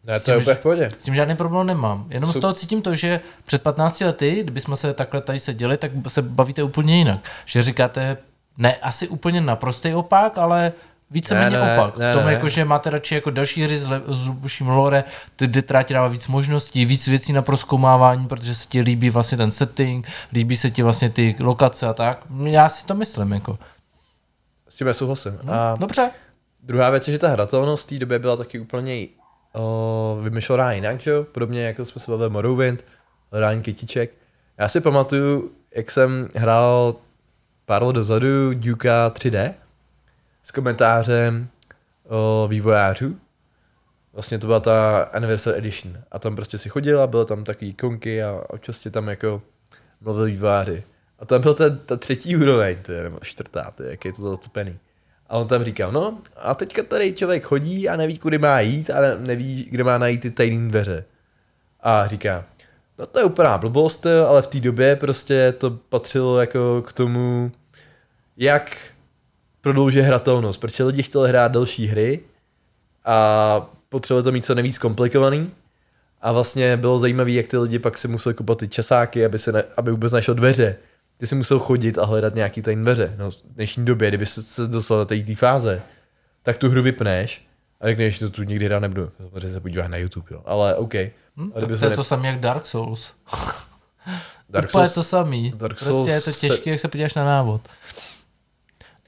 [0.07, 0.91] Ne, to je tím, úplně že- v pohodě.
[0.99, 2.07] s tím žádný problém nemám.
[2.11, 5.77] Jenom Jsou- z toho cítím to, že před 15 lety, kdybychom se takhle tady seděli,
[5.77, 7.21] tak se bavíte úplně jinak.
[7.45, 8.17] Že říkáte,
[8.59, 10.73] ne asi úplně naprostý opak, ale
[11.15, 11.97] víceméně Ne, ne, opak.
[11.97, 12.33] ne, v tom, ne.
[12.33, 15.05] jako, že máte radši jako další hry s, le- s hlubším lore,
[15.37, 19.39] ty která ti dává víc možností, víc věcí na proskoumávání, protože se ti líbí vlastně
[19.39, 22.19] ten setting, líbí se ti vlastně ty lokace a tak.
[22.45, 23.59] Já si to myslím, jako.
[24.69, 25.39] S tím já souhlasím.
[25.43, 26.11] No, A Dobře.
[26.63, 29.07] druhá věc je, že ta hratelnost v té době byla taky úplně
[29.55, 31.25] o, vymyšlená jinak, že jo?
[31.33, 32.85] Podobně jako jsme se bavili Morrowind,
[33.33, 34.11] hledání kytiček.
[34.59, 36.95] Já si pamatuju, jak jsem hrál
[37.67, 39.55] pár let dozadu Duka 3D
[40.45, 41.49] s komentářem
[42.09, 43.17] o vývojářů.
[44.13, 45.99] Vlastně to byla ta Anniversary Edition.
[46.13, 49.43] A tam prostě si chodil a bylo tam takový ikonky a občas tam jako
[50.01, 50.85] mluvil vývojáři.
[51.19, 54.13] A tam byl ten, ta třetí úroveň, to je, nebo čtvrtá, to je, jak je
[54.13, 54.79] to zatopený.
[55.29, 58.91] A on tam říkal, no a teďka tady člověk chodí a neví, kudy má jít
[58.91, 61.05] a ne- neví, kde má najít ty tajné dveře.
[61.81, 62.45] A říká,
[62.99, 67.53] no to je úplná blbost, ale v té době prostě to patřilo jako k tomu,
[68.37, 68.77] jak
[69.65, 72.21] prodloužit hratelnost, protože lidi chtěli hrát delší hry
[73.05, 75.51] a potřebovali to mít co nejvíc komplikovaný.
[76.23, 79.53] A vlastně bylo zajímavé, jak ty lidi pak si museli kupovat ty časáky, aby, se
[79.53, 80.77] ne, aby vůbec našel dveře.
[81.17, 83.15] Ty si musel chodit a hledat nějaký tajný dveře.
[83.19, 85.83] No, v dnešní době, kdyby se, se dostal do té fáze,
[86.43, 87.47] tak tu hru vypneš
[87.81, 89.11] a řekneš, že to tu nikdy hrát nebudu.
[89.19, 90.43] Samozřejmě se podíváš na YouTube, jo.
[90.45, 90.95] Ale OK.
[90.95, 91.97] Hm, A kdyby to je ne...
[91.97, 93.13] to samé jak Dark Souls.
[94.51, 95.53] Dark Úplně Souls- to samý.
[95.57, 97.61] Dark prostě je to Souls se- těžké, jak se podíváš na návod.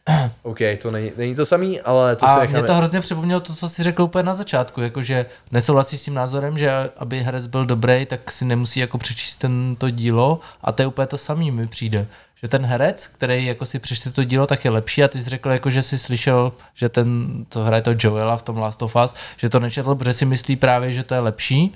[0.42, 2.66] OK, to není, není to samý, ale to a mě necháme.
[2.66, 6.58] to hrozně připomnělo to, co si řekl úplně na začátku, jakože nesouhlasíš s tím názorem,
[6.58, 10.82] že aby herec byl dobrý, tak si nemusí jako přečíst ten to dílo a to
[10.82, 12.06] je úplně to samý mi přijde.
[12.42, 15.30] Že ten herec, který jako si přečte to dílo, tak je lepší a ty jsi
[15.30, 18.96] řekl, jako, že jsi slyšel, že ten, co hraje to Joela v tom Last of
[19.04, 21.74] Us, že to nečetl, protože si myslí právě, že to je lepší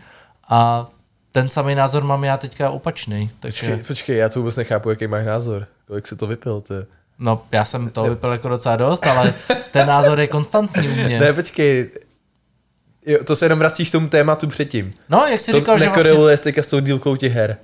[0.48, 0.86] a
[1.32, 3.30] ten samý názor mám já teďka opačný.
[3.40, 5.66] Takže, Počkej, počkej, já to vůbec nechápu, jaký máš názor.
[5.86, 6.74] Kolik si to vypil, ty?
[7.20, 9.34] No, já jsem to vypil jako docela dost, ale
[9.72, 11.20] ten názor je konstantní u mě.
[11.20, 11.90] Ne, počkej.
[13.06, 14.92] Jo, to se jenom vracíš k tomu tématu předtím.
[15.08, 16.02] No, jak jsi to říkal, že vlastně...
[16.02, 17.56] nekoreluje s teďka s tou dílkou těch her.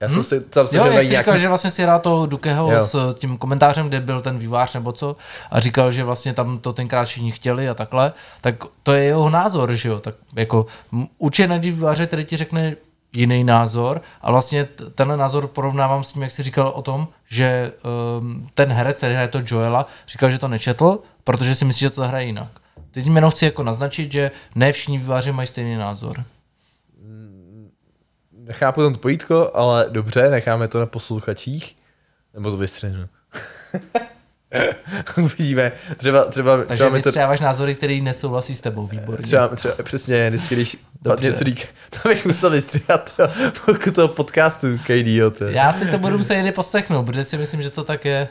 [0.00, 2.72] Já jsem si, sám si Jo, jak jsi říkal, že vlastně si hrál to Dukeho
[2.72, 2.86] Jo.
[2.86, 5.16] s tím komentářem, kde byl ten vývář nebo co,
[5.50, 9.30] a říkal, že vlastně tam to tenkrát všichni chtěli a takhle, tak to je jeho
[9.30, 10.66] názor, že jo, tak jako
[11.18, 12.76] určitě najdi výváře, který ti řekne
[13.12, 17.72] jiný názor a vlastně tenhle názor porovnávám s tím, jak jsi říkal o tom, že
[18.18, 21.90] um, ten herec, který hraje to Joela, říkal, že to nečetl, protože si myslí, že
[21.90, 22.48] to hraje jinak.
[22.90, 26.24] Teď jenom chci jako naznačit, že ne všichni výváři mají stejný názor.
[28.32, 31.76] Nechápu to pojítko, ale dobře, necháme to na posluchačích.
[32.34, 33.08] Nebo to vystřihnu.
[35.16, 35.72] Uvidíme.
[35.96, 37.08] Třeba, třeba, Takže třeba mi to...
[37.08, 39.22] vystřáváš názory, který nesouhlasí s tebou, výborně.
[39.22, 41.26] Třeba, třeba, přesně, vždycky, když Dobře.
[41.28, 41.64] něco říká,
[42.02, 43.28] to bych musel vystříhat to,
[43.66, 45.30] pokud toho podcastu KDO.
[45.30, 48.28] To, Já si to budu muset někdy poslechnout, protože si myslím, že to tak je.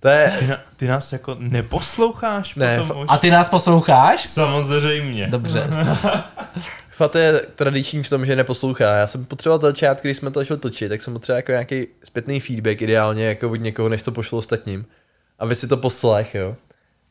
[0.00, 3.06] to je, Ty, na, ty nás jako neposloucháš Ne, potom fa- už?
[3.10, 4.26] A ty nás posloucháš?
[4.26, 5.26] Samozřejmě.
[5.26, 5.66] Dobře.
[6.90, 8.96] Fakt je tradiční v tom, že neposlouchá.
[8.96, 11.86] Já jsem potřeboval to začátku, když jsme to začali točit, tak jsem potřeboval jako nějaký
[12.04, 14.84] zpětný feedback, ideálně jako od někoho, než to pošlo ostatním.
[15.40, 16.56] Aby si to poslech, jo.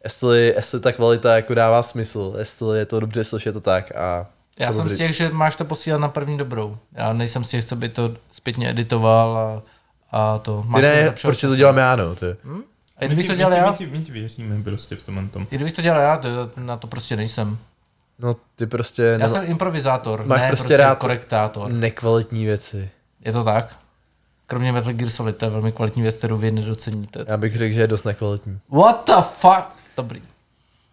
[0.04, 4.28] Jestli, jestli ta kvalita jako dává smysl, jestli je to dobře slyšet to tak a
[4.60, 6.78] Já jsem samozřejmě- z těch, že máš to posílat na první dobrou.
[6.94, 9.62] Já nejsem z těch, co by to zpětně editoval a,
[10.12, 10.62] a to.
[10.62, 12.26] Ty Máš ne, zlepšovat proč to dělám já, no, ty.
[12.98, 15.28] A kdybych to dělal my, ti, já, my, ti, my ti věříme prostě v tomhle
[15.28, 15.48] tom.
[15.52, 17.58] i kdybych to dělal já, to, na to prostě nejsem.
[18.20, 21.72] No, ty prostě Já nema- jsem improvizátor, máš ne prostě prostě, rád- korektátor.
[21.72, 22.90] nekvalitní věci.
[23.26, 23.76] Je to tak?
[24.50, 27.26] Kromě Metal Gear Solid, to je velmi kvalitní věc, kterou vy nedoceníte.
[27.28, 28.60] Já bych řekl, že je dost nekvalitní.
[28.70, 29.66] What the fuck?
[29.98, 30.22] Dobrý.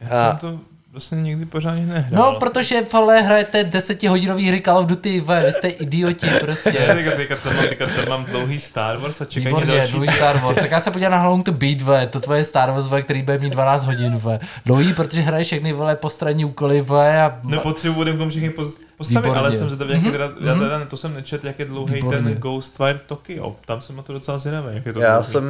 [0.01, 0.59] Já jsem to
[0.93, 2.33] vlastně nikdy pořádně nehrál.
[2.33, 6.71] No, protože vole, hrajete desetihodinový hry Call of Duty, ve, vy jste idioti prostě.
[6.71, 9.93] teďka, teďka, to mám, teďka to mám dlouhý Star Wars a čekají Výborně, další.
[9.93, 10.57] dlouhý Star Wars.
[10.61, 13.03] Tak já se podívám na How Long to Beat, ve, to tvoje Star Wars, ve,
[13.03, 14.41] který bude mít 12 hodin, ve.
[14.67, 17.39] Dlouhý, protože hraješ všechny, vole, postranní úkoly, ve, a...
[17.43, 19.41] Nepotřebuji budem kom všechny poz- postavit, Výborně.
[19.41, 22.23] ale jsem zvědavý, jak je teda, já teda to jsem nečet, jak je dlouhý Výborně.
[22.23, 23.57] ten Ghostwire Tokyo.
[23.67, 25.33] Tam jsem na to docela zvědavý, jak je to Já dlouhý.
[25.33, 25.45] jsem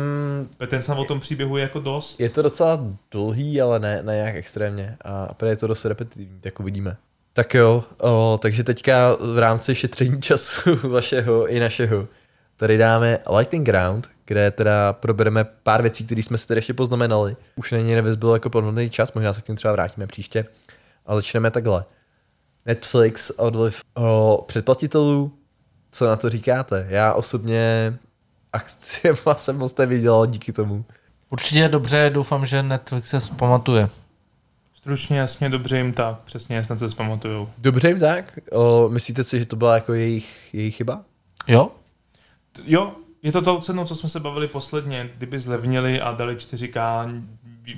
[0.66, 2.20] Ten jsem o tom příběhu je jako dost.
[2.20, 4.96] Je to docela dlouhý, ale ne, ne jak extrémně.
[5.04, 6.96] A prý je to dost repetitivní, tak uvidíme.
[7.32, 12.08] Tak jo, o, takže teďka v rámci šetření času vašeho i našeho
[12.56, 17.36] tady dáme Lightning Round, kde teda probereme pár věcí, které jsme si tady ještě poznamenali.
[17.56, 20.44] Už není nevyzbyl jako plnohodnotný čas, možná se k ním třeba vrátíme příště.
[21.06, 21.84] A začneme takhle.
[22.66, 25.32] Netflix odliv o předplatitelů,
[25.92, 26.86] co na to říkáte?
[26.88, 27.94] Já osobně
[28.52, 30.84] akciema jsem moc neviděl díky tomu.
[31.30, 33.88] Určitě je dobře, doufám, že Netflix se pamatuje.
[34.74, 37.48] Stručně, jasně, dobře jim tak, přesně, snad se zpamatujou.
[37.58, 38.38] Dobře jim tak?
[38.52, 41.00] O, myslíte si, že to byla jako jejich, jejich chyba?
[41.46, 41.70] Jo?
[42.64, 45.10] Jo, je to tou cenou, co jsme se bavili posledně.
[45.16, 47.06] Kdyby zlevnili a dali 4K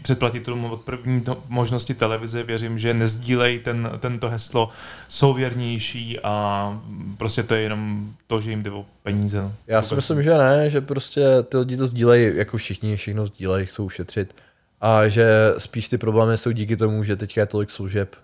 [0.02, 4.70] předplatitelům od první možnosti televize, věřím, že nezdílej ten, tento heslo,
[5.09, 6.82] jsou věrnější a
[7.16, 9.43] prostě to je jenom to, že jim jde o peníze.
[9.43, 9.52] no.
[9.66, 13.66] Já si myslím, že ne, že prostě ty lidi to sdílejí, jako všichni, všechno sdílejí,
[13.66, 14.35] chcou ušetřit.
[14.81, 18.16] A že spíš ty problémy jsou díky tomu, že teďka je tolik služeb,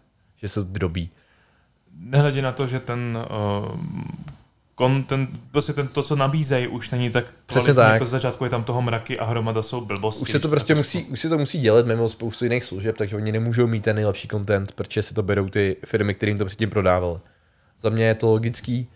[0.42, 1.10] že se to drobí.
[1.98, 3.80] Nehledě na to, že ten uh,
[4.78, 7.92] content, prostě ten, to, co nabízejí, už není tak Přesně kvalitní, tak.
[7.92, 10.22] jako z začátku je tam toho mraky a hromada jsou blbosti.
[10.22, 13.16] Už se to prostě musí, už se to musí dělat mimo spoustu jiných služeb, takže
[13.16, 16.70] oni nemůžou mít ten nejlepší content, protože si to berou ty firmy, kterým to předtím
[16.70, 17.20] prodávali.
[17.78, 18.88] Za mě je to logický,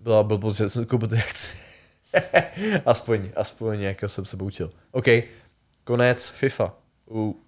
[0.00, 1.56] byla blbost, že jsem koupil ty akci.
[2.86, 4.70] aspoň, aspoň jako jsem se poučil.
[4.90, 5.06] OK,
[5.84, 6.74] konec FIFA
[7.10, 7.40] u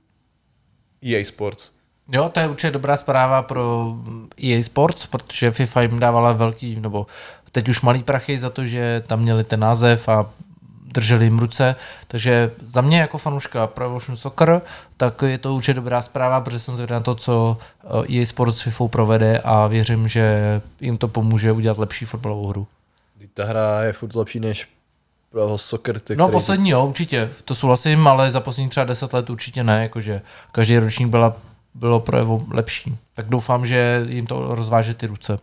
[1.02, 1.72] EA Sports.
[2.12, 3.94] Jo, to je určitě dobrá zpráva pro
[4.44, 7.06] EA Sports, protože FIFA jim dávala velký, nebo
[7.52, 10.26] teď už malý prachy za to, že tam měli ten název a
[10.92, 11.76] drželi jim ruce,
[12.08, 14.60] takže za mě jako fanouška Pro Evolution Soccer,
[14.96, 18.58] tak je to určitě dobrá zpráva, protože jsem zvědavý na to, co eh, EA Sports
[18.58, 22.66] s FIFA provede a věřím, že jim to pomůže udělat lepší fotbalovou hru.
[23.34, 24.68] Ta hra je furt lepší než
[25.30, 26.00] pro soccer.
[26.00, 29.82] Ty, No poslední jo, určitě, to souhlasím, ale za poslední třeba 10 let určitě ne,
[29.82, 30.22] jakože
[30.52, 31.36] každý ročník byla,
[31.74, 32.98] bylo pro Evo lepší.
[33.14, 35.38] Tak doufám, že jim to rozváže ty ruce.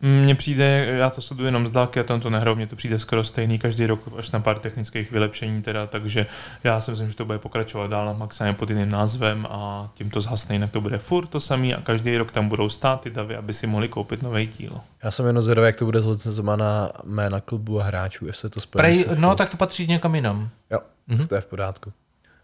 [0.00, 2.98] Mně přijde, já to sleduji jenom z dálky, já tam to nehraju, mně to přijde
[2.98, 6.26] skoro stejný každý rok, až na pár technických vylepšení teda, takže
[6.64, 10.20] já si myslím, že to bude pokračovat dál maximálně pod jiným názvem a tím to
[10.20, 13.36] zhasne, jinak to bude furt to samý a každý rok tam budou stát ty davy,
[13.36, 14.80] aby si mohli koupit nový dílo.
[15.02, 18.60] Já jsem jenom zvědavý, jak to bude s na jména klubu a hráčů, jestli to
[18.60, 18.80] spojí.
[18.80, 20.48] Prej, no, tak to patří někam jinam.
[20.70, 20.78] Jo,
[21.08, 21.26] mm-hmm.
[21.26, 21.92] to je v pořádku.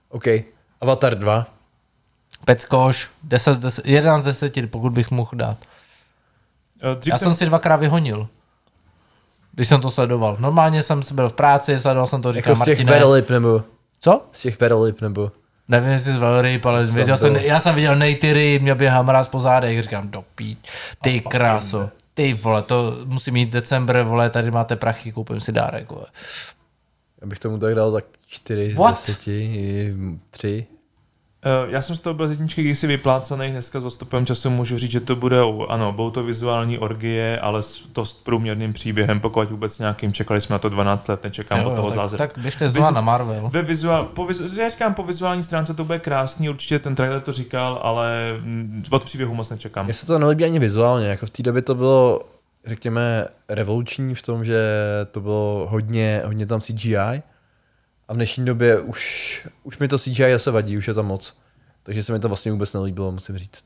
[0.08, 0.24] OK.
[0.80, 1.53] Avatar 2.
[2.44, 5.56] Peckoš, 10 z 10, 11 z 10, pokud bych mohl dát.
[6.82, 8.28] Eh, Dřív Já jsem si dvakrát vyhonil.
[9.52, 10.36] Když jsem to sledoval.
[10.40, 12.84] Normálně jsem si byl v práci, sledoval jsem to, říkal Jako z těch.
[12.84, 13.62] Verlip nebo...
[14.00, 14.24] Co?
[14.32, 15.32] Z těch Verlip nebo...
[15.68, 19.28] Nevím, jestli z Velryb, ale Jsem viděl jsem, já jsem viděl Neytyry, mě běhá mráz
[19.28, 20.58] po zádech, říkám, do pít,
[21.02, 25.90] ty kráso, ty vole, to musí mít decembr, vole, tady máte prachy, koupím si dárek,
[25.90, 26.06] vole.
[27.20, 28.98] Já bych tomu tak dal tak 4 What?
[28.98, 29.20] z 10,
[30.30, 30.66] 3.
[31.46, 34.78] Eh, Já jsem z toho byl z jedničky kdysi vyplácený, dneska s odstupem času můžu
[34.78, 39.50] říct, že to bude, ano, budou to vizuální orgie, ale s dost průměrným příběhem, pokud
[39.50, 42.18] vůbec nějakým, čekali jsme na to 12 let, nečekám Jo, od toho tak, zázrak.
[42.18, 43.50] tak běžte znova Vizu- na Marvel.
[43.52, 47.20] Ve vizuál, po vizu, já říkám, po vizuální stránce to bude krásný, určitě ten trailer
[47.20, 49.84] to říkal, ale mm, od příběhu moc nečekám.
[49.84, 52.20] Mně se to nelíbí ani vizuálně, jako v té době to bylo,
[52.66, 54.60] řekněme, revoluční v tom, že
[55.10, 57.22] to bylo hodně, hodně tam CGI
[58.08, 61.36] a v dnešní době už, už mi to CGI zase vadí, už je tam moc.
[61.82, 63.64] Takže se mi to vlastně vůbec nelíbilo, musím říct.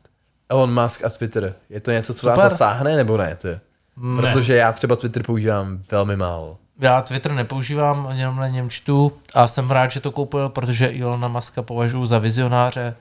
[0.49, 2.37] Elon Musk a Twitter, je to něco, co Super.
[2.37, 3.37] vás zasáhne nebo ne?
[3.37, 3.49] Ty?
[3.97, 4.23] Ne.
[4.23, 6.59] Protože já třeba Twitter používám velmi málo.
[6.81, 11.29] Já Twitter nepoužívám, jenom na něm čtu a jsem rád, že to koupil, protože Ilona
[11.29, 12.95] Maska považuji za vizionáře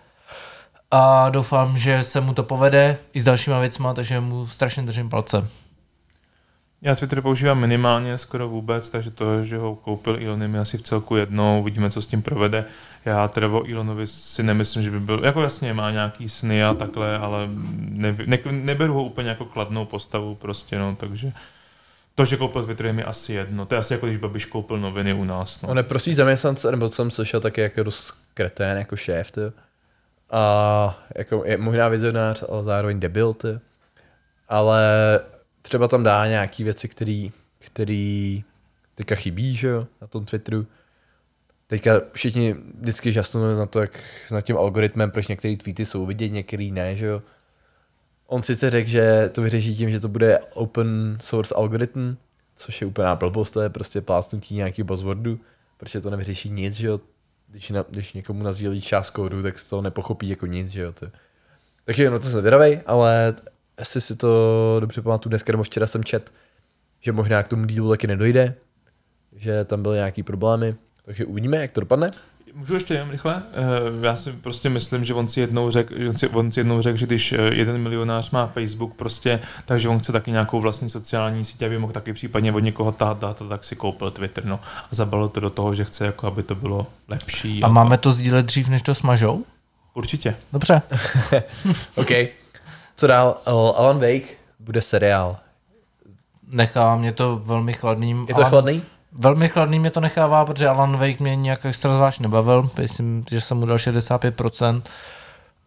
[0.91, 5.09] a doufám, že se mu to povede i s dalšíma věcma, takže mu strašně držím
[5.09, 5.47] palce.
[6.81, 10.77] Já Twitter používám minimálně, skoro vůbec, takže to, že ho koupil Elon, je mi asi
[10.77, 12.65] v celku jednou, uvidíme, co s tím provede.
[13.05, 16.73] Já teda o Elonovi si nemyslím, že by byl, jako jasně má nějaký sny a
[16.73, 17.47] takhle, ale
[17.77, 21.31] ne, ne, neberu ho úplně jako kladnou postavu prostě, no, takže
[22.15, 23.65] to, že koupil Twitter je mi asi jedno.
[23.65, 25.61] To je asi jako když Babiš koupil noviny u nás.
[25.61, 25.69] No.
[25.69, 29.41] On neprosí zaměstnance, nebo co jsem slyšel, tak je jako dost kretén, jako šéf, ty.
[30.31, 33.59] A jako je možná vizionář, ale zároveň debil, ty.
[34.49, 34.81] Ale
[35.69, 38.43] třeba tam dá nějaký věci, který, který
[38.95, 40.67] teďka chybí, že jo, na tom Twitteru.
[41.67, 43.99] Teďka všichni vždycky žasnou na to, jak
[44.31, 47.21] nad tím algoritmem, proč některé tweety jsou vidět, některý ne, že jo.
[48.27, 52.15] On sice řekl, že to vyřeší tím, že to bude open source algoritm,
[52.55, 55.39] což je úplná blbost, to je prostě plácnutí nějaký buzzwordu,
[55.77, 56.99] protože to nevyřeší nic, že jo.
[57.47, 60.91] Když, na, když někomu nazvíjí část kódu, tak toho nepochopí jako nic, že jo.
[60.91, 61.07] To.
[61.85, 63.35] Takže no to jsem zvědavej, ale
[63.79, 64.27] jestli si to
[64.79, 66.33] dobře pamatuju, dneska nebo včera jsem čet,
[67.01, 68.53] že možná k tomu dílu taky nedojde,
[69.35, 70.75] že tam byly nějaký problémy,
[71.05, 72.11] takže uvidíme, jak to dopadne.
[72.53, 73.43] Můžu ještě jen rychle?
[73.53, 76.59] Eh, Já si prostě myslím, že on si jednou řekl, že on si, on si
[76.59, 80.61] jednou řekl, že když eh, jeden milionář má Facebook prostě, takže on chce taky nějakou
[80.61, 84.45] vlastní sociální síť, aby mohl taky případně od někoho tahat data, tak si koupil Twitter,
[84.45, 84.59] no.
[84.91, 87.63] A zabalil to do toho, že chce, jako aby to bylo lepší.
[87.63, 89.45] A máme to sdílet dřív, než to smažou?
[89.93, 90.35] Určitě.
[90.53, 90.81] Dobře.
[91.95, 92.11] OK.
[92.97, 93.37] Co dál?
[93.77, 94.27] Alan Wake
[94.59, 95.37] bude seriál.
[96.51, 98.25] Nechává mě to velmi chladným.
[98.27, 98.81] Je to Alan- chladný?
[99.11, 102.69] Velmi chladný mě to nechává, protože Alan Wake mě nějak extra zvlášť nebavil.
[102.79, 104.81] Myslím, že jsem mu dal 65%.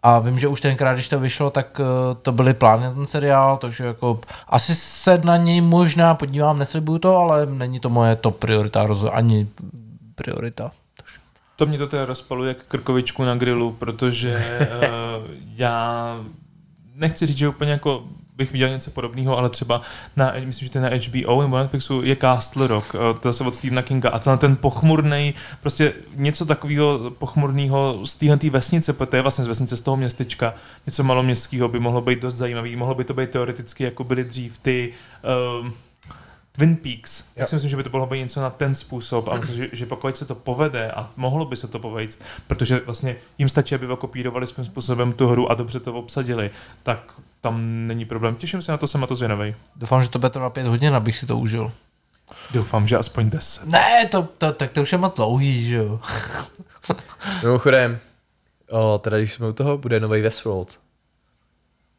[0.02, 3.06] A vím, že už tenkrát, když to vyšlo, tak eh, to byly plány na ten
[3.06, 8.16] seriál, takže jako asi se na něj možná podívám, neslibuju to, ale není to moje
[8.16, 9.48] top priorita, rozho- ani
[10.14, 10.70] priorita.
[11.56, 15.24] To mě to teda rozpaluje jak krkovičku na grilu, protože uh,
[15.56, 16.16] já
[17.00, 18.04] nechci říct, že úplně jako
[18.36, 19.80] bych viděl něco podobného, ale třeba
[20.16, 23.28] na, myslím, že to je na HBO nebo na Netflixu je Castle Rock, eh, to
[23.32, 24.10] zase od Stephena Kinga.
[24.10, 29.44] A ten, ten pochmurný, prostě něco takového pochmurného z téhle vesnice, protože to je vlastně
[29.44, 30.54] z vesnice z toho městečka,
[30.86, 34.58] něco maloměstského by mohlo být dost zajímavý, mohlo by to být teoreticky, jako byly dřív
[34.58, 34.92] ty
[35.62, 35.72] um,
[36.60, 37.24] Twin Peaks.
[37.36, 39.68] Já si myslím, že by to mohlo být něco na ten způsob a myslím, že,
[39.72, 43.74] že pokud se to povede a mohlo by se to povést, protože vlastně jim stačí,
[43.74, 46.50] aby kopírovali svým způsobem tu hru a dobře to obsadili,
[46.82, 48.34] tak tam není problém.
[48.34, 49.54] Těším se na to, jsem na to zvědavý.
[49.76, 51.72] Doufám, že to bude trvat pět hodin, abych si to užil.
[52.52, 53.66] Doufám, že aspoň 10.
[53.66, 56.00] Ne, to, to, tak to už je moc dlouhý, že jo.
[57.42, 57.98] Mimochodem,
[58.70, 60.78] o, teda když jsme u toho, bude nový Westworld.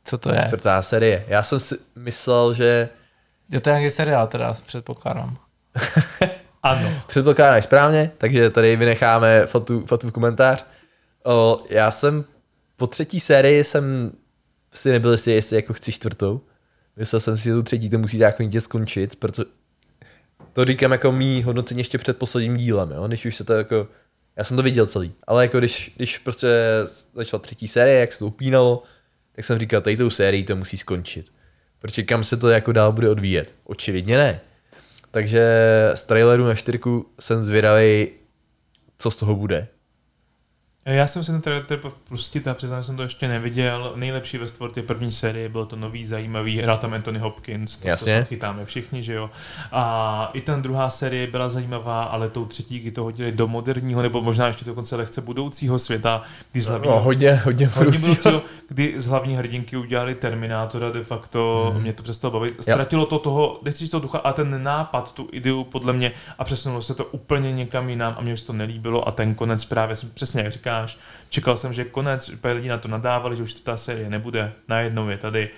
[0.05, 0.43] Co to je?
[0.47, 1.25] Čtvrtá série.
[1.27, 2.89] Já jsem si myslel, že
[3.51, 5.37] Je to nějaký seriál teda, předpokládám.
[6.63, 6.89] Ano.
[7.07, 10.65] předpokládáš správně, takže tady vynecháme fotu, fotu v komentář.
[11.25, 12.25] O, já jsem
[12.77, 14.11] po třetí sérii jsem
[14.73, 16.41] si nebyl jistý, jestli jako chci čtvrtou.
[16.95, 19.45] Myslel jsem si, že tu třetí to musí zákonitě skončit, protože
[20.53, 23.07] to říkám jako mý hodnocení ještě před posledním dílem, jo?
[23.07, 23.87] když už se to jako,
[24.35, 26.47] já jsem to viděl celý, ale jako když, když prostě
[27.13, 28.83] začala třetí série, jak se to upínalo,
[29.35, 31.31] tak jsem říkal, tady tou sérii to musí skončit.
[31.81, 33.53] Protože kam se to jako dál bude odvíjet?
[33.65, 34.41] Očividně ne.
[35.11, 35.45] Takže
[35.95, 38.07] z traileru na čtyřku jsem zvědavý,
[38.97, 39.67] co z toho bude.
[40.85, 43.93] Já jsem si ten trailer teprve pustit a přiznám, že jsem to ještě neviděl.
[43.95, 47.87] Nejlepší Westworld je první série, byl to nový, zajímavý, hrál tam Anthony Hopkins, to, to
[47.87, 48.19] Jasně.
[48.19, 49.29] se chytáme všichni, že jo.
[49.71, 54.01] A i ten druhá série byla zajímavá, ale tou třetí, kdy to hodili do moderního,
[54.01, 56.21] nebo možná ještě dokonce lehce budoucího světa,
[56.51, 58.41] kdy z hlavního, No, hodně, hodně, hodně budoucího.
[58.67, 61.81] kdy z hlavní hrdinky udělali Terminátora de facto, hmm.
[61.81, 62.55] mě to přestalo bavit.
[62.59, 66.43] Ztratilo to toho, nechci říct toho ducha, a ten nápad, tu ideu podle mě a
[66.43, 69.95] přesunulo se to úplně někam jinam a mně už to nelíbilo a ten konec právě,
[69.95, 70.97] jsem, přesně jak říkáš,
[71.29, 75.17] čekal jsem, že konec, lidi na to nadávali, že už ta série nebude, najednou je
[75.17, 75.49] tady.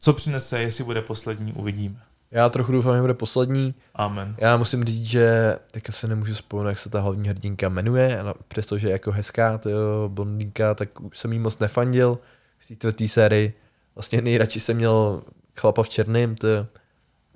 [0.00, 1.96] Co přinese, jestli bude poslední, uvidíme.
[2.30, 3.74] Já trochu doufám, že bude poslední.
[3.94, 4.34] Amen.
[4.38, 8.34] Já musím říct, že teďka se nemůžu vzpomenout, jak se ta hlavní hrdinka jmenuje, ale
[8.48, 12.18] přestože je jako hezká, to jo, blondýnka, tak už jsem jí moc nefandil
[12.58, 13.52] v té čtvrté sérii.
[13.94, 15.22] Vlastně nejradši jsem měl
[15.56, 16.66] chlapa v černém, to je,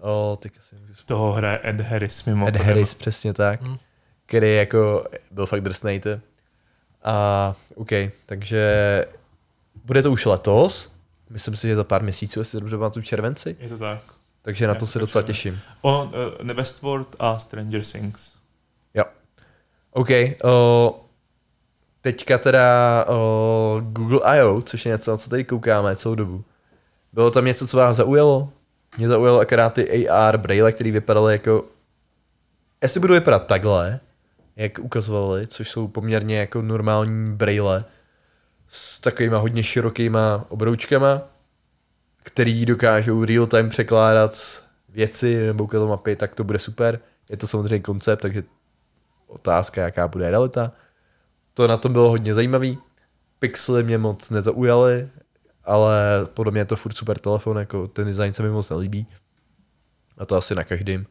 [0.00, 1.18] o, teďka se nemůžu vzpomenout.
[1.18, 2.62] Toho hraje Ed Harris Ed mimochodem.
[2.62, 3.76] Harris, přesně tak, Hmm.
[4.26, 6.00] který jako byl fakt drsnej.
[6.00, 6.10] to.
[7.04, 7.88] A OK,
[8.26, 9.04] takže
[9.84, 10.92] bude to už letos,
[11.30, 14.00] myslím si, že za pár měsíců, jestli dobře pamatuju, v červenci, Je to tak.
[14.42, 15.60] takže na to se docela těším.
[15.82, 18.36] O, uh, Westworld a Stranger Things.
[18.94, 19.04] Jo.
[19.90, 20.08] OK.
[20.44, 21.00] O,
[22.00, 26.44] teďka teda o, Google I.O., což je něco, na co tady koukáme celou dobu.
[27.12, 28.48] Bylo tam něco, co vás zaujalo?
[28.98, 31.64] Mě zaujalo akorát ty AR braille, které vypadaly jako...
[32.82, 34.00] Jestli budou vypadat takhle,
[34.56, 37.84] jak ukazovali, což jsou poměrně jako normální braille
[38.68, 41.22] s takovýma hodně širokýma obroučkama,
[42.22, 47.00] který dokážou real time překládat věci nebo ukazovat mapy, tak to bude super.
[47.30, 48.42] Je to samozřejmě koncept, takže
[49.26, 50.72] otázka, jaká bude realita.
[51.54, 52.78] To na tom bylo hodně zajímavý.
[53.38, 55.08] Pixely mě moc nezaujaly,
[55.64, 59.06] ale podle mě je to furt super telefon, jako ten design se mi moc nelíbí.
[60.18, 61.06] A to asi na každým.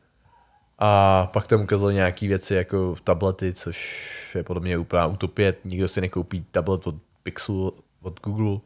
[0.84, 4.06] A pak tam ukázali nějaké věci jako tablety, což
[4.36, 5.54] je podle mě úplná utopie.
[5.66, 8.60] Nikdo si nekoupí tablet od Pixelu, od Google.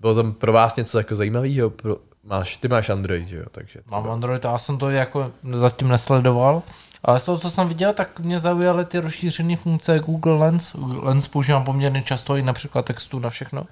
[0.00, 1.70] Bylo tam pro vás něco jako zajímavého?
[1.70, 3.44] Pro, máš, ty máš Android, jo?
[3.50, 6.62] Takže Mám Android a já jsem to jako zatím nesledoval.
[7.04, 10.76] Ale z toho, co jsem viděl, tak mě zaujaly ty rozšířené funkce Google Lens.
[11.02, 13.66] Lens používám poměrně často i například textu na všechno.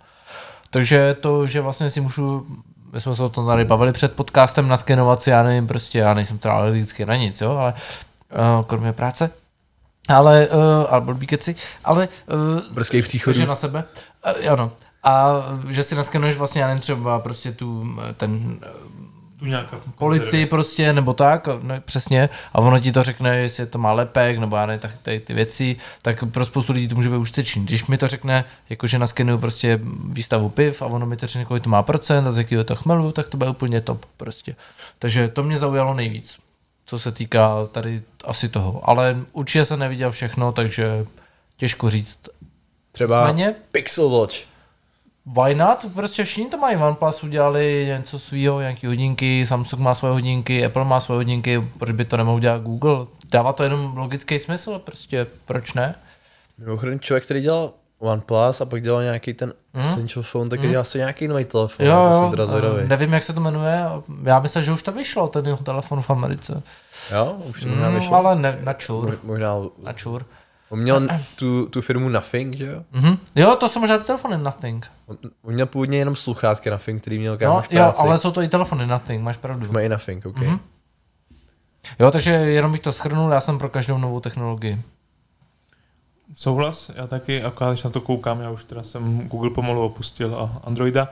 [0.70, 2.46] Takže to, že vlastně si můžu,
[2.96, 6.14] my jsme se o tom tady bavili před podcastem, naskenovat si, já nevím, prostě já
[6.14, 7.74] nejsem teda alergický na nic, jo, ale
[8.32, 9.30] uh, kromě práce.
[10.08, 13.34] Ale, uh, ale blbý keci, ale uh, Brzkých příchodů.
[13.34, 13.84] takže na sebe,
[14.44, 14.72] uh, ano.
[15.02, 18.60] A že si naskenuješ vlastně, já nevím, třeba prostě tu, eh, ten
[19.38, 23.78] Tu nějaká policii prostě, nebo tak, ne, přesně, a ono ti to řekne, jestli to
[23.78, 27.08] má lepek, nebo já ne, tak tady ty věci, tak pro spoustu lidí to může
[27.08, 27.64] být užitečný.
[27.64, 31.62] Když mi to řekne, jakože naskenuju prostě výstavu piv a ono mi to řekne, kolik
[31.62, 34.56] to má procent a z jakého to chmelu, tak to bude úplně top prostě.
[34.98, 36.38] Takže to mě zaujalo nejvíc,
[36.86, 38.88] co se týká tady asi toho.
[38.90, 41.06] Ale určitě jsem neviděl všechno, takže
[41.56, 42.18] těžko říct.
[42.92, 44.55] Třeba Nicméně, Pixel Watch.
[45.26, 45.86] Why not?
[45.94, 46.76] Prostě všichni to mají.
[46.76, 51.90] OnePlus udělali něco svýho, nějaký hodinky, Samsung má svoje hodinky, Apple má svoje hodinky, proč
[51.92, 53.06] by to nemohl dělat Google?
[53.30, 55.94] Dává to jenom logický smysl, prostě proč ne?
[56.58, 59.84] Mimochodem člověk, který dělal OnePlus a pak dělal nějaký ten Mhm.
[59.86, 61.86] Essential Phone, tak dělal si nějaký nový telefon.
[61.86, 62.80] Jo, to jsem teda zvědavý.
[62.84, 63.80] eh, nevím, jak se to jmenuje,
[64.22, 66.62] já myslím, že už to vyšlo, ten jeho telefon v Americe.
[67.12, 68.14] Jo, už to možná Mm, vyšlo.
[68.16, 70.24] ale ne, na čur, Mo- Možná, na čur.
[70.68, 72.82] on měl tu, tu firmu Nothing, že jo?
[72.92, 73.18] Mhm.
[73.34, 74.86] Jo, to jsou možná ty telefony Nothing.
[75.06, 78.30] On, on měl původně jenom sluchátky Nothing, který měl No, kámoš v jo, ale jsou
[78.30, 79.72] to i telefony Nothing, máš pravdu.
[79.72, 80.36] Má i Nothing, OK.
[80.36, 80.58] Mhm.
[81.98, 84.82] Jo, takže jenom bych to schrnul, já jsem pro každou novou technologii.
[86.34, 90.34] Souhlas, já taky, akorát když na to koukám, já už teda jsem Google pomalu opustil
[90.34, 91.08] a Androida.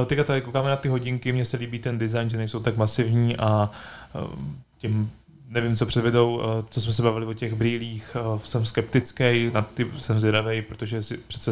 [0.00, 2.76] Uh, teďka tady koukáme na ty hodinky, mně se líbí ten design, že nejsou tak
[2.76, 3.70] masivní a
[4.14, 4.30] uh,
[4.78, 5.12] tím
[5.48, 9.86] nevím, co předvedou, uh, co jsme se bavili o těch brýlích, jsem skeptický, na ty
[9.98, 11.50] jsem zvědavý, protože si přece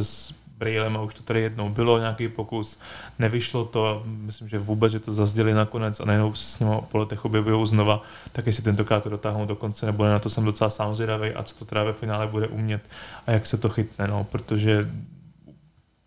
[0.58, 2.80] brýlem a už to tady jednou bylo nějaký pokus,
[3.18, 6.98] nevyšlo to, myslím, že vůbec, že to zazděli nakonec a najednou se s nimi po
[6.98, 8.02] letech objevují znova,
[8.32, 11.30] tak jestli tentokrát to dotáhnou do konce nebo ne, na to jsem docela sám zvědavý
[11.30, 12.82] a co to teda ve finále bude umět
[13.26, 14.90] a jak se to chytne, no, protože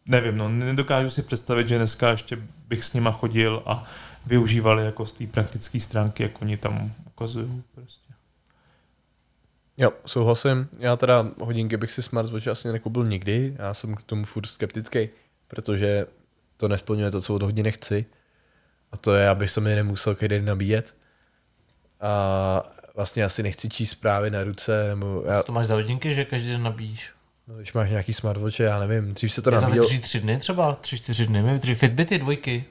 [0.05, 2.37] nevím, no, nedokážu si představit, že dneska ještě
[2.67, 3.83] bych s nima chodil a
[4.25, 8.00] využíval je jako z té praktické stránky, jak oni tam ukazují prostě.
[9.77, 10.69] Jo, souhlasím.
[10.79, 13.55] Já teda hodinky bych si smartwatch asi nekoupil nikdy.
[13.59, 15.09] Já jsem k tomu furt skeptický,
[15.47, 16.05] protože
[16.57, 18.05] to nesplňuje to, co od hodiny chci.
[18.91, 20.95] A to je, abych se mi nemusel každý den nabíjet.
[22.01, 26.13] A vlastně asi nechci číst zprávy na ruce, nebo já, Co to máš za hodinky,
[26.13, 27.09] že každý den nabíjíš?
[27.47, 29.83] no, když máš nějaký smartwatch, já nevím, dřív se to To to nabíjel.
[29.83, 32.65] vydrží tři dny třeba, tři, čtyři dny, mi vydrží Fitbity dvojky.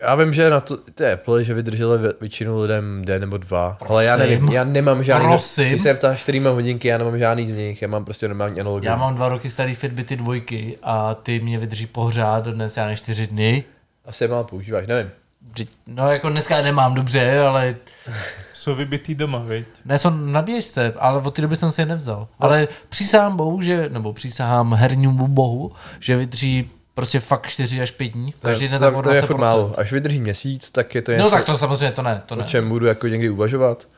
[0.00, 3.78] Já vím, že na to, ty Apple, že vydrželi vě- většinou lidem den nebo dva,
[3.88, 4.54] ale já nevím, Prosím.
[4.56, 5.68] já nemám žádný, Prosím.
[5.68, 8.60] když se ptáš, který mám hodinky, já nemám žádný z nich, já mám prostě normální
[8.60, 8.86] analogii.
[8.88, 12.96] Já mám dva roky starý Fitbity dvojky a ty mě vydrží pořád dnes já ne
[12.96, 13.64] čtyři dny.
[14.06, 15.10] Asi je málo používáš, nevím.
[15.50, 17.76] Vždyť- No jako dneska je nemám dobře, ale
[18.54, 19.66] Jsou vybitý doma, viď?
[19.84, 22.28] ne, jsou na běžce, ale od té doby jsem si je nevzal.
[22.38, 28.08] Ale přísahám bohu, že, nebo přísahám hernímu bohu, že vydrží prostě fakt 4 až 5
[28.08, 28.32] dní.
[28.38, 29.40] To je- Každý den o to je furt 20%.
[29.40, 29.72] málo.
[29.78, 32.38] Až vydrží měsíc, tak je to něco, No tak to samozřejmě to ne, to o
[32.38, 32.44] ne.
[32.44, 33.88] čem budu jako někdy uvažovat,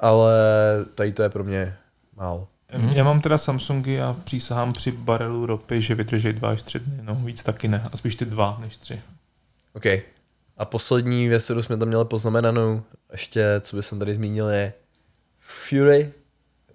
[0.00, 0.32] ale
[0.94, 1.76] tady to je pro mě
[2.16, 2.48] málo.
[2.76, 2.88] Mm.
[2.88, 6.98] Já mám teda Samsungy a přísahám při barelu ropy, že vydrží dva až tři dny.
[7.02, 7.88] No, víc taky ne.
[7.92, 9.00] A spíš ty dva než tři.
[9.74, 9.86] OK.
[10.58, 12.82] A poslední věc, kterou jsme tam měli poznamenanou,
[13.12, 14.72] ještě, co bych tady zmínil, je
[15.40, 16.12] Fury.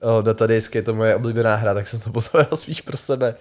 [0.01, 3.35] O, datadisk je to moje oblíbená hra, tak jsem to poznamenal spíš pro sebe.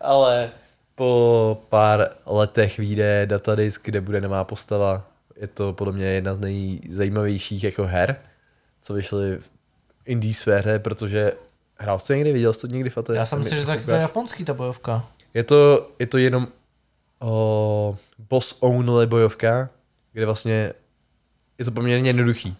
[0.00, 0.50] Ale
[0.94, 5.06] po pár letech vyjde datadisk, kde bude nemá postava.
[5.36, 8.16] Je to podle mě jedna z nejzajímavějších jako her,
[8.80, 9.50] co vyšly v
[10.04, 11.32] indie sféře, protože
[11.78, 13.14] hrál jsi to někdy, viděl jsi to někdy, Fate?
[13.14, 15.06] Já jsem myslel, že tak to je japonský ta bojovka.
[15.34, 16.48] Je to, je to jenom
[17.20, 17.96] o,
[18.30, 19.68] boss only bojovka,
[20.12, 20.72] kde vlastně
[21.58, 22.56] je to poměrně jednoduchý.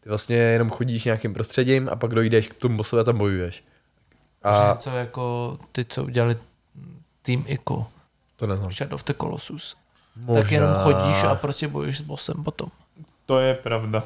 [0.00, 3.64] Ty vlastně jenom chodíš nějakým prostředím a pak dojdeš k tomu bossovi a tam bojuješ.
[4.42, 4.50] A...
[4.50, 6.36] A Něco jako ty, co udělali
[7.22, 7.86] Team Ico,
[8.36, 8.72] to neznám.
[8.72, 9.76] Shadow of the Colossus.
[10.16, 10.42] Možná.
[10.42, 12.68] Tak jenom chodíš a prostě bojíš s bossem potom.
[13.26, 14.04] To je pravda.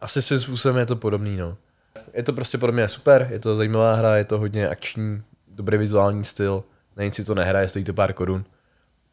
[0.00, 1.56] Asi svým způsobem je to podobný, no.
[2.14, 5.78] Je to prostě podle mě super, je to zajímavá hra, je to hodně akční, dobrý
[5.78, 6.64] vizuální styl,
[6.96, 8.44] na nic si to nehraje, stojí to pár korun.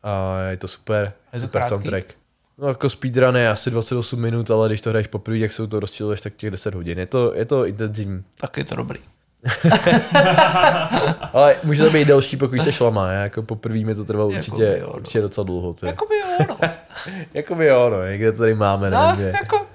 [0.03, 1.69] A je to super, Je to super krátký?
[1.69, 2.13] soundtrack.
[2.57, 5.79] No jako speedrun je asi 28 minut, ale když to hraješ poprvé, jak se to
[5.79, 6.99] rozčiluješ, tak těch 10 hodin.
[6.99, 8.23] Je to, je to intenzivní.
[8.37, 8.99] Tak je to dobrý.
[11.33, 13.11] Ale může to být delší, pokud se šlama.
[13.11, 14.93] Já jako poprvé mi to trvalo určitě, Jakoby jo, no.
[14.93, 15.73] určitě docela dlouho.
[15.73, 15.85] Ty.
[15.85, 16.57] Jakoby jo, no.
[17.33, 19.65] Jakoby jo, no, někde to tady máme, no nevím, jakoby.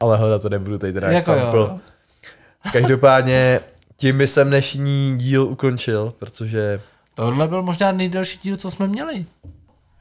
[0.00, 1.60] Ale hledat to nebudu tady teda Jako jo, sample.
[1.60, 1.80] no.
[2.72, 3.60] Každopádně
[3.96, 6.80] tím by jsem dnešní díl ukončil, protože
[7.14, 9.26] Tohle byl možná nejdelší díl, co jsme měli.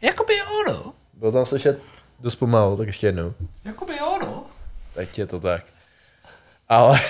[0.02, 0.94] Jakoby jo, no.
[1.14, 1.80] bylo tam slyšet
[2.20, 3.34] dost pomalu, tak ještě jednou.
[3.66, 4.44] Jakoby jo, no.
[4.94, 5.64] Teď je to tak.
[6.70, 7.00] Ale...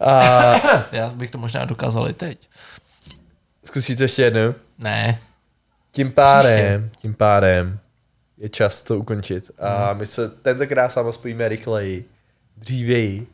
[0.00, 0.54] A
[0.92, 2.48] Já bych to možná dokázal i teď.
[3.64, 4.54] zkusíte ještě jednou?
[4.78, 5.18] Ne.
[5.92, 7.78] Tím pádem, tím pádem
[8.38, 9.50] je čas to ukončit.
[9.58, 12.04] A my se tentokrát s váma spojíme rychleji,
[12.56, 13.26] dřívěji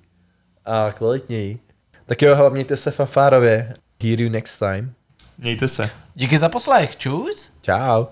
[0.64, 1.58] a kvalitněji.
[2.06, 3.74] Tak jo, hlavně mějte se fanfárově.
[4.02, 4.92] Hear you next time.
[5.38, 5.90] Mějte se.
[6.14, 7.52] Díky za poslech, čus.
[7.62, 8.08] Ciao.